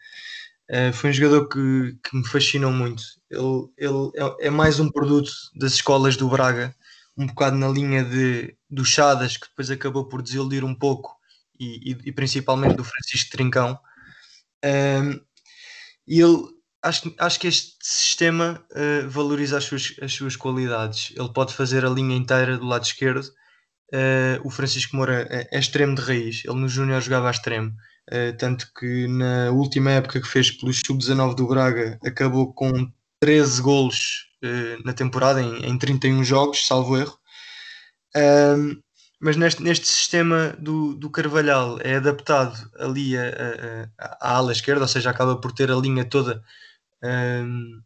Uh, 0.70 0.94
foi 0.94 1.10
um 1.10 1.14
jogador 1.14 1.48
que, 1.48 1.98
que, 2.04 2.16
me 2.16 2.28
fascinou 2.28 2.72
muito. 2.72 3.02
Ele, 3.30 3.68
ele 3.78 4.12
é, 4.16 4.48
é, 4.48 4.50
mais 4.52 4.80
um 4.80 4.90
produto 4.90 5.32
das 5.56 5.74
escolas 5.74 6.16
do 6.16 6.30
Braga, 6.30 6.76
um 7.18 7.26
bocado 7.26 7.58
na 7.58 7.68
linha 7.68 8.04
de, 8.04 8.56
do 8.70 8.86
Chadas, 8.86 9.36
que 9.36 9.48
depois 9.48 9.72
acabou 9.72 10.08
por 10.08 10.22
desiludir 10.22 10.64
um 10.64 10.76
pouco, 10.76 11.16
e, 11.60 11.92
e, 11.92 11.98
e 12.06 12.12
principalmente 12.12 12.76
do 12.76 12.84
Francisco 12.84 13.32
Trincão. 13.32 13.80
Uh, 14.64 15.20
e 16.08 16.22
ele 16.22 16.44
acho, 16.82 17.14
acho 17.18 17.40
que 17.40 17.48
este 17.48 17.76
sistema 17.82 18.64
uh, 18.72 19.10
valoriza 19.10 19.58
as 19.58 19.64
suas, 19.66 19.96
as 20.02 20.14
suas 20.14 20.36
qualidades. 20.36 21.14
Ele 21.16 21.32
pode 21.34 21.54
fazer 21.54 21.86
a 21.86 21.90
linha 21.90 22.16
inteira 22.16 22.58
do 22.58 22.66
lado 22.66 22.84
esquerdo. 22.84 23.26
Uh, 23.94 24.40
o 24.44 24.50
Francisco 24.50 24.96
Moura 24.96 25.28
é, 25.30 25.48
é, 25.52 25.60
extremo 25.60 25.96
de 25.96 26.02
raiz. 26.02 26.44
Ele 26.46 26.60
no 26.60 26.70
Júnior 26.70 27.02
jogava 27.02 27.28
a 27.28 27.32
extremo. 27.32 27.74
Uh, 28.12 28.36
tanto 28.38 28.72
que 28.74 29.08
na 29.08 29.52
última 29.52 29.92
época 29.92 30.20
que 30.20 30.28
fez 30.28 30.50
pelo 30.52 30.74
Sub-19 30.74 31.36
do 31.36 31.48
Braga 31.48 32.00
acabou 32.04 32.52
com 32.54 32.92
13 33.20 33.62
golos 33.62 34.26
na 34.86 34.94
temporada 34.94 35.42
em, 35.42 35.66
em 35.66 35.78
31 35.78 36.24
jogos, 36.24 36.66
salvo 36.66 36.98
erro. 36.98 37.20
Mas 39.20 39.36
neste, 39.36 39.62
neste 39.62 39.86
sistema 39.86 40.56
do, 40.58 40.96
do 40.96 41.10
Carvalhal 41.10 41.78
é 41.82 41.96
adaptado 41.96 42.58
ali 42.80 43.18
a 43.18 43.90
ala 44.22 44.54
esquerda, 44.54 44.84
ou 44.84 44.88
seja, 44.88 45.10
acaba 45.10 45.36
por 45.36 45.52
ter 45.52 45.70
a 45.70 45.76
linha 45.76 46.06
toda 46.06 46.42
um, 47.04 47.82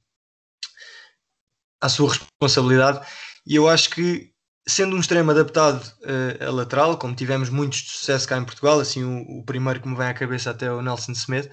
à 1.82 1.90
sua 1.90 2.10
responsabilidade. 2.10 3.06
E 3.46 3.56
eu 3.56 3.68
acho 3.68 3.90
que, 3.90 4.33
sendo 4.68 4.96
um 4.96 5.00
extremo 5.00 5.32
adaptado 5.32 5.84
uh, 6.04 6.48
a 6.48 6.52
lateral, 6.52 6.98
como 6.98 7.16
tivemos 7.16 7.50
muitos 7.50 7.80
de 7.80 7.90
sucesso 7.90 8.28
cá 8.28 8.38
em 8.38 8.46
Portugal, 8.46 8.80
assim 8.80 9.04
o, 9.04 9.40
o 9.40 9.44
primeiro 9.46 9.82
que 9.82 9.88
me 9.88 9.96
vem 9.96 10.08
à 10.08 10.14
cabeça 10.14 10.52
até 10.52 10.68
é 10.68 10.72
o 10.72 10.82
Nelson 10.82 11.12
Smith, 11.12 11.50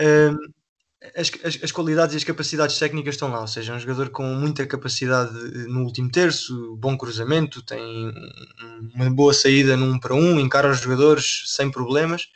um, 0.00 0.36
as, 1.16 1.30
as, 1.44 1.64
as, 1.64 1.72
qualidades 1.72 2.14
e 2.14 2.18
as 2.18 2.24
capacidades 2.24 2.78
técnicas 2.78 3.16
estão 3.16 3.28
lá, 3.28 3.40
ou 3.40 3.48
seja, 3.48 3.72
é 3.72 3.76
um 3.76 3.80
jogador 3.80 4.10
com 4.10 4.22
muita 4.22 4.64
capacidade 4.66 5.32
no 5.66 5.82
último 5.82 6.10
terço, 6.10 6.76
bom 6.76 6.96
cruzamento, 6.96 7.60
tem 7.62 8.12
uma 8.94 9.10
boa 9.10 9.34
saída 9.34 9.76
num 9.76 9.98
para 9.98 10.14
um, 10.14 10.38
encara 10.38 10.70
os 10.70 10.80
jogadores 10.80 11.42
sem 11.46 11.70
problemas 11.70 12.28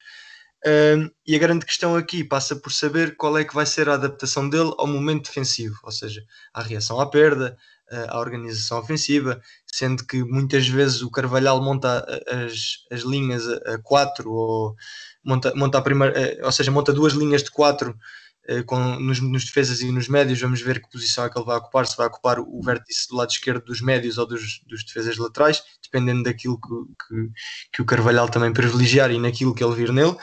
e 1.26 1.36
a 1.36 1.38
grande 1.38 1.64
questão 1.64 1.94
aqui 1.94 2.24
passa 2.24 2.56
por 2.56 2.72
saber 2.72 3.16
qual 3.16 3.38
é 3.38 3.44
que 3.44 3.54
vai 3.54 3.66
ser 3.66 3.88
a 3.88 3.94
adaptação 3.94 4.48
dele 4.48 4.72
ao 4.78 4.86
momento 4.86 5.26
defensivo, 5.26 5.78
ou 5.82 5.92
seja, 5.92 6.24
à 6.52 6.60
reação 6.60 7.00
à 7.00 7.08
perda, 7.08 7.56
uh, 7.92 8.10
à 8.10 8.18
organização 8.18 8.78
ofensiva, 8.78 9.40
sendo 9.76 10.06
que 10.06 10.24
muitas 10.24 10.66
vezes 10.66 11.02
o 11.02 11.10
Carvalhal 11.10 11.62
monta 11.62 12.06
as, 12.26 12.86
as 12.90 13.02
linhas 13.02 13.46
a 13.46 13.78
4 13.82 14.30
ou 14.30 14.74
monta, 15.22 15.52
monta 15.54 15.76
a 15.76 15.82
primeira, 15.82 16.18
uh, 16.18 16.46
ou 16.46 16.52
seja, 16.52 16.70
monta 16.70 16.94
duas 16.94 17.12
linhas 17.12 17.42
de 17.42 17.50
4 17.50 17.90
uh, 17.90 18.64
com, 18.64 18.78
nos, 18.98 19.20
nos, 19.20 19.44
defesas 19.44 19.82
e 19.82 19.92
nos 19.92 20.08
médios, 20.08 20.40
vamos 20.40 20.62
ver 20.62 20.80
que 20.80 20.90
posição 20.90 21.26
é 21.26 21.30
que 21.30 21.38
ele 21.38 21.44
vai 21.44 21.58
ocupar, 21.58 21.86
se 21.86 21.94
vai 21.94 22.06
ocupar 22.06 22.40
o 22.40 22.62
vértice 22.62 23.06
do 23.10 23.16
lado 23.16 23.30
esquerdo 23.30 23.66
dos 23.66 23.82
médios 23.82 24.16
ou 24.16 24.26
dos, 24.26 24.62
dos 24.66 24.82
defesas 24.82 25.18
laterais, 25.18 25.62
dependendo 25.82 26.22
daquilo 26.22 26.58
que, 26.58 26.68
que, 27.06 27.30
que 27.74 27.82
o 27.82 27.86
Carvalhal 27.86 28.30
também 28.30 28.54
privilegiar 28.54 29.10
e 29.10 29.18
naquilo 29.18 29.54
que 29.54 29.62
ele 29.62 29.74
vir 29.74 29.92
nele 29.92 30.16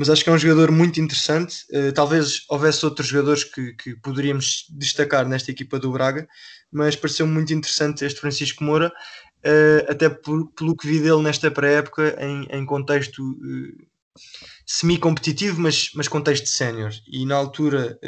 mas 0.00 0.08
acho 0.08 0.24
que 0.24 0.30
é 0.30 0.32
um 0.32 0.38
jogador 0.38 0.72
muito 0.72 0.98
interessante. 0.98 1.56
Uh, 1.70 1.92
talvez 1.92 2.46
houvesse 2.48 2.86
outros 2.86 3.06
jogadores 3.06 3.44
que, 3.44 3.74
que 3.74 3.94
poderíamos 3.96 4.64
destacar 4.70 5.28
nesta 5.28 5.50
equipa 5.50 5.78
do 5.78 5.92
Braga, 5.92 6.26
mas 6.72 6.96
pareceu 6.96 7.26
muito 7.26 7.52
interessante 7.52 8.02
este 8.06 8.18
Francisco 8.18 8.64
Moura, 8.64 8.88
uh, 8.88 9.92
até 9.92 10.08
por, 10.08 10.50
pelo 10.52 10.74
que 10.74 10.86
vi 10.86 11.00
dele 11.00 11.20
nesta 11.20 11.50
pré-época 11.50 12.16
em, 12.18 12.48
em, 12.50 12.64
contexto 12.64 13.22
uh, 13.22 14.22
semi-competitivo, 14.64 15.60
mas, 15.60 15.90
mas 15.94 16.08
contexto 16.08 16.48
sénior. 16.48 16.92
E 17.06 17.26
na 17.26 17.34
altura 17.34 17.98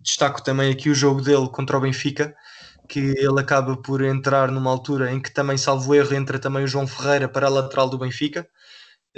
destaco 0.00 0.42
também 0.42 0.72
aqui 0.72 0.88
o 0.88 0.94
jogo 0.94 1.20
dele 1.20 1.50
contra 1.50 1.76
o 1.76 1.80
Benfica, 1.82 2.34
que 2.88 3.00
ele 3.00 3.38
acaba 3.38 3.76
por 3.76 4.02
entrar 4.02 4.50
numa 4.50 4.70
altura 4.70 5.12
em 5.12 5.20
que 5.20 5.30
também, 5.30 5.58
salvo 5.58 5.94
erro, 5.94 6.14
entra 6.14 6.38
também 6.38 6.64
o 6.64 6.66
João 6.66 6.86
Ferreira 6.86 7.28
para 7.28 7.48
a 7.48 7.50
lateral 7.50 7.90
do 7.90 7.98
Benfica 7.98 8.48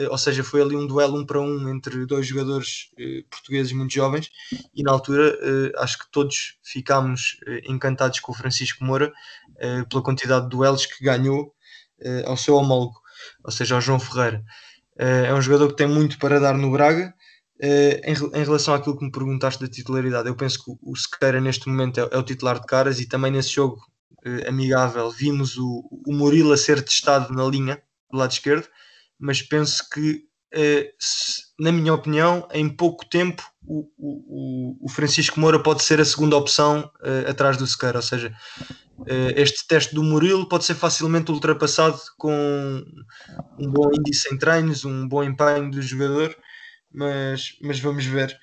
ou 0.08 0.18
seja, 0.18 0.42
foi 0.42 0.62
ali 0.62 0.76
um 0.76 0.86
duelo 0.86 1.18
um 1.18 1.26
para 1.26 1.40
um 1.40 1.68
entre 1.68 2.06
dois 2.06 2.26
jogadores 2.26 2.90
eh, 2.98 3.22
portugueses 3.30 3.72
muito 3.72 3.92
jovens 3.92 4.30
e 4.74 4.82
na 4.82 4.92
altura 4.92 5.36
eh, 5.42 5.72
acho 5.76 5.98
que 5.98 6.10
todos 6.10 6.58
ficámos 6.62 7.38
eh, 7.46 7.62
encantados 7.66 8.20
com 8.20 8.32
o 8.32 8.34
Francisco 8.34 8.84
Moura 8.84 9.12
eh, 9.58 9.84
pela 9.84 10.02
quantidade 10.02 10.44
de 10.44 10.50
duelos 10.50 10.86
que 10.86 11.04
ganhou 11.04 11.54
eh, 12.00 12.24
ao 12.26 12.36
seu 12.36 12.54
homólogo, 12.54 13.00
ou 13.44 13.50
seja, 13.50 13.74
ao 13.74 13.80
João 13.80 14.00
Ferreira. 14.00 14.42
é 14.96 15.32
um 15.34 15.42
jogador 15.42 15.68
que 15.68 15.76
tem 15.76 15.86
muito 15.86 16.18
para 16.18 16.40
dar 16.40 16.56
no 16.56 16.70
Braga. 16.70 17.14
Em, 17.62 18.14
em, 18.40 18.44
relação 18.44 18.72
àquilo 18.72 18.96
que 18.96 19.04
me 19.04 19.12
perguntaste 19.12 19.62
da 19.62 19.70
titularidade, 19.70 20.28
eu 20.28 20.34
penso 20.34 20.64
que 20.64 20.72
o 20.82 20.96
Sequeira 20.96 21.40
neste 21.42 21.68
momento 21.68 22.00
é, 22.00 22.08
é, 22.10 22.18
o 22.18 22.22
titular 22.22 22.58
de 22.58 22.66
caras 22.66 23.00
e 23.00 23.06
também 23.06 23.30
nesse 23.30 23.50
jogo 23.50 23.78
amigável 24.46 25.10
vimos 25.10 25.58
o, 25.58 25.86
o 26.06 26.14
Murilo 26.14 26.52
a 26.52 26.56
ser 26.56 26.82
testado 26.82 27.34
na 27.34 27.44
linha 27.44 27.82
do 28.10 28.18
lado 28.18 28.32
esquerdo 28.32 28.66
mas 29.20 29.42
penso 29.42 29.88
que, 29.90 30.24
eh, 30.52 30.92
na 31.58 31.70
minha 31.70 31.94
opinião, 31.94 32.48
em 32.52 32.68
pouco 32.68 33.08
tempo 33.08 33.44
o, 33.62 33.86
o, 33.98 34.86
o 34.86 34.88
Francisco 34.88 35.38
Moura 35.38 35.62
pode 35.62 35.82
ser 35.84 36.00
a 36.00 36.04
segunda 36.04 36.36
opção 36.36 36.90
eh, 37.02 37.26
atrás 37.28 37.56
do 37.56 37.66
Sequeira, 37.66 37.98
ou 37.98 38.02
seja, 38.02 38.34
eh, 39.06 39.34
este 39.36 39.66
teste 39.66 39.94
do 39.94 40.02
Murilo 40.02 40.48
pode 40.48 40.64
ser 40.64 40.74
facilmente 40.74 41.30
ultrapassado 41.30 42.00
com 42.18 42.82
um 43.58 43.70
bom 43.70 43.90
índice 43.92 44.32
em 44.32 44.38
treinos, 44.38 44.84
um 44.84 45.06
bom 45.06 45.22
empenho 45.22 45.70
do 45.70 45.80
jogador, 45.82 46.34
mas, 46.92 47.56
mas 47.62 47.78
vamos 47.78 48.04
ver. 48.04 48.36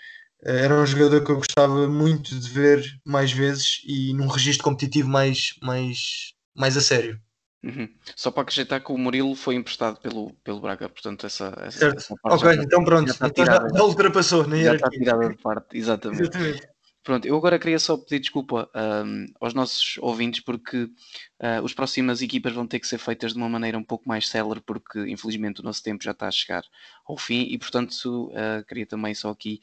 Era 0.43 0.79
um 0.79 0.85
jogador 0.85 1.23
que 1.23 1.31
eu 1.31 1.37
gostava 1.37 1.87
muito 1.87 2.39
de 2.39 2.49
ver 2.49 2.85
mais 3.03 3.31
vezes 3.31 3.81
e 3.85 4.13
num 4.13 4.27
registro 4.27 4.63
competitivo 4.63 5.09
mais, 5.09 5.55
mais, 5.61 6.33
mais 6.55 6.77
a 6.77 6.81
sério. 6.81 7.19
Uhum. 7.63 7.89
Só 8.15 8.29
para 8.29 8.43
acrescentar 8.43 8.83
que 8.83 8.91
o 8.91 8.97
Murilo 8.97 9.35
foi 9.35 9.55
emprestado 9.55 9.99
pelo, 9.99 10.31
pelo 10.43 10.59
Braga, 10.59 10.87
portanto 10.89 11.25
essa, 11.25 11.53
essa, 11.61 11.87
essa 11.87 12.15
parte 12.21 12.37
Ok, 12.37 12.55
já, 12.55 12.63
então 12.63 12.83
pronto, 12.83 13.11
já, 13.11 13.27
então 13.27 13.45
já, 13.45 13.67
já 13.73 13.83
ultrapassou 13.83 14.47
na 14.47 14.57
Já 14.57 14.75
está 14.75 14.89
tirada 14.89 15.29
de 15.29 15.37
parte, 15.37 15.77
exatamente. 15.77 16.21
exatamente. 16.21 16.77
Pronto, 17.07 17.25
eu 17.25 17.37
agora 17.37 17.57
queria 17.57 17.79
só 17.79 17.95
pedir 17.95 18.19
desculpa 18.19 18.69
um, 18.75 19.27
aos 19.39 19.53
nossos 19.53 19.97
ouvintes 19.99 20.41
porque 20.41 20.83
uh, 20.83 21.63
as 21.63 21.73
próximas 21.73 22.21
equipas 22.21 22.51
vão 22.51 22.67
ter 22.67 22.79
que 22.79 22.87
ser 22.87 22.97
feitas 22.97 23.31
de 23.31 23.37
uma 23.37 23.47
maneira 23.47 23.77
um 23.77 23.83
pouco 23.83 24.07
mais 24.09 24.27
célere 24.27 24.59
porque 24.59 24.99
infelizmente 25.07 25.61
o 25.61 25.63
nosso 25.63 25.81
tempo 25.81 26.03
já 26.03 26.11
está 26.11 26.27
a 26.27 26.31
chegar 26.31 26.63
ao 27.07 27.17
fim 27.17 27.47
e 27.49 27.57
portanto 27.57 28.29
uh, 28.33 28.61
queria 28.67 28.85
também 28.85 29.15
só 29.15 29.29
aqui 29.29 29.61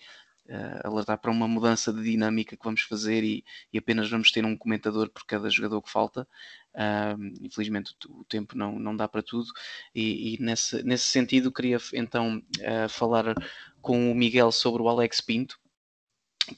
uh, 0.48 0.86
alertar 0.86 1.18
para 1.18 1.30
uma 1.30 1.48
mudança 1.48 1.92
de 1.92 2.02
dinâmica 2.02 2.56
que 2.56 2.64
vamos 2.64 2.82
fazer 2.82 3.22
e, 3.24 3.44
e, 3.72 3.78
apenas 3.78 4.10
vamos 4.10 4.30
ter 4.30 4.44
um 4.44 4.56
comentador 4.56 5.08
por 5.10 5.24
cada 5.24 5.48
jogador 5.50 5.80
que 5.82 5.90
falta. 5.90 6.26
Uh, 6.74 7.34
infelizmente 7.40 7.94
o, 8.08 8.24
tempo 8.24 8.56
não, 8.58 8.78
não 8.78 8.96
dá 8.96 9.06
para 9.06 9.22
tudo 9.22 9.46
e, 9.94 10.34
e 10.34 10.42
nesse, 10.42 10.82
nesse 10.82 11.04
sentido 11.04 11.52
queria 11.52 11.78
então 11.92 12.42
uh, 12.58 12.88
falar 12.88 13.32
com 13.80 14.10
o 14.10 14.14
Miguel 14.14 14.50
sobre 14.50 14.82
o 14.82 14.88
Alex 14.88 15.20
Pinto 15.20 15.56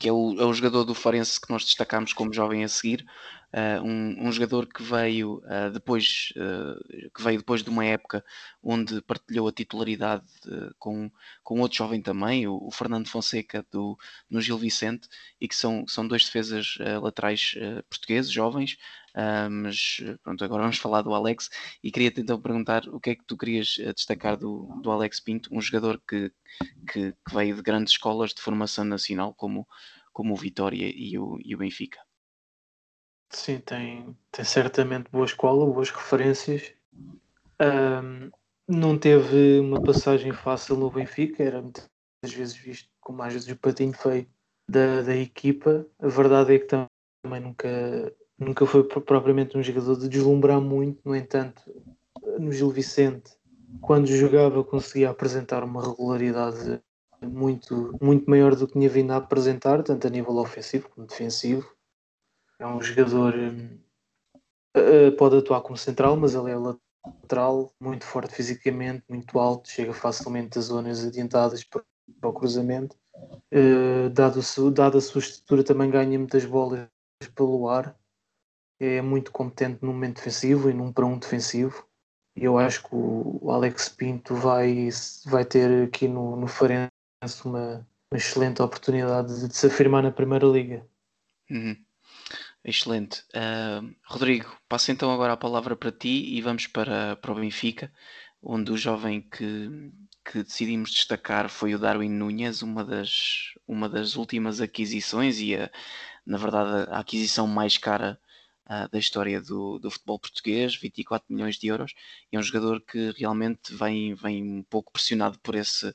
que 0.01 0.09
é 0.09 0.13
o, 0.13 0.41
é 0.41 0.45
o 0.45 0.53
jogador 0.55 0.85
do 0.85 0.95
Farense 0.95 1.39
que 1.39 1.51
nós 1.51 1.65
destacamos 1.65 2.15
como 2.15 2.33
jovem 2.33 2.65
a 2.65 2.69
seguir 2.69 3.05
Uh, 3.55 3.81
um, 3.83 4.27
um, 4.27 4.33
jogador 4.33 4.67
que 4.67 4.83
veio 4.83 5.41
uh, 5.45 5.71
depois 5.73 6.33
uh, 6.37 7.11
que 7.15 7.23
veio 7.23 7.39
depois 7.39 7.63
de 7.63 7.71
uma 7.71 7.85
época 7.85 8.25
onde 8.61 9.01
partilhou 9.01 9.47
a 9.47 9.53
titularidade 9.53 10.27
com, 10.79 11.11
com 11.45 11.61
outro 11.61 11.79
jovem 11.79 12.03
também, 12.03 12.47
o, 12.47 12.59
o, 12.61 12.71
Fernando 12.73 13.09
Fonseca 13.09 13.65
do, 13.71 13.97
no 14.29 14.41
Gil 14.41 14.59
Vicente, 14.59 15.09
e 15.41 15.47
que 15.47 15.55
são, 15.55 15.87
são 15.87 16.07
dois 16.07 16.25
defesas 16.25 16.77
laterais 17.01 17.55
portugueses, 17.89 18.31
jovens, 18.33 18.77
mas 19.51 20.03
pronto, 20.23 20.45
agora 20.45 20.63
vamos 20.63 20.79
falar 20.79 21.03
do 21.03 21.15
Alex 21.15 21.49
e 21.83 21.91
queria-te 21.93 22.21
então 22.21 22.41
perguntar 22.41 22.87
o 22.89 23.01
que 23.01 23.11
é 23.11 23.15
que 23.15 23.25
tu 23.25 23.37
querias 23.37 23.77
destacar 23.95 24.37
do, 24.37 24.81
do 24.83 24.91
Alex 24.91 25.21
Pinto, 25.21 25.49
um 25.53 25.61
jogador 25.61 26.03
que, 26.07 26.33
que, 26.93 27.13
que 27.13 27.35
veio 27.35 27.55
de 27.57 27.63
grandes 27.63 27.93
escolas 27.93 28.35
de 28.35 28.43
formação 28.43 28.85
nacional 28.85 29.33
como, 29.35 29.67
como 30.13 30.35
o 30.35 30.37
Vitória 30.37 30.93
e 30.95 31.17
o, 31.19 31.39
e 31.43 31.55
o 31.55 31.59
Benfica. 31.59 32.06
Sim, 33.31 33.59
tem, 33.59 34.17
tem 34.31 34.45
certamente 34.45 35.11
boa 35.11 35.25
escola, 35.25 35.67
boas 35.67 35.91
referências. 35.91 36.73
Um, 37.61 38.31
não 38.69 38.99
teve 38.99 39.61
uma 39.61 39.83
passagem 39.83 40.33
fácil 40.33 40.77
no 40.77 40.91
Benfica, 40.91 41.43
era 41.43 41.61
muitas 41.61 41.89
vezes 42.25 42.57
visto 42.57 42.89
como 43.01 43.19
mais 43.19 43.33
vezes 43.33 43.49
o 43.49 43.57
patinho 43.57 43.93
feio 43.93 44.27
da, 44.69 45.03
da 45.03 45.17
equipa. 45.17 45.87
A 45.99 46.09
verdade 46.09 46.55
é 46.55 46.59
que 46.59 46.67
também 46.67 47.41
nunca, 47.41 48.13
nunca 48.39 48.67
foi 48.67 48.85
propriamente 48.85 49.57
um 49.57 49.63
jogador 49.63 49.99
de 49.99 50.09
deslumbrar 50.09 50.61
muito, 50.61 51.01
no 51.05 51.15
entanto, 51.15 51.63
no 52.39 52.53
Gil 52.53 52.71
Vicente, 52.71 53.33
quando 53.81 54.07
jogava, 54.07 54.63
conseguia 54.65 55.11
apresentar 55.11 55.63
uma 55.65 55.83
regularidade 55.83 56.81
muito, 57.23 57.97
muito 58.01 58.29
maior 58.29 58.55
do 58.55 58.67
que 58.67 58.75
tinha 58.75 58.89
vindo 58.89 59.13
a 59.13 59.17
apresentar, 59.17 59.83
tanto 59.83 60.07
a 60.07 60.11
nível 60.11 60.37
ofensivo 60.37 60.89
como 60.89 61.07
defensivo 61.07 61.76
é 62.59 62.67
um 62.67 62.81
jogador 62.81 63.35
uh, 64.77 65.13
pode 65.17 65.37
atuar 65.37 65.61
como 65.63 65.77
central, 65.77 66.17
mas 66.17 66.35
ele 66.35 66.51
é 66.51 66.57
lateral, 66.57 67.73
muito 67.81 68.05
forte 68.05 68.35
fisicamente, 68.35 69.05
muito 69.09 69.39
alto, 69.39 69.69
chega 69.69 69.93
facilmente 69.93 70.59
às 70.59 70.67
zonas 70.67 71.05
adiantadas 71.05 71.65
para, 71.65 71.83
o 72.23 72.33
cruzamento. 72.33 72.97
Uh, 73.53 74.11
dado, 74.11 74.39
a 74.41 75.01
sua 75.01 75.21
estrutura, 75.21 75.65
também 75.65 75.91
ganha 75.91 76.19
muitas 76.19 76.45
bolas 76.45 76.89
pelo 77.35 77.69
ar. 77.69 77.97
É 78.79 79.01
muito 79.01 79.33
competente 79.33 79.79
no 79.83 79.93
momento 79.93 80.17
defensivo 80.17 80.69
e 80.69 80.75
num 80.75 80.93
para 80.93 81.07
um 81.07 81.19
defensivo. 81.19 81.87
E 82.37 82.45
eu 82.45 82.59
acho 82.59 82.83
que 82.83 82.91
o 82.93 83.51
Alex 83.51 83.89
Pinto 83.89 84.35
vai, 84.35 84.91
vai 85.25 85.45
ter 85.45 85.89
aqui 85.89 86.07
no, 86.07 86.37
no 86.37 86.47
Farense 86.47 86.91
uma, 87.47 87.87
uma 88.13 88.19
excelente 88.19 88.61
oportunidade 88.61 89.41
de, 89.41 89.49
de 89.49 89.57
se 89.57 89.67
afirmar 89.67 90.03
na 90.03 90.13
Primeira 90.13 90.47
Liga. 90.47 90.87
Uhum. 91.51 91.86
Excelente. 92.69 93.23
Uh, 93.29 93.95
Rodrigo, 94.05 94.59
passo 94.69 94.91
então 94.91 95.13
agora 95.13 95.35
a 95.35 95.37
palavra 95.37 95.77
para 95.77 95.93
ti 95.93 96.35
e 96.35 96.43
vamos 96.43 96.67
para, 96.67 97.15
para 97.15 97.31
o 97.31 97.37
Benfica, 97.37 97.93
onde 98.43 98.73
o 98.73 98.77
jovem 98.77 99.21
que, 99.21 99.93
que 100.25 100.43
decidimos 100.43 100.91
destacar 100.91 101.49
foi 101.49 101.77
o 101.77 101.79
Darwin 101.79 102.11
Núñez, 102.11 102.63
uma 102.63 102.85
das, 102.85 103.55
uma 103.69 103.89
das 103.89 104.17
últimas 104.17 104.61
aquisições 104.61 105.39
e, 105.39 105.55
a, 105.55 105.71
na 106.27 106.39
verdade, 106.39 106.91
a 106.91 106.99
aquisição 106.99 107.47
mais 107.47 107.79
cara 107.79 108.19
uh, 108.69 108.91
da 108.91 108.99
história 108.99 109.41
do, 109.41 109.79
do 109.79 109.89
futebol 109.89 110.19
português, 110.19 110.75
24 110.75 111.33
milhões 111.33 111.59
de 111.59 111.69
euros. 111.69 111.95
E 112.33 112.37
é 112.37 112.39
um 112.41 112.43
jogador 112.43 112.81
que 112.81 113.13
realmente 113.17 113.73
vem, 113.77 114.13
vem 114.13 114.43
um 114.43 114.65
pouco 114.65 114.93
pressionado 114.93 115.39
por 115.39 115.55
esse 115.55 115.95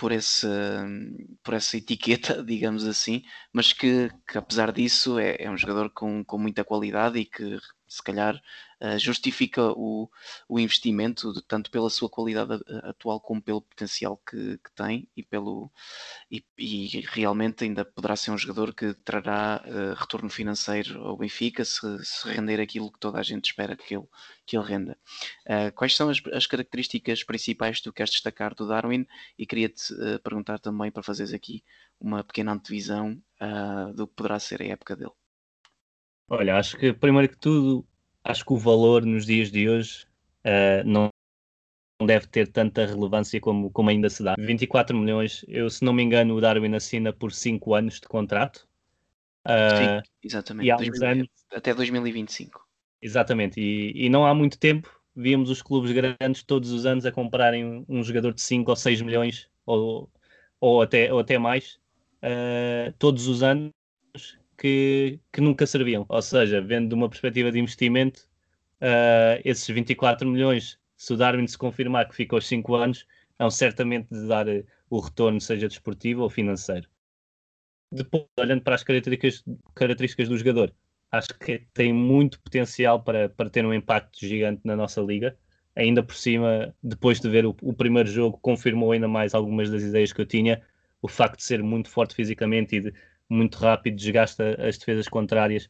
por, 0.00 0.12
esse, 0.12 0.46
por 1.42 1.52
essa 1.52 1.76
etiqueta, 1.76 2.42
digamos 2.42 2.86
assim, 2.86 3.22
mas 3.52 3.74
que, 3.74 4.08
que 4.26 4.38
apesar 4.38 4.72
disso 4.72 5.18
é, 5.18 5.36
é, 5.38 5.50
um 5.50 5.58
jogador 5.58 5.90
com, 5.90 6.24
com 6.24 6.38
muita 6.38 6.64
qualidade 6.64 7.18
e 7.18 7.26
que 7.26 7.58
se 7.86 8.02
calhar 8.02 8.40
justifica 8.98 9.72
o, 9.72 10.08
o 10.48 10.58
investimento, 10.58 11.40
tanto 11.42 11.70
pela 11.70 11.90
sua 11.90 12.08
qualidade 12.08 12.54
eh, 12.54 12.80
atual 12.84 13.20
como 13.20 13.42
pelo 13.42 13.60
potencial 13.60 14.16
que, 14.18 14.58
que 14.58 14.72
tem 14.74 15.08
e, 15.16 15.22
pelo, 15.22 15.70
e, 16.30 16.44
e, 16.58 17.00
realmente 17.08 17.64
ainda 17.64 17.84
poderá 17.84 18.16
ser 18.16 18.30
um 18.30 18.38
jogador 18.38 18.74
que 18.74 18.94
trará 18.94 19.62
uh, 19.66 19.94
retorno 19.94 20.30
financeiro 20.30 21.00
ao 21.02 21.16
Benfica 21.16 21.64
se, 21.64 21.80
se, 22.04 22.28
render 22.28 22.60
aquilo 22.60 22.90
que 22.90 22.98
toda 22.98 23.18
a 23.18 23.22
gente 23.22 23.46
espera 23.46 23.76
que 23.76 23.94
ele, 23.94 24.06
que 24.46 24.56
ele 24.56 24.66
renda. 24.66 24.96
Uh, 25.46 25.72
quais 25.74 25.94
são 25.94 26.08
as, 26.08 26.20
as, 26.32 26.46
características 26.46 27.22
principais 27.22 27.78
que 27.78 27.84
tu 27.84 27.92
queres 27.92 28.10
destacar 28.10 28.54
do 28.54 28.66
Darwin? 28.66 29.06
E 29.38 29.46
queria-te 29.46 29.94
perguntar 30.22 30.58
também 30.58 30.90
para 30.90 31.02
fazeres 31.02 31.32
aqui 31.32 31.62
uma 32.00 32.24
pequena 32.24 32.52
antevisão 32.52 33.20
do 33.94 34.06
que 34.06 34.14
poderá 34.14 34.38
ser 34.38 34.62
a 34.62 34.66
época 34.66 34.96
dele. 34.96 35.12
Olha, 36.28 36.56
acho 36.56 36.76
que 36.76 36.92
primeiro 36.92 37.28
que 37.28 37.36
tudo, 37.36 37.86
acho 38.24 38.44
que 38.44 38.52
o 38.52 38.56
valor 38.56 39.04
nos 39.04 39.26
dias 39.26 39.50
de 39.50 39.68
hoje 39.68 40.06
uh, 40.44 40.86
não 40.86 41.08
deve 42.06 42.26
ter 42.26 42.48
tanta 42.48 42.86
relevância 42.86 43.40
como, 43.40 43.70
como 43.70 43.90
ainda 43.90 44.08
se 44.08 44.22
dá. 44.22 44.34
24 44.38 44.96
milhões, 44.96 45.44
eu 45.48 45.68
se 45.68 45.84
não 45.84 45.92
me 45.92 46.02
engano, 46.02 46.34
o 46.34 46.40
Darwin 46.40 46.74
assina 46.74 47.12
por 47.12 47.32
5 47.32 47.74
anos 47.74 48.00
de 48.00 48.08
contrato. 48.08 48.66
Uh, 49.46 50.02
Sim, 50.04 50.10
exatamente. 50.22 50.66
E 50.66 50.70
há 50.70 50.76
2000, 50.76 51.08
anos, 51.08 51.28
até 51.52 51.74
2025. 51.74 52.66
Exatamente, 53.02 53.60
e, 53.60 54.06
e 54.06 54.08
não 54.08 54.26
há 54.26 54.34
muito 54.34 54.58
tempo 54.58 55.00
víamos 55.14 55.50
os 55.50 55.62
clubes 55.62 55.92
grandes 55.92 56.42
todos 56.42 56.70
os 56.70 56.86
anos 56.86 57.04
a 57.04 57.12
comprarem 57.12 57.84
um 57.88 58.02
jogador 58.02 58.32
de 58.32 58.40
5 58.40 58.70
ou 58.70 58.76
6 58.76 59.02
milhões 59.02 59.48
ou, 59.66 60.10
ou, 60.60 60.82
até, 60.82 61.12
ou 61.12 61.20
até 61.20 61.38
mais, 61.38 61.78
uh, 62.22 62.92
todos 62.98 63.26
os 63.26 63.42
anos, 63.42 63.70
que, 64.60 65.18
que 65.32 65.40
nunca 65.40 65.66
serviam. 65.66 66.04
Ou 66.08 66.22
seja, 66.22 66.60
vendo 66.60 66.90
de 66.90 66.94
uma 66.94 67.08
perspectiva 67.08 67.50
de 67.50 67.58
investimento, 67.58 68.20
uh, 68.82 69.40
esses 69.42 69.66
24 69.66 70.28
milhões, 70.28 70.78
se 70.96 71.14
o 71.14 71.16
Darwin 71.16 71.46
se 71.46 71.56
confirmar 71.56 72.06
que 72.06 72.14
fica 72.14 72.36
aos 72.36 72.46
5 72.46 72.74
anos, 72.74 73.06
é 73.38 73.48
certamente 73.50 74.08
de 74.10 74.28
dar 74.28 74.46
uh, 74.46 74.64
o 74.90 75.00
retorno, 75.00 75.40
seja 75.40 75.66
desportivo 75.66 76.22
ou 76.22 76.30
financeiro. 76.30 76.86
Depois, 77.90 78.26
olhando 78.38 78.62
para 78.62 78.74
as 78.74 78.84
características, 78.84 79.42
características 79.74 80.28
do 80.28 80.36
jogador, 80.36 80.74
acho 81.10 81.30
que 81.38 81.66
tem 81.72 81.92
muito 81.92 82.38
potencial 82.40 83.02
para, 83.02 83.30
para 83.30 83.48
ter 83.48 83.64
um 83.64 83.72
impacto 83.72 84.20
gigante 84.20 84.60
na 84.64 84.76
nossa 84.76 85.00
liga. 85.00 85.36
Ainda 85.74 86.02
por 86.02 86.14
cima, 86.14 86.74
depois 86.82 87.18
de 87.18 87.30
ver 87.30 87.46
o, 87.46 87.56
o 87.62 87.72
primeiro 87.72 88.08
jogo, 88.10 88.38
confirmou 88.38 88.92
ainda 88.92 89.08
mais 89.08 89.34
algumas 89.34 89.70
das 89.70 89.82
ideias 89.82 90.12
que 90.12 90.20
eu 90.20 90.26
tinha. 90.26 90.60
O 91.00 91.08
facto 91.08 91.38
de 91.38 91.44
ser 91.44 91.62
muito 91.62 91.88
forte 91.88 92.14
fisicamente 92.14 92.76
e 92.76 92.80
de 92.80 92.94
muito 93.30 93.56
rápido, 93.58 93.96
desgasta 93.96 94.56
as 94.60 94.76
defesas 94.76 95.08
contrárias, 95.08 95.68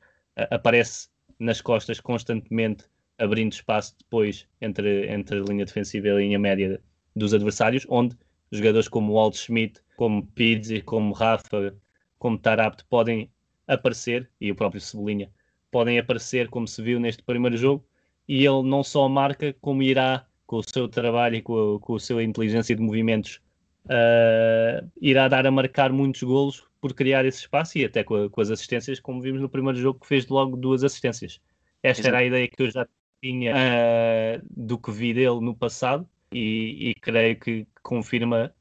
aparece 0.50 1.08
nas 1.38 1.60
costas 1.60 2.00
constantemente, 2.00 2.84
abrindo 3.18 3.52
espaço 3.52 3.94
depois 3.98 4.46
entre, 4.60 5.06
entre 5.12 5.38
a 5.38 5.42
linha 5.42 5.66
defensiva 5.66 6.08
e 6.08 6.10
a 6.10 6.14
linha 6.14 6.38
média 6.38 6.80
dos 7.14 7.34
adversários, 7.34 7.86
onde 7.88 8.16
jogadores 8.50 8.88
como 8.88 9.12
Walt 9.12 9.36
Schmidt, 9.36 9.80
como 9.96 10.26
Pizzi, 10.26 10.80
como 10.80 11.12
Rafa, 11.12 11.74
como 12.18 12.38
Tarabt 12.38 12.84
podem 12.88 13.30
aparecer, 13.68 14.28
e 14.40 14.50
o 14.50 14.54
próprio 14.54 14.80
Cebolinha, 14.80 15.30
podem 15.70 15.98
aparecer 15.98 16.48
como 16.48 16.66
se 16.66 16.82
viu 16.82 16.98
neste 16.98 17.22
primeiro 17.22 17.56
jogo, 17.56 17.84
e 18.26 18.44
ele 18.44 18.62
não 18.62 18.82
só 18.82 19.08
marca, 19.08 19.54
como 19.60 19.82
irá 19.82 20.26
com 20.46 20.56
o 20.56 20.62
seu 20.62 20.88
trabalho 20.88 21.36
e 21.36 21.42
com 21.42 21.76
a, 21.76 21.80
com 21.80 21.94
a 21.94 22.00
sua 22.00 22.24
inteligência 22.24 22.74
de 22.74 22.82
movimentos, 22.82 23.40
uh, 23.84 24.90
irá 25.00 25.28
dar 25.28 25.46
a 25.46 25.50
marcar 25.50 25.92
muitos 25.92 26.22
golos 26.22 26.69
por 26.80 26.94
criar 26.94 27.24
esse 27.24 27.40
espaço 27.40 27.78
e 27.78 27.84
até 27.84 28.02
com, 28.02 28.28
com, 28.28 28.40
as 28.40 28.50
assistências, 28.50 28.98
como 28.98 29.20
vimos 29.20 29.40
no 29.40 29.48
primeiro 29.48 29.78
jogo, 29.78 30.00
que 30.00 30.06
fez 30.06 30.26
logo 30.28 30.56
duas 30.56 30.82
assistências. 30.82 31.40
Esta 31.82 32.02
Exato. 32.02 32.08
era 32.08 32.18
a 32.18 32.26
ideia 32.26 32.48
que 32.48 32.62
eu 32.62 32.70
já 32.70 32.86
tinha 33.22 33.54
uh, 33.54 34.46
do 34.50 34.78
que 34.78 34.90
vi 34.90 35.12
dele 35.12 35.40
no 35.40 35.54
passado 35.54 36.08
e, 36.32 36.90
e 36.90 36.94
creio 36.94 37.38
que 37.38 37.66
confirma 37.82 38.52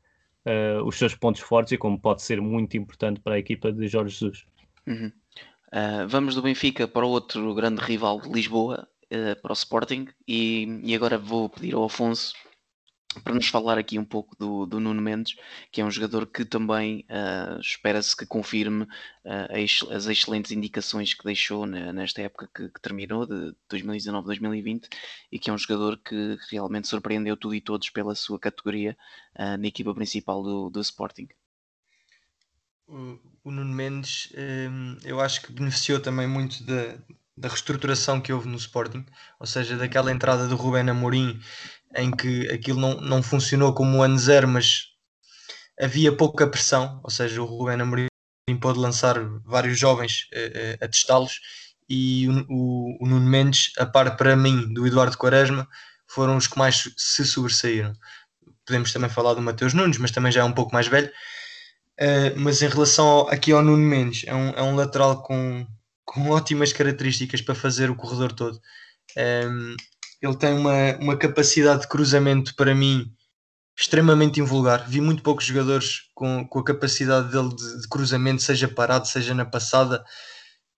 uh, 0.46 0.84
os 0.84 0.98
seus 0.98 1.16
pontos 1.16 1.42
fortes 1.42 1.72
e 1.72 1.78
como 1.78 2.00
pode 2.00 2.22
ser 2.22 2.42
muito 2.42 2.76
importante 2.76 3.20
para 3.22 3.36
a 3.36 3.40
equipa 3.40 3.72
de 3.72 3.88
Jorge 3.88 4.14
Jesus. 4.14 4.46
Uhum. 4.86 5.12
Uh, 5.68 6.08
vamos 6.08 6.36
do 6.36 6.42
Benfica 6.42 6.88
para 6.88 7.06
o 7.06 7.10
outro 7.10 7.54
grande 7.54 7.82
rival 7.82 8.20
de 8.22 8.30
Lisboa, 8.30 8.88
para 9.42 9.52
o 9.52 9.54
Sporting, 9.54 10.08
e, 10.28 10.82
e 10.84 10.94
agora 10.94 11.18
vou 11.18 11.50
pedir 11.50 11.74
ao 11.74 11.86
Afonso 11.86 12.32
para 13.24 13.34
nos 13.34 13.48
falar 13.48 13.78
aqui 13.78 13.98
um 13.98 14.06
pouco 14.06 14.36
do, 14.36 14.66
do 14.66 14.80
Nuno 14.80 15.02
Mendes, 15.02 15.36
que 15.72 15.82
é 15.82 15.86
um 15.86 15.90
jogador 15.90 16.28
que 16.28 16.46
também 16.46 17.06
uh, 17.10 17.60
espera-se 17.60 18.16
que 18.16 18.26
confirme 18.26 18.84
uh, 18.84 19.96
as 19.96 20.06
excelentes 20.06 20.52
indicações 20.52 21.14
que 21.14 21.24
deixou 21.24 21.66
nesta 21.66 22.22
época 22.22 22.50
que, 22.54 22.70
que 22.70 22.82
terminou, 22.82 23.26
de 23.26 23.56
2019-2020, 23.72 24.88
e 25.32 25.40
que 25.40 25.50
é 25.50 25.54
um 25.54 25.58
jogador 25.58 25.98
que 25.98 26.38
realmente 26.52 26.88
surpreendeu 26.88 27.36
tudo 27.36 27.56
e 27.56 27.62
todos 27.62 27.90
pela 27.90 28.14
sua 28.14 28.40
categoria 28.40 28.96
uh, 29.36 29.58
na 29.58 29.68
equipa 29.68 29.94
principal 29.94 30.44
do, 30.44 30.70
do 30.70 30.80
Sporting. 30.80 31.28
O, 32.88 33.20
o 33.44 33.52
Nuno 33.52 33.74
Mendes, 33.74 34.32
um, 34.38 34.98
eu 35.04 35.20
acho 35.20 35.42
que 35.42 35.52
beneficiou 35.52 36.00
também 36.00 36.28
muito 36.28 36.64
da, 36.64 36.98
da 37.40 37.48
reestruturação 37.48 38.20
que 38.20 38.34
houve 38.34 38.48
no 38.48 38.58
Sporting, 38.58 39.06
ou 39.40 39.48
seja, 39.48 39.78
daquela 39.78 40.12
entrada 40.12 40.48
do 40.48 40.56
Rubén 40.56 40.90
Amorim 40.90 41.40
em 41.96 42.12
que 42.12 42.50
aquilo 42.50 42.80
não, 42.80 43.02
não 43.02 43.24
funcionou 43.24 43.74
como 43.74 43.98
o 43.98 44.04
ano 44.04 44.18
zero, 44.18 44.48
mas 44.48 44.90
havia 45.80 46.16
pouca 46.16 46.48
pressão, 46.48 47.00
ou 47.04 47.10
seja, 47.10 47.42
o 47.42 47.46
Rubén 47.46 47.82
Amorim 47.82 48.08
pôde 48.60 48.80
lançar 48.80 49.16
vários 49.46 49.80
jovens 49.80 50.28
a, 50.34 50.84
a, 50.84 50.86
a 50.86 50.88
testá-los 50.88 51.40
e 51.88 52.28
o, 52.28 52.46
o, 52.50 53.04
o, 53.04 53.08
Nuno 53.08 53.26
Mendes, 53.26 53.72
a 53.78 53.86
par 53.86 54.16
para 54.16 54.36
mim 54.36 54.74
do 54.74 54.86
Eduardo 54.86 55.18
Quaresma, 55.18 55.68
foram 56.08 56.38
os 56.38 56.48
que 56.48 56.58
mais 56.58 56.92
se 56.98 57.26
sobressaíram. 57.26 57.94
Podemos 58.66 58.94
também 58.94 59.10
falar 59.10 59.34
do 59.34 59.42
Mateus 59.42 59.74
Nunes, 59.74 59.98
mas 59.98 60.12
também 60.12 60.32
já 60.32 60.42
é 60.42 60.44
um 60.44 60.54
pouco 60.54 60.74
mais 60.74 60.88
velho. 60.88 61.12
Uh, 62.00 62.38
mas 62.38 62.62
em 62.62 62.70
relação 62.70 63.08
ao, 63.08 63.30
aqui 63.30 63.52
ao 63.52 63.64
Nuno 63.64 63.84
Mendes, 63.84 64.24
é 64.28 64.34
um, 64.34 64.50
é 64.50 64.62
um 64.62 64.76
lateral 64.76 65.22
com, 65.24 65.66
com 66.06 66.30
ótimas 66.30 66.72
características 66.72 67.42
para 67.42 67.56
fazer 67.56 67.90
o 67.90 67.96
corredor 67.96 68.32
todo. 68.32 68.60
Um, 69.18 69.22
ehm, 69.22 69.76
ele 70.22 70.36
tem 70.36 70.54
uma, 70.54 70.96
uma 71.00 71.18
capacidade 71.18 71.82
de 71.82 71.88
cruzamento 71.88 72.56
para 72.56 72.76
mim 72.76 73.14
extremamente 73.78 74.42
invulgar. 74.42 74.90
Vi 74.90 75.00
muito 75.00 75.24
poucos 75.24 75.46
jogadores 75.46 76.02
com, 76.14 76.46
com 76.46 76.60
a 76.60 76.64
capacidade 76.64 77.32
dele 77.32 77.56
de, 77.56 77.82
de 77.82 77.88
cruzamento, 77.88 78.42
seja 78.42 78.68
parado, 78.68 79.08
seja 79.08 79.34
na 79.34 79.46
passada. 79.46 80.04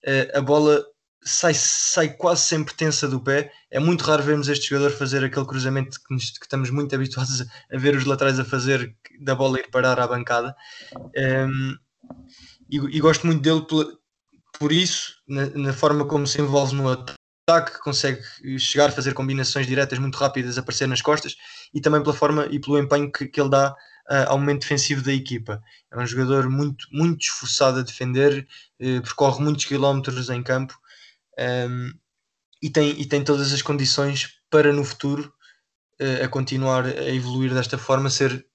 Uh, 0.06 0.38
a 0.38 0.42
bola 0.42 0.86
sai, 1.24 1.54
sai 1.56 2.10
quase 2.10 2.42
sempre 2.42 2.76
tensa 2.76 3.08
do 3.08 3.20
pé. 3.20 3.52
É 3.72 3.80
muito 3.80 4.04
raro 4.04 4.22
vermos 4.22 4.48
este 4.48 4.70
jogador 4.70 4.92
fazer 4.92 5.24
aquele 5.24 5.46
cruzamento 5.48 5.98
que, 6.00 6.14
nos, 6.14 6.30
que 6.30 6.46
estamos 6.46 6.70
muito 6.70 6.94
habituados 6.96 7.42
a, 7.42 7.78
ver 7.78 7.96
os 7.96 8.06
laterais 8.06 8.40
a 8.40 8.46
fazer, 8.46 8.96
da 9.20 9.34
bola 9.34 9.60
ir 9.60 9.72
parar 9.72 10.00
à 10.00 10.08
bancada. 10.08 10.56
Um, 10.96 11.10
ehm, 11.16 11.76
e, 12.70 12.78
e, 12.78 13.00
gosto 13.00 13.26
muito 13.26 13.42
dele 13.42 13.62
por, 13.68 14.00
por 14.60 14.72
isso, 14.72 15.16
na, 15.28 15.48
na, 15.50 15.74
forma 15.74 16.06
como 16.06 16.28
se 16.28 16.40
envolve 16.40 16.76
no 16.76 16.90
ataque 16.90 17.21
ataque, 17.48 17.80
consegue 17.80 18.22
chegar, 18.60 18.90
a 18.90 18.92
fazer 18.92 19.14
combinações 19.14 19.68
diretas 19.68 20.00
muito 20.00 20.18
rápidas, 20.18 20.58
aparecer 20.58 20.88
nas 20.88 21.02
costas 21.02 21.36
e 21.74 21.82
também 21.82 22.02
pela 22.02 22.14
forma 22.14 22.48
e 22.48 22.60
pelo 22.60 22.80
empenho 22.80 23.12
que, 23.12 23.28
que 23.28 23.42
ele 23.42 23.50
dá 23.50 23.72
uh, 24.10 24.28
ao 24.30 24.38
momento 24.38 24.62
defensivo 24.62 25.02
da 25.02 25.14
equipa. 25.14 25.62
É 25.92 25.98
um 25.98 26.06
jogador 26.06 26.50
muito, 26.50 26.88
muito 26.92 27.22
esforçado 27.22 27.80
a 27.80 27.84
defender, 27.84 28.48
uh, 28.80 29.02
percorre 29.02 29.44
muitos 29.44 29.66
quilómetros 29.66 30.30
em 30.30 30.42
campo 30.42 30.78
um, 31.38 31.44
ehm, 31.44 31.92
e 32.62 32.70
tem, 32.70 32.90
e 33.02 33.06
tem 33.06 33.24
todas 33.24 33.52
as 33.52 33.62
condições 33.62 34.36
para 34.50 34.72
no 34.72 34.84
futuro 34.84 35.34
uh, 36.02 36.26
a 36.26 36.28
continuar 36.28 36.86
a 36.86 37.10
evoluir 37.10 37.54
desta 37.54 37.78
forma, 37.78 38.10
ser 38.10 38.46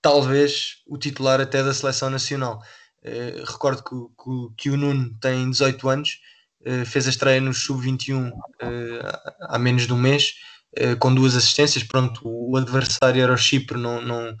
talvez 0.00 0.82
o 0.86 0.96
titular 0.96 1.40
até 1.40 1.62
da 1.62 1.74
seleção 1.74 2.08
nacional. 2.08 2.62
Recordo 3.46 3.82
que, 3.82 3.94
que, 4.22 4.54
que, 4.56 4.70
o 4.70 4.76
Nuno 4.76 5.16
tem 5.20 5.50
18 5.50 5.88
anos, 5.88 6.20
fez 6.86 7.06
a 7.06 7.10
estreia 7.10 7.40
no 7.40 7.54
Sub-21 7.54 8.32
há 9.42 9.58
menos 9.58 9.86
de 9.86 9.92
um 9.92 9.98
mês, 9.98 10.34
com 10.98 11.14
duas 11.14 11.36
assistências. 11.36 11.84
Pronto, 11.84 12.20
o 12.24 12.56
adversário 12.56 13.22
era 13.22 13.32
o 13.32 13.38
Chipre, 13.38 13.78
não, 13.78 14.02
não, 14.02 14.36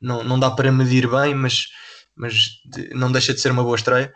não, 0.00 0.24
não 0.24 0.38
dá 0.38 0.50
para 0.50 0.72
medir 0.72 1.08
bem, 1.08 1.34
mas, 1.34 1.68
mas 2.14 2.60
não 2.94 3.10
deixa 3.10 3.32
de 3.34 3.40
ser 3.40 3.52
uma 3.52 3.62
boa 3.62 3.76
estreia. 3.76 4.12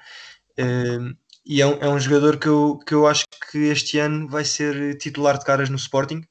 e 1.46 1.60
é 1.60 1.66
um, 1.66 1.78
é 1.80 1.88
um 1.88 1.98
jogador 1.98 2.38
que 2.38 2.48
eu, 2.48 2.78
que 2.86 2.94
eu 2.94 3.06
acho 3.06 3.24
que 3.50 3.58
este 3.58 3.98
ano 3.98 4.28
vai 4.28 4.44
ser 4.44 4.96
titular 4.98 5.38
de 5.38 5.44
caras 5.44 5.68
no 5.70 5.76
Sporting. 5.76 6.22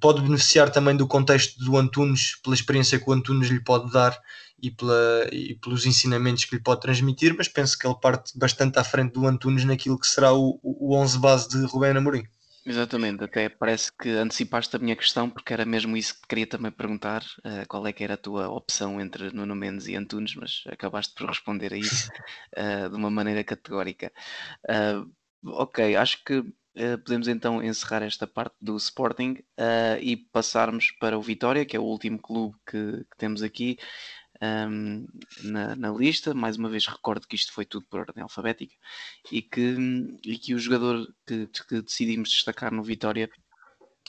Pode 0.00 0.22
beneficiar 0.22 0.70
também 0.70 0.96
do 0.96 1.06
contexto 1.06 1.58
do 1.64 1.76
Antunes, 1.76 2.36
pela 2.42 2.54
experiência 2.54 2.98
que 2.98 3.08
o 3.08 3.12
Antunes 3.12 3.48
lhe 3.48 3.62
pode 3.62 3.90
dar 3.92 4.16
e, 4.62 4.70
pela, 4.70 5.28
e 5.32 5.54
pelos 5.54 5.86
ensinamentos 5.86 6.44
que 6.44 6.56
lhe 6.56 6.62
pode 6.62 6.80
transmitir, 6.80 7.34
mas 7.36 7.48
penso 7.48 7.78
que 7.78 7.86
ele 7.86 7.98
parte 8.00 8.36
bastante 8.38 8.78
à 8.78 8.84
frente 8.84 9.12
do 9.12 9.26
Antunes 9.26 9.64
naquilo 9.64 9.98
que 9.98 10.06
será 10.06 10.32
o, 10.32 10.58
o 10.62 10.96
11 10.96 11.18
base 11.18 11.48
de 11.48 11.66
Rubén 11.66 11.96
Amorim. 11.96 12.26
Exatamente, 12.68 13.22
até 13.22 13.48
parece 13.48 13.92
que 13.96 14.08
antecipaste 14.08 14.74
a 14.74 14.78
minha 14.80 14.96
questão, 14.96 15.30
porque 15.30 15.52
era 15.52 15.64
mesmo 15.64 15.96
isso 15.96 16.20
que 16.20 16.26
queria 16.26 16.48
também 16.48 16.72
perguntar, 16.72 17.22
uh, 17.44 17.64
qual 17.68 17.86
é 17.86 17.92
que 17.92 18.02
era 18.02 18.14
a 18.14 18.16
tua 18.16 18.48
opção 18.48 19.00
entre 19.00 19.32
Nuno 19.32 19.54
Mendes 19.54 19.86
e 19.86 19.94
Antunes, 19.94 20.34
mas 20.34 20.64
acabaste 20.66 21.14
por 21.14 21.28
responder 21.28 21.72
a 21.72 21.76
isso 21.76 22.10
uh, 22.58 22.90
de 22.90 22.96
uma 22.96 23.08
maneira 23.08 23.44
categórica. 23.44 24.12
Uh, 24.68 25.08
ok, 25.44 25.94
acho 25.94 26.24
que 26.24 26.44
podemos 27.04 27.26
então 27.26 27.62
encerrar 27.62 28.02
esta 28.02 28.26
parte 28.26 28.54
do 28.60 28.76
Sporting 28.76 29.42
e 30.02 30.14
passarmos 30.30 30.90
para 31.00 31.16
o 31.16 31.22
Vitória, 31.22 31.64
que 31.64 31.74
é 31.74 31.80
o 31.80 31.84
último 31.84 32.18
clube 32.18 32.54
que, 32.66 32.98
que 33.10 33.16
temos 33.16 33.42
aqui 33.42 33.78
um, 34.42 35.06
na, 35.44 35.76
na, 35.76 35.90
lista. 35.90 36.34
Mais 36.34 36.56
uma 36.56 36.68
vez 36.68 36.86
recordo 36.86 37.26
que 37.26 37.36
isto 37.36 37.52
foi 37.52 37.64
tudo 37.64 37.86
por 37.88 38.00
ordem 38.00 38.22
alfabética 38.22 38.74
e 39.30 39.42
que, 39.42 39.76
e 40.24 40.38
que 40.38 40.54
o 40.54 40.58
jogador 40.58 41.06
que, 41.26 41.46
que 41.46 41.82
decidimos 41.82 42.30
destacar 42.30 42.72
no 42.72 42.82
Vitória 42.82 43.30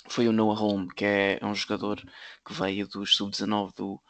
foi 0.10 0.28
o 0.28 0.32
Noah 0.32 0.60
Holm, 0.60 0.88
que 0.88 1.06
é, 1.06 1.40
é 1.42 1.46
um 1.46 1.56
jogador 1.56 2.02
que 2.46 2.54
veio 2.54 2.88
dos 2.88 3.16
sub-19 3.16 3.76
do, 3.76 4.02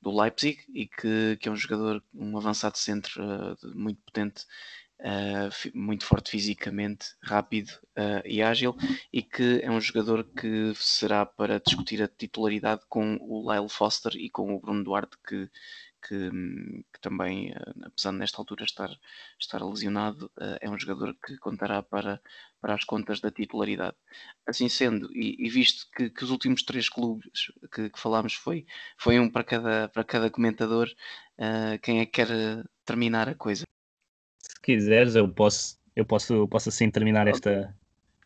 do 0.00 0.20
Leipzig 0.20 0.58
e 0.74 0.86
que, 0.86 1.36
que 1.40 1.48
é 1.48 1.52
um 1.52 1.56
jogador, 1.56 2.02
um 2.14 2.36
avançado 2.36 2.76
centro 2.76 3.22
uh, 3.24 3.56
muito 3.74 4.00
potente 4.02 4.44
Uh, 4.98 5.52
muito 5.74 6.06
forte 6.06 6.30
fisicamente, 6.30 7.08
rápido 7.22 7.68
uh, 7.98 8.22
e 8.24 8.42
ágil, 8.42 8.74
e 9.12 9.22
que 9.22 9.60
é 9.62 9.70
um 9.70 9.78
jogador 9.78 10.24
que 10.24 10.72
será 10.74 11.26
para 11.26 11.60
discutir 11.60 12.02
a 12.02 12.08
titularidade 12.08 12.80
com 12.88 13.18
o 13.20 13.52
Lyle 13.52 13.68
Foster 13.68 14.16
e 14.16 14.30
com 14.30 14.54
o 14.54 14.60
Bruno 14.60 14.82
Duarte, 14.82 15.18
que, 15.28 15.50
que, 16.02 16.30
que 16.94 17.00
também, 17.02 17.52
uh, 17.52 17.84
apesar 17.84 18.12
de 18.12 18.16
nesta 18.18 18.40
altura 18.40 18.64
estar, 18.64 18.88
estar 19.38 19.62
lesionado, 19.62 20.30
é 20.62 20.70
um 20.70 20.78
jogador 20.78 21.14
que 21.24 21.36
contará 21.38 21.82
para, 21.82 22.18
para 22.58 22.74
as 22.74 22.84
contas 22.84 23.20
da 23.20 23.30
titularidade. 23.30 23.96
Assim 24.46 24.68
sendo, 24.68 25.14
e, 25.14 25.36
e 25.38 25.50
visto 25.50 25.90
que, 25.94 26.08
que, 26.08 26.24
os 26.24 26.30
últimos 26.30 26.62
três 26.62 26.88
clubes 26.88 27.52
que, 27.74 27.90
que, 27.90 28.00
falámos 28.00 28.32
foi, 28.32 28.66
foi 28.96 29.20
um 29.20 29.28
para 29.30 29.44
cada, 29.44 29.88
para 29.90 30.04
cada 30.04 30.30
comentador, 30.30 30.88
quem 31.82 32.00
é 32.00 32.06
que 32.06 32.12
quer 32.12 32.28
terminar 32.86 33.28
a 33.28 33.34
coisa? 33.34 33.66
Quiseres, 34.62 35.14
eu 35.14 35.28
posso, 35.28 35.78
eu 35.94 36.04
posso, 36.04 36.46
posso 36.48 36.68
assim 36.68 36.90
terminar 36.90 37.26
esta, 37.28 37.74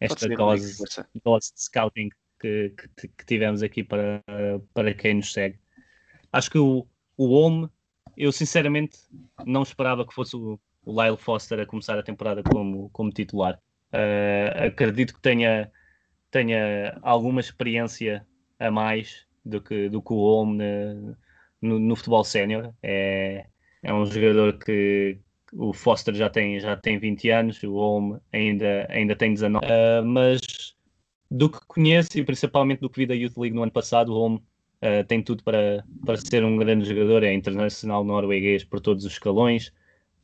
esta 0.00 0.28
dose, 0.28 0.82
dose 1.22 1.52
de 1.54 1.62
scouting 1.62 2.08
que, 2.40 2.74
que, 2.96 3.08
que, 3.08 3.26
tivemos 3.26 3.62
aqui 3.62 3.84
para, 3.84 4.22
para 4.72 4.94
quem 4.94 5.14
nos 5.14 5.32
segue. 5.32 5.58
Acho 6.32 6.50
que 6.50 6.58
o, 6.58 6.86
o 7.16 7.32
Home, 7.32 7.68
eu 8.16 8.32
sinceramente 8.32 8.98
não 9.44 9.62
esperava 9.62 10.06
que 10.06 10.14
fosse 10.14 10.36
o, 10.36 10.58
o 10.84 11.02
Lyle 11.02 11.16
Foster 11.16 11.60
a 11.60 11.66
começar 11.66 11.98
a 11.98 12.02
temporada 12.02 12.42
como, 12.42 12.88
como 12.90 13.10
titular. 13.10 13.60
Uh, 13.92 14.66
acredito 14.66 15.14
que 15.14 15.20
tenha, 15.20 15.70
tenha 16.30 16.98
alguma 17.02 17.40
experiência 17.40 18.26
a 18.58 18.70
mais 18.70 19.26
do 19.44 19.60
que, 19.60 19.88
do 19.88 20.00
que 20.00 20.12
o 20.12 20.18
Home 20.18 21.16
no, 21.60 21.78
no 21.78 21.96
futebol 21.96 22.24
sénior. 22.24 22.72
É, 22.82 23.46
é 23.82 23.92
um 23.92 24.06
jogador 24.06 24.58
que, 24.58 25.18
o 25.52 25.72
Foster 25.72 26.14
já 26.14 26.28
tem, 26.28 26.58
já 26.60 26.76
tem 26.76 26.98
20 26.98 27.30
anos, 27.30 27.62
o 27.62 27.72
Holm 27.72 28.18
ainda, 28.32 28.86
ainda 28.88 29.16
tem 29.16 29.32
19. 29.32 29.64
Uh, 29.64 30.04
mas 30.04 30.40
do 31.30 31.48
que 31.48 31.58
conheço 31.66 32.18
e 32.18 32.24
principalmente 32.24 32.80
do 32.80 32.90
que 32.90 33.00
vi 33.00 33.06
da 33.06 33.14
Youth 33.14 33.36
League 33.36 33.54
no 33.54 33.62
ano 33.62 33.72
passado, 33.72 34.12
o 34.12 34.14
Holm 34.14 34.36
uh, 34.36 35.04
tem 35.06 35.22
tudo 35.22 35.42
para, 35.42 35.84
para 36.04 36.16
ser 36.16 36.44
um 36.44 36.56
grande 36.56 36.88
jogador, 36.88 37.22
é 37.22 37.32
internacional 37.32 38.04
norueguês 38.04 38.64
por 38.64 38.80
todos 38.80 39.04
os 39.04 39.12
escalões, 39.12 39.72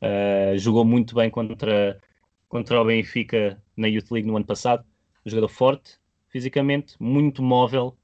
uh, 0.01 0.57
jogou 0.57 0.85
muito 0.85 1.15
bem 1.15 1.29
contra, 1.29 1.99
contra 2.47 2.81
o 2.81 2.85
Benfica 2.85 3.61
na 3.75 3.87
Youth 3.87 4.11
League 4.11 4.27
no 4.27 4.37
ano 4.37 4.45
passado, 4.45 4.85
jogador 5.25 5.49
forte, 5.49 5.97
fisicamente, 6.29 6.95
muito 6.99 7.41
móvel, 7.41 7.97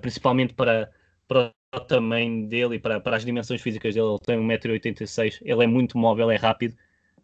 principalmente 0.00 0.54
para, 0.54 0.90
para 1.28 1.52
o 1.76 1.80
tamanho 1.80 2.46
dele 2.46 2.76
e 2.76 2.78
para, 2.78 3.00
para 3.00 3.16
as 3.16 3.24
dimensões 3.24 3.60
físicas 3.60 3.94
dele, 3.94 4.06
ele 4.06 4.18
tem 4.18 4.38
1,86m, 4.38 5.40
ele 5.42 5.64
é 5.64 5.66
muito 5.66 5.98
móvel, 5.98 6.30
é 6.30 6.36
rápido 6.36 6.76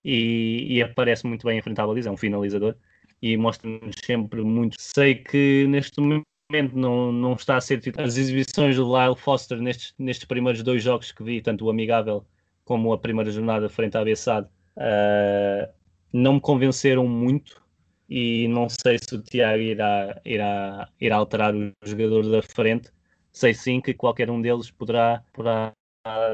e, 0.05 0.67
e 0.69 0.83
aparece 0.83 1.27
muito 1.27 1.47
bem 1.47 1.59
em 1.59 1.63
frente 1.63 1.81
à 1.81 1.87
baliza, 1.87 2.09
é 2.09 2.13
um 2.13 2.17
finalizador 2.17 2.77
e 3.21 3.37
mostra-nos 3.37 3.97
sempre 4.05 4.43
muito. 4.43 4.77
Sei 4.79 5.15
que 5.15 5.67
neste 5.69 6.01
momento 6.01 6.77
não, 6.77 7.13
não 7.13 7.33
está 7.35 7.57
a 7.57 7.61
ser 7.61 7.81
as 7.99 8.17
exibições 8.17 8.77
do 8.77 8.85
Lyle 8.85 9.17
Foster 9.17 9.61
nestes, 9.61 9.95
nestes 9.99 10.27
primeiros 10.27 10.63
dois 10.63 10.83
jogos 10.83 11.13
que 11.13 11.23
vi, 11.23 11.41
tanto 11.41 11.65
o 11.65 11.71
amigável 11.71 12.27
como 12.65 12.93
a 12.93 12.99
primeira 12.99 13.31
jornada 13.31 13.69
frente 13.69 13.97
à 13.97 14.05
Bessade, 14.05 14.49
uh, 14.77 15.73
não 16.13 16.35
me 16.35 16.41
convenceram 16.41 17.07
muito 17.07 17.63
e 18.09 18.47
não 18.49 18.69
sei 18.69 18.99
se 18.99 19.15
o 19.15 19.23
Tiago 19.23 19.63
irá, 19.63 20.21
irá, 20.25 20.89
irá 21.01 21.17
alterar 21.17 21.55
o 21.55 21.73
jogador 21.85 22.29
da 22.29 22.43
frente 22.43 22.91
sei 23.33 23.55
sim 23.55 23.81
que 23.81 23.95
qualquer 23.95 24.31
um 24.31 24.41
deles 24.41 24.71
poderá, 24.71 25.23
poderá 25.33 25.73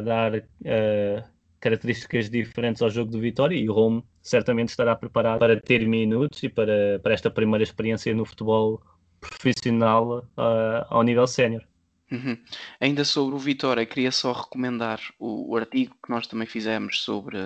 dar 0.05 0.35
uh, 0.35 1.25
características 1.61 2.29
diferentes 2.29 2.83
ao 2.83 2.91
jogo 2.91 3.11
do 3.11 3.21
Vitória 3.21 3.57
e 3.57 3.69
o 3.69 3.73
Rome 3.73 4.05
certamente 4.23 4.71
estará 4.71 4.97
preparado 4.97 5.39
para 5.39 5.61
ter 5.61 5.87
minutos 5.87 6.43
e 6.43 6.49
para, 6.49 6.99
para 7.03 7.15
esta 7.15 7.31
primeira 7.31 7.63
experiência 7.63 8.15
no 8.15 8.25
futebol 8.25 8.81
profissional 9.21 10.19
uh, 10.37 10.87
ao 10.89 11.03
nível 11.03 11.27
sénior. 11.27 11.63
Uhum. 12.11 12.39
Ainda 12.81 13.05
sobre 13.05 13.35
o 13.35 13.39
Vitória, 13.39 13.85
queria 13.85 14.11
só 14.11 14.33
recomendar 14.33 14.99
o, 15.19 15.53
o, 15.53 15.57
artigo 15.59 15.95
que 16.03 16.09
nós 16.09 16.27
também 16.27 16.47
fizemos 16.47 17.03
sobre, 17.03 17.39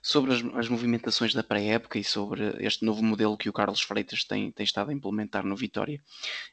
sobre 0.00 0.32
as, 0.32 0.44
as 0.54 0.68
movimentações 0.68 1.34
da 1.34 1.42
pré-época 1.42 1.98
e 1.98 2.04
sobre 2.04 2.64
este 2.64 2.84
novo 2.84 3.02
modelo 3.02 3.36
que 3.36 3.48
o 3.48 3.52
Carlos 3.52 3.80
Freitas 3.80 4.22
tem, 4.22 4.52
tem 4.52 4.62
estado 4.62 4.90
a 4.90 4.94
implementar 4.94 5.44
no 5.44 5.56
Vitória 5.56 6.00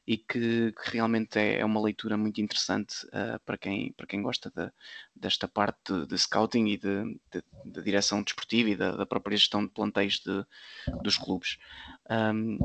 e 0.08 0.18
que, 0.18 0.72
que 0.72 0.91
realmente 0.91 1.38
é, 1.38 1.60
é, 1.60 1.66
uma 1.66 1.80
leitura 1.80 2.18
muito 2.18 2.41
interessante 2.41 3.06
uh, 3.08 3.39
para, 3.46 3.60
quem, 3.60 3.93
para 3.93 4.08
quem 4.08 4.24
gosta 4.24 4.50
de, 4.50 4.72
desta 5.16 5.48
parte 5.48 5.93
de, 5.93 6.08
de 6.08 6.18
scouting 6.18 6.66
e 6.66 6.78
de, 6.78 7.20
de, 7.32 7.84
direção 7.84 8.24
desportiva 8.24 8.72
e 8.72 8.76
da, 8.76 8.96
da 8.96 9.06
própria 9.06 9.38
gestão 9.38 9.64
de 9.64 9.72
plantéis 9.72 10.20
dos 11.04 11.16
clubes. 11.16 11.60
Um, 12.10 12.58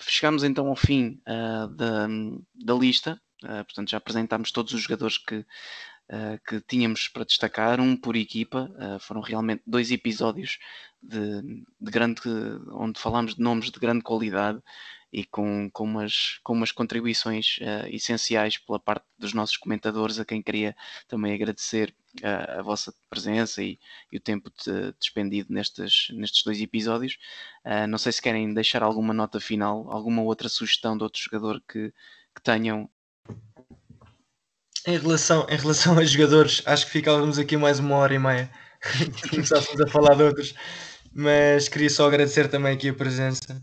chegamos 0.00 0.42
então 0.42 0.66
ao 0.66 0.76
fim 0.76 1.20
uh, 1.28 1.68
da, 1.68 2.08
da 2.56 2.74
lista 2.74 3.20
Uh, 3.44 3.64
portanto, 3.64 3.90
já 3.90 3.98
apresentámos 3.98 4.50
todos 4.50 4.72
os 4.72 4.80
jogadores 4.80 5.18
que, 5.18 5.36
uh, 5.36 6.40
que 6.46 6.60
tínhamos 6.62 7.08
para 7.08 7.24
destacar, 7.24 7.80
um 7.80 7.96
por 7.96 8.16
equipa. 8.16 8.70
Uh, 8.74 8.98
foram 8.98 9.20
realmente 9.20 9.62
dois 9.66 9.90
episódios 9.90 10.58
de, 11.02 11.42
de, 11.80 11.90
grande, 11.90 12.20
onde 12.72 12.98
falámos 12.98 13.34
de 13.34 13.42
nomes 13.42 13.70
de 13.70 13.78
grande 13.78 14.02
qualidade 14.02 14.60
e 15.12 15.24
com, 15.24 15.70
com, 15.70 15.84
umas, 15.84 16.40
com 16.42 16.52
umas 16.52 16.72
contribuições 16.72 17.58
essenciais 17.86 18.58
pela 18.58 18.78
parte 18.78 19.04
dos 19.16 19.32
nossos 19.32 19.56
comentadores, 19.56 20.18
a 20.18 20.24
quem 20.24 20.42
queria 20.42 20.76
também 21.06 21.32
agradecer 21.32 21.94
a, 22.22 22.58
a 22.58 22.62
vossa 22.62 22.92
presença 23.08 23.62
e, 23.62 23.78
e 24.10 24.16
o 24.16 24.20
tempo 24.20 24.50
de, 24.50 24.92
despendido 24.98 25.54
nestes, 25.54 26.08
nestes 26.10 26.42
dois 26.42 26.60
episódios. 26.60 27.18
não 27.88 27.98
sei 27.98 28.12
se 28.12 28.20
querem 28.20 28.52
deixar 28.52 28.82
alguma 28.82 29.14
nota 29.14 29.38
final, 29.38 29.90
alguma 29.90 30.22
outra 30.22 30.48
sugestão 30.48 30.96
de 30.98 31.04
outro 31.04 31.22
jogador 31.22 31.62
que, 31.66 31.94
que 32.34 32.42
tenham 32.42 32.90
em 34.86 34.98
relação, 34.98 35.46
em 35.50 35.56
relação 35.56 35.98
a 35.98 36.04
jogadores, 36.04 36.62
acho 36.64 36.86
que 36.86 36.92
ficávamos 36.92 37.38
aqui 37.38 37.56
mais 37.56 37.80
uma 37.80 37.96
hora 37.96 38.14
e 38.14 38.18
meia 38.18 38.50
se 39.12 39.28
começássemos 39.28 39.80
a 39.80 39.86
falar 39.88 40.14
de 40.14 40.22
outros, 40.22 40.54
mas 41.12 41.68
queria 41.68 41.90
só 41.90 42.06
agradecer 42.06 42.48
também 42.48 42.74
aqui 42.74 42.88
a 42.88 42.94
presença 42.94 43.60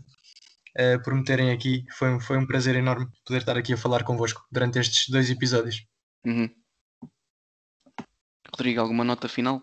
uh, 0.78 1.02
por 1.02 1.14
me 1.14 1.24
terem 1.24 1.50
aqui. 1.50 1.86
Foi, 1.96 2.20
foi 2.20 2.36
um 2.36 2.46
prazer 2.46 2.76
enorme 2.76 3.06
poder 3.24 3.38
estar 3.38 3.56
aqui 3.56 3.72
a 3.72 3.76
falar 3.76 4.04
convosco 4.04 4.44
durante 4.52 4.78
estes 4.78 5.08
dois 5.08 5.30
episódios. 5.30 5.86
Uhum. 6.26 6.50
Rodrigo, 8.50 8.80
alguma 8.80 9.02
nota 9.02 9.26
final? 9.26 9.62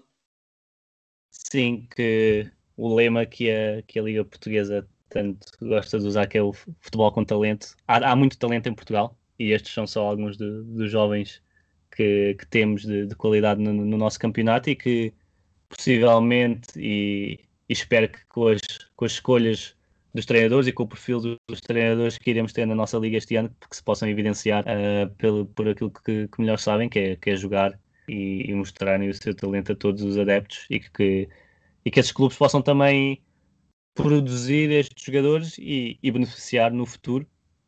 Sim, 1.29 1.87
que 1.95 2.51
o 2.75 2.95
lema 2.95 3.25
que 3.25 3.51
a, 3.51 3.83
que 3.83 3.99
a 3.99 4.03
Liga 4.03 4.25
Portuguesa 4.25 4.87
tanto 5.09 5.45
gosta 5.61 5.99
de 5.99 6.07
usar, 6.07 6.25
que 6.25 6.37
é 6.37 6.41
o 6.41 6.53
futebol 6.53 7.11
com 7.11 7.23
talento. 7.23 7.75
Há, 7.87 8.11
há 8.11 8.15
muito 8.15 8.37
talento 8.37 8.67
em 8.67 8.73
Portugal 8.73 9.17
e 9.37 9.51
estes 9.51 9.73
são 9.73 9.85
só 9.85 10.07
alguns 10.07 10.37
de, 10.37 10.63
dos 10.63 10.89
jovens 10.89 11.41
que, 11.95 12.35
que 12.35 12.47
temos 12.47 12.83
de, 12.83 13.05
de 13.05 13.15
qualidade 13.15 13.61
no, 13.61 13.73
no, 13.73 13.97
nosso 13.97 14.19
campeonato 14.19 14.69
e 14.69 14.75
que 14.75 15.13
possivelmente 15.69 16.67
e, 16.77 17.39
e 17.69 17.73
espero 17.73 18.09
que 18.09 18.19
com 18.27 18.47
as, 18.47 18.61
com 18.95 19.05
as 19.05 19.13
escolhas 19.13 19.75
dos 20.13 20.25
treinadores 20.25 20.67
e 20.67 20.73
com 20.73 20.83
o 20.83 20.87
perfil 20.87 21.19
dos 21.47 21.61
treinadores 21.61 22.17
que 22.17 22.29
iremos 22.29 22.51
ter 22.51 22.65
na 22.65 22.75
nossa 22.75 22.97
liga 22.97 23.17
este 23.17 23.35
ano, 23.35 23.49
que 23.69 23.75
se 23.75 23.83
possam 23.83 24.09
evidenciar 24.09 24.65
uh, 24.65 25.09
pelo, 25.15 25.45
por 25.45 25.67
aquilo 25.69 25.91
que, 25.91 26.27
que, 26.27 26.41
melhor 26.41 26.59
sabem, 26.59 26.89
que 26.89 26.99
é, 26.99 27.15
que 27.15 27.29
é 27.29 27.35
jogar 27.35 27.79
e, 28.07 28.49
e, 28.49 28.53
mostrarem 28.53 29.09
o 29.09 29.13
seu 29.13 29.33
talento 29.33 29.71
a 29.71 29.75
todos 29.75 30.01
os 30.03 30.17
adeptos 30.17 30.65
e 30.69 30.79
que, 30.79 31.29
e 31.85 31.91
que 31.91 31.99
esses 31.99 32.11
clubes 32.11 32.37
possam 32.37 32.61
também 32.61 33.21
produzir 33.93 34.69
estes 34.71 35.03
jogadores 35.03 35.57
e, 35.57 35.97
e 36.01 36.11
beneficiar 36.11 36.71
no 36.71 36.85
futuro 36.85 37.25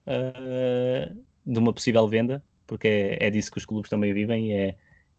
uh, 0.08 1.16
de 1.46 1.60
uma 1.60 1.74
possível 1.74 2.08
venda, 2.08 2.44
porque 2.66 2.88
é, 2.88 3.28
é, 3.28 3.30
disso 3.30 3.52
que 3.52 3.58
os 3.58 3.66
clubes 3.66 3.90
também 3.90 4.14
vivem, 4.14 4.54
é, 4.54 4.76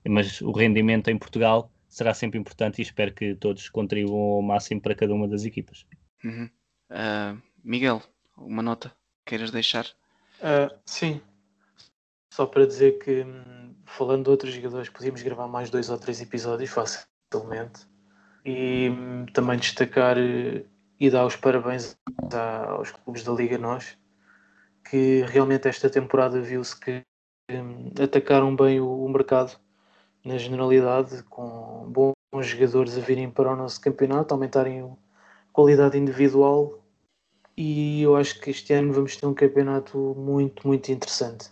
mas 0.09 0.41
o 0.41 0.53
rendimento 0.53 1.09
em 1.09 1.19
Portugal 1.19 1.71
será 1.89 2.13
sempre 2.13 2.39
importante 2.39 2.81
e 2.81 2.83
espero 2.83 3.13
que 3.13 3.35
todos 3.37 3.69
contribuam 3.69 4.37
ao 4.37 4.43
máximo 4.43 4.81
para 4.81 4.95
cada 4.95 5.15
uma 5.15 5.29
das 5.29 5.45
equipas. 5.45 5.87
Uhum. 6.25 6.51
Uh, 6.91 7.41
Miguel, 7.63 8.03
uma 8.37 8.63
nota 8.63 8.93
queiras 9.25 9.51
deixar? 9.51 9.87
Uh, 10.41 10.75
sim, 10.85 11.21
só 12.33 12.47
para 12.47 12.67
dizer 12.67 12.99
que 12.99 13.23
hum, 13.23 13.75
falando 13.87 14.25
de 14.25 14.31
outros 14.31 14.53
jogadores 14.53 14.89
podíamos 14.89 15.23
gravar 15.23 15.47
mais 15.47 15.71
dois 15.71 15.89
ou 15.89 15.99
três 15.99 16.21
episódios 16.21 16.71
facilmente 16.71 17.87
e 18.45 18.91
hum, 18.91 19.27
também 19.33 19.57
destacar 19.57 20.19
eh, 20.19 20.65
e 20.99 21.11
dar 21.11 21.25
os 21.25 21.37
parabéns 21.37 21.97
aos 22.69 22.91
clubes 22.91 23.23
da 23.23 23.33
Liga 23.33 23.57
Nós 23.57 23.97
que 24.91 25.23
realmente 25.29 25.69
esta 25.69 25.89
temporada 25.89 26.41
viu-se 26.41 26.79
que 26.79 27.05
atacaram 28.03 28.55
bem 28.57 28.81
o, 28.81 29.09
mercado 29.09 29.59
na 30.25 30.39
generalidade 30.39 31.23
com 31.25 31.91
bons 31.91 32.47
jogadores 32.47 32.97
a 32.97 33.01
virem 33.01 33.31
para 33.31 33.53
o 33.53 33.57
nosso 33.57 33.81
campeonato, 33.81 34.33
aumentarem 34.33 34.81
a 34.81 34.97
qualidade 35.53 35.99
individual 35.99 36.83
e 37.57 38.03
eu 38.03 38.17
acho 38.17 38.41
que 38.41 38.51
este 38.51 38.73
ano 38.73 38.93
vamos 38.93 39.17
ter 39.17 39.27
um 39.27 39.35
campeonato 39.35 39.99
muito, 40.17 40.67
muito 40.67 40.91
interessante. 40.91 41.51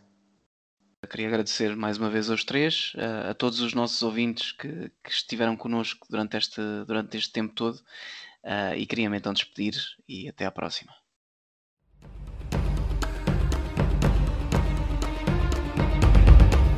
Queria 1.09 1.29
agradecer 1.29 1.77
mais 1.77 1.99
uma 1.99 2.09
vez 2.09 2.31
aos 2.31 2.45
três, 2.45 2.93
a, 2.97 3.31
a 3.31 3.35
todos 3.35 3.61
os 3.61 3.75
nossos 3.75 4.03
ouvintes 4.03 4.53
que, 4.53 4.91
que, 5.05 5.11
estiveram 5.11 5.57
connosco 5.57 6.07
durante 6.09 6.37
este, 6.37 6.61
durante 6.87 7.17
este 7.17 7.33
tempo 7.33 7.53
todo 7.55 7.77
uh, 7.77 8.75
e 8.77 8.87
queria-me 8.87 9.19
então 9.19 9.33
despedir 9.33 9.75
e 10.09 10.29
até 10.29 10.47
à 10.47 10.51
próxima. 10.51 11.02